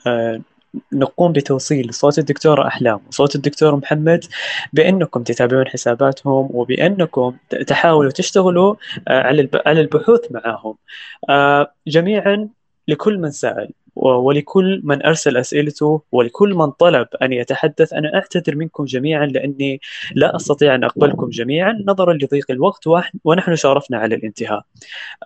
نقوم 0.94 1.31
بتوصيل 1.31 1.94
صوت 1.94 2.19
الدكتورة 2.19 2.68
أحلام. 2.68 2.99
وصوت 3.10 3.36
الدكتور 3.36 3.76
محمد 3.76 4.26
بأنكم 4.73 5.23
تتابعون 5.23 5.68
حساباتهم 5.68 6.49
وبأنكم 6.52 7.34
تحاولوا 7.68 8.11
تشتغلوا 8.11 8.76
آه، 9.07 9.49
على 9.65 9.81
البحوث 9.81 10.31
معهم. 10.31 10.76
آه، 11.30 11.72
جميعا 11.88 12.49
لكل 12.88 13.18
من 13.18 13.31
سأل. 13.31 13.69
ولكل 13.99 14.81
من 14.84 15.05
أرسل 15.05 15.38
أسئلته 15.38 16.01
ولكل 16.11 16.53
من 16.53 16.71
طلب 16.71 17.07
أن 17.21 17.34
يتحدث 17.34 17.93
أنا 17.93 18.15
أعتذر 18.15 18.55
منكم 18.55 18.85
جميعا 18.85 19.26
لأني 19.26 19.81
لا 20.15 20.35
أستطيع 20.35 20.76
أن 20.76 20.84
أقبلكم 20.84 21.30
جميعا 21.30 21.84
نظرا 21.88 22.13
لضيق 22.13 22.51
الوقت 22.51 22.88
ونحن 23.23 23.55
شارفنا 23.55 23.97
على 23.97 24.15
الانتهاء. 24.15 24.61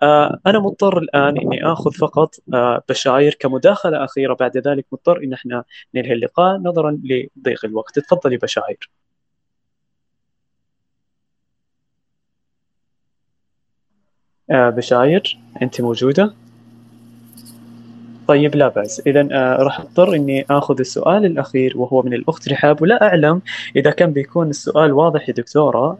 آه، 0.02 0.40
أنا 0.46 0.58
مضطر 0.58 0.98
الآن 0.98 1.38
أني 1.38 1.64
أخذ 1.66 1.92
فقط 1.92 2.34
آه، 2.54 2.82
بشاير 2.88 3.34
كمداخلة 3.40 4.04
أخيرة 4.04 4.34
بعد 4.34 4.56
ذلك 4.58 4.86
مضطر 4.92 5.22
أن 5.24 5.32
إحنا 5.32 5.64
ننهي 5.94 6.12
اللقاء 6.12 6.56
نظرا 6.56 6.98
لضيق 7.04 7.64
الوقت. 7.64 7.98
تفضلي 7.98 8.36
بشاير. 8.36 8.90
آه، 14.50 14.70
بشاير 14.70 15.38
أنت 15.62 15.80
موجودة؟ 15.80 16.43
طيب 18.28 18.56
لا 18.56 18.68
بأس. 18.68 19.02
إذا 19.06 19.28
آه 19.32 19.56
راح 19.56 19.80
أضطر 19.80 20.14
إني 20.14 20.46
آخذ 20.50 20.78
السؤال 20.80 21.26
الأخير 21.26 21.78
وهو 21.78 22.02
من 22.02 22.14
الأخت 22.14 22.48
رحاب 22.48 22.82
ولا 22.82 23.02
أعلم 23.02 23.42
إذا 23.76 23.90
كان 23.90 24.12
بيكون 24.12 24.50
السؤال 24.50 24.92
واضح 24.92 25.28
يا 25.28 25.34
دكتورة 25.34 25.98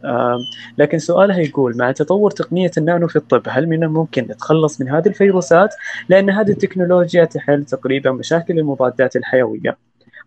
لكن 0.79 0.99
سؤالها 0.99 1.39
يقول 1.39 1.77
مع 1.77 1.93
تطور 1.93 2.31
تقنية 2.31 2.71
النانو 2.79 3.09
في 3.09 3.17
الطب 3.17 3.43
هل 3.49 3.69
من 3.69 3.85
الممكن 3.85 4.23
نتخلص 4.23 4.81
من 4.81 4.89
هذه 4.89 5.09
الفيروسات؟ 5.09 5.75
لأن 6.09 6.31
هذه 6.31 6.51
التكنولوجيا 6.51 7.25
تحل 7.25 7.65
تقريبا 7.65 8.11
مشاكل 8.11 8.59
المضادات 8.59 9.17
الحيوية 9.17 9.77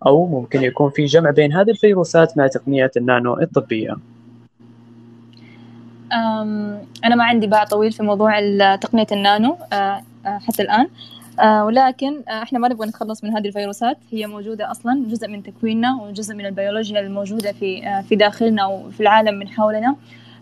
أو 0.05 0.27
ممكن 0.27 0.63
يكون 0.63 0.89
في 0.89 1.05
جمع 1.05 1.31
بين 1.31 1.53
هذه 1.53 1.69
الفيروسات 1.69 2.37
مع 2.37 2.47
تقنية 2.47 2.91
النانو 2.97 3.39
الطبية. 3.39 3.95
أنا 7.05 7.15
ما 7.15 7.23
عندي 7.23 7.47
باع 7.47 7.63
طويل 7.63 7.91
في 7.91 8.03
موضوع 8.03 8.39
تقنية 8.75 9.07
النانو 9.11 9.57
آه، 9.73 10.01
آه، 10.25 10.39
حتى 10.47 10.61
الآن. 10.63 10.87
ولكن 11.39 12.23
آه 12.27 12.43
إحنا 12.43 12.59
ما 12.59 12.67
نبغى 12.67 12.87
نتخلص 12.87 13.23
من 13.23 13.37
هذه 13.37 13.47
الفيروسات. 13.47 13.97
هي 14.11 14.27
موجودة 14.27 14.71
أصلا 14.71 15.03
جزء 15.07 15.27
من 15.27 15.43
تكويننا 15.43 15.95
وجزء 16.01 16.35
من 16.35 16.45
البيولوجيا 16.45 16.99
الموجودة 16.99 17.51
في 17.51 17.87
آه 17.87 18.01
في 18.01 18.15
داخلنا 18.15 18.65
وفي 18.65 18.99
العالم 18.99 19.39
من 19.39 19.47
حولنا. 19.49 19.87
آه 19.89 19.95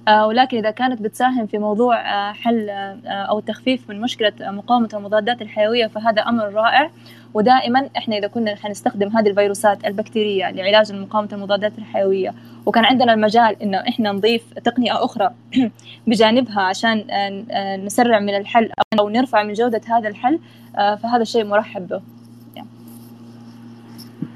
ولكن 0.10 0.58
إذا 0.58 0.72
كانت 0.72 1.02
بتساهم 1.02 1.48
في 1.48 1.58
موضوع 1.58 1.96
آه 2.00 2.34
حل 2.34 2.70
آه 2.70 3.00
أو 3.08 3.40
التخفيف 3.40 3.90
من 3.90 4.02
مشكلة 4.02 4.34
مقاومة 4.40 4.90
المضادات 4.94 5.42
الحيوية 5.42 5.88
فهذا 5.88 6.22
أمر 6.22 6.54
رائع. 6.54 6.90
ودائما 7.36 7.90
إحنا 7.98 8.18
إذا 8.18 8.28
كنا 8.28 8.56
حنستخدم 8.56 9.18
هذه 9.18 9.30
الفيروسات 9.30 9.86
البكتيرية 9.86 10.52
لعلاج 10.52 10.94
مقاومة 10.94 11.30
المضادات 11.34 11.78
الحيوية 11.78 12.34
وكان 12.66 12.86
عندنا 12.86 13.14
المجال 13.14 13.62
إنه 13.62 13.78
إحنا 13.78 14.12
نضيف 14.12 14.54
تقنية 14.54 15.04
أخرى 15.06 15.30
بجانبها 16.08 16.62
عشان 16.62 17.06
آه، 17.52 17.78
نسرع 17.78 18.20
من 18.20 18.36
الحل 18.36 18.70
أو 19.00 19.10
نرفع 19.10 19.44
من 19.44 19.54
جودة 19.54 19.82
هذا 19.88 20.08
الحل 20.08 20.40
آه، 20.78 20.96
فهذا 20.96 21.22
الشيء 21.22 21.46
مرحب 21.46 21.88
به. 21.88 22.15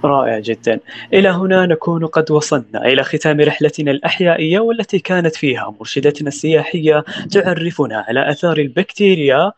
رائع 0.03 0.39
جدا. 0.39 0.79
إلى 1.13 1.29
هنا 1.29 1.65
نكون 1.65 2.05
قد 2.05 2.31
وصلنا 2.31 2.85
إلى 2.85 3.03
ختام 3.03 3.41
رحلتنا 3.41 3.91
الأحيائية 3.91 4.59
والتي 4.59 4.99
كانت 4.99 5.35
فيها 5.35 5.75
مرشدتنا 5.79 6.27
السياحية 6.27 7.03
تعرفنا 7.31 8.05
على 8.07 8.29
آثار 8.31 8.57
البكتيريا 8.57 9.51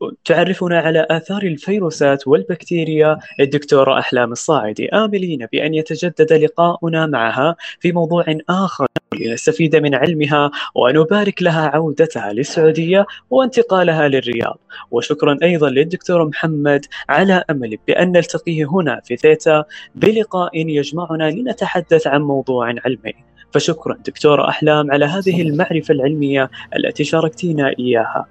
وتعرفنا 0.00 0.78
على 0.78 1.06
آثار 1.10 1.42
الفيروسات 1.42 2.28
والبكتيريا. 2.28 3.18
الدكتورة 3.40 3.98
أحلام 3.98 4.32
الصاعدي 4.32 4.88
آملين 4.88 5.46
بأن 5.52 5.74
يتجدد 5.74 6.32
لقاؤنا 6.32 7.06
معها 7.06 7.56
في 7.80 7.92
موضوع 7.92 8.24
آخر. 8.48 8.86
لنستفيد 9.20 9.76
من 9.76 9.94
علمها 9.94 10.50
ونبارك 10.74 11.42
لها 11.42 11.68
عودتها 11.74 12.32
للسعودية 12.32 13.06
وانتقالها 13.30 14.08
للرياض. 14.08 14.58
وشكرا 14.90 15.38
أيضا 15.42 15.70
للدكتور 15.70 16.28
محمد 16.28 16.86
على 17.08 17.44
أمل 17.50 17.78
بأن 17.86 18.12
نلتقيه 18.12 18.64
هنا 18.70 19.00
في 19.04 19.16
ثيتا 19.16 19.51
بلقاء 19.94 20.50
يجمعنا 20.56 21.30
لنتحدث 21.30 22.06
عن 22.06 22.22
موضوع 22.22 22.66
علمي. 22.66 23.14
فشكرا 23.52 23.96
دكتورة 24.06 24.48
أحلام 24.48 24.90
على 24.90 25.04
هذه 25.04 25.42
المعرفة 25.42 25.94
العلمية 25.94 26.50
التي 26.76 27.04
شاركتينا 27.04 27.74
إياها. 27.78 28.26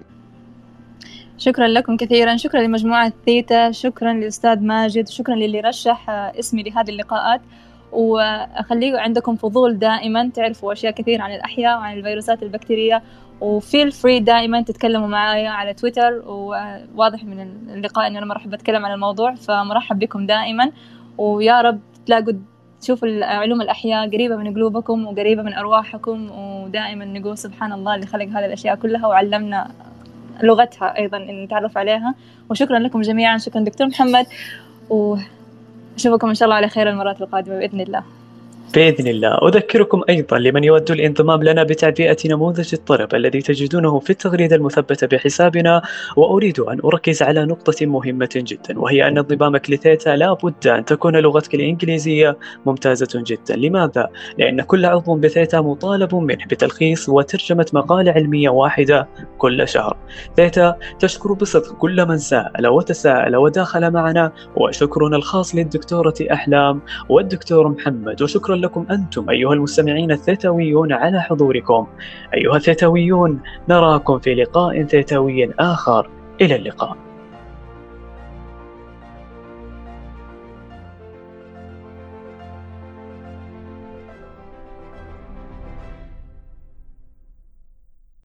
شكرا 1.38 1.68
لكم 1.68 1.96
كثيرا. 1.96 2.36
شكرا 2.36 2.60
لمجموعة 2.60 3.12
ثيتا. 3.26 3.70
شكرا 3.70 4.12
للأستاذ 4.12 4.60
ماجد. 4.60 5.08
شكرا 5.08 5.34
للي 5.34 5.60
رشح 5.60 6.10
اسمي 6.10 6.62
لهذه 6.62 6.90
اللقاءات. 6.90 7.40
وخليه 7.92 8.98
عندكم 8.98 9.36
فضول 9.36 9.78
دائما 9.78 10.30
تعرفوا 10.34 10.72
أشياء 10.72 10.92
كثير 10.92 11.20
عن 11.20 11.34
الأحياء 11.34 11.78
وعن 11.78 11.98
الفيروسات 11.98 12.42
البكتيرية. 12.42 13.02
و 13.40 13.50
feel 13.50 13.92
free 13.92 14.20
دائما 14.20 14.62
تتكلموا 14.62 15.08
معايا 15.08 15.48
على 15.48 15.74
تويتر. 15.74 16.22
وواضح 16.26 17.24
من 17.24 17.40
اللقاء 17.74 18.06
إني 18.06 18.18
أنا 18.18 18.26
مرحب 18.26 18.54
اتكلم 18.54 18.86
عن 18.86 18.92
الموضوع. 18.92 19.34
فمرحب 19.34 19.98
بكم 19.98 20.26
دائما. 20.26 20.70
ويا 21.18 21.60
رب 21.60 21.80
تلاقوا 22.06 22.32
تشوفوا 22.80 23.24
علوم 23.24 23.60
الأحياء 23.60 24.10
قريبة 24.10 24.36
من 24.36 24.54
قلوبكم 24.54 25.06
وقريبة 25.06 25.42
من 25.42 25.54
أرواحكم 25.54 26.30
ودائما 26.30 27.04
نقول 27.04 27.38
سبحان 27.38 27.72
الله 27.72 27.94
اللي 27.94 28.06
خلق 28.06 28.26
هذه 28.26 28.46
الأشياء 28.46 28.74
كلها 28.74 29.06
وعلمنا 29.06 29.70
لغتها 30.42 30.98
أيضا 30.98 31.16
إن 31.16 31.44
نتعرف 31.44 31.78
عليها. 31.78 32.14
وشكرا 32.50 32.78
لكم 32.78 33.00
جميعا. 33.00 33.38
شكرا 33.38 33.60
دكتور 33.60 33.86
محمد. 33.86 34.26
وأشوفكم 34.90 36.28
إن 36.28 36.34
شاء 36.34 36.46
الله 36.46 36.56
على 36.56 36.68
خير 36.68 36.90
المرات 36.90 37.20
القادمة 37.20 37.58
بإذن 37.58 37.80
الله. 37.80 38.02
بإذن 38.74 39.06
الله. 39.06 39.38
أذكركم 39.48 40.02
أيضا 40.08 40.38
لمن 40.38 40.64
يود 40.64 40.90
الانضمام 40.90 41.42
لنا 41.42 41.62
بتعبئة 41.62 42.16
نموذج 42.26 42.74
الطلب 42.74 43.14
الذي 43.14 43.40
تجدونه 43.42 43.98
في 43.98 44.10
التغريدة 44.10 44.56
المثبتة 44.56 45.06
بحسابنا 45.06 45.82
وأريد 46.16 46.60
أن 46.60 46.80
أركز 46.84 47.22
على 47.22 47.44
نقطة 47.44 47.86
مهمة 47.86 48.28
جدا 48.36 48.80
وهي 48.80 49.08
أن 49.08 49.18
انضمامك 49.18 49.70
لثيتا 49.70 50.10
لا 50.16 50.32
بد 50.32 50.66
أن 50.66 50.84
تكون 50.84 51.16
لغتك 51.16 51.54
الإنجليزية 51.54 52.38
ممتازة 52.66 53.24
جدا. 53.26 53.56
لماذا؟ 53.56 54.08
لأن 54.38 54.62
كل 54.62 54.86
عضو 54.86 55.14
بثيتا 55.14 55.60
مطالب 55.60 56.14
منه 56.14 56.44
بتلخيص 56.50 57.08
وترجمة 57.08 57.66
مقالة 57.72 58.12
علمية 58.12 58.48
واحدة 58.48 59.08
كل 59.38 59.68
شهر. 59.68 59.96
ثيتا 60.36 60.76
تشكر 60.98 61.32
بصدق 61.32 61.72
كل 61.72 62.06
من 62.06 62.18
سأل 62.18 62.66
وتساءل 62.66 63.36
وداخل 63.36 63.90
معنا 63.90 64.32
وشكرنا 64.56 65.16
الخاص 65.16 65.54
للدكتورة 65.54 66.14
أحلام 66.32 66.82
والدكتور 67.08 67.68
محمد 67.68 68.22
وشكرا 68.22 68.51
لكم 68.54 68.86
أنتم 68.90 69.30
أيها 69.30 69.52
المستمعين 69.52 70.12
الثيتاويون 70.12 70.92
على 70.92 71.20
حضوركم. 71.22 71.86
أيها 72.34 72.56
الثيتاويون 72.56 73.40
نراكم 73.68 74.18
في 74.18 74.34
لقاء 74.34 74.82
ثيتاوي 74.82 75.54
آخر. 75.58 76.08
إلى 76.40 76.56
اللقاء. 76.56 77.11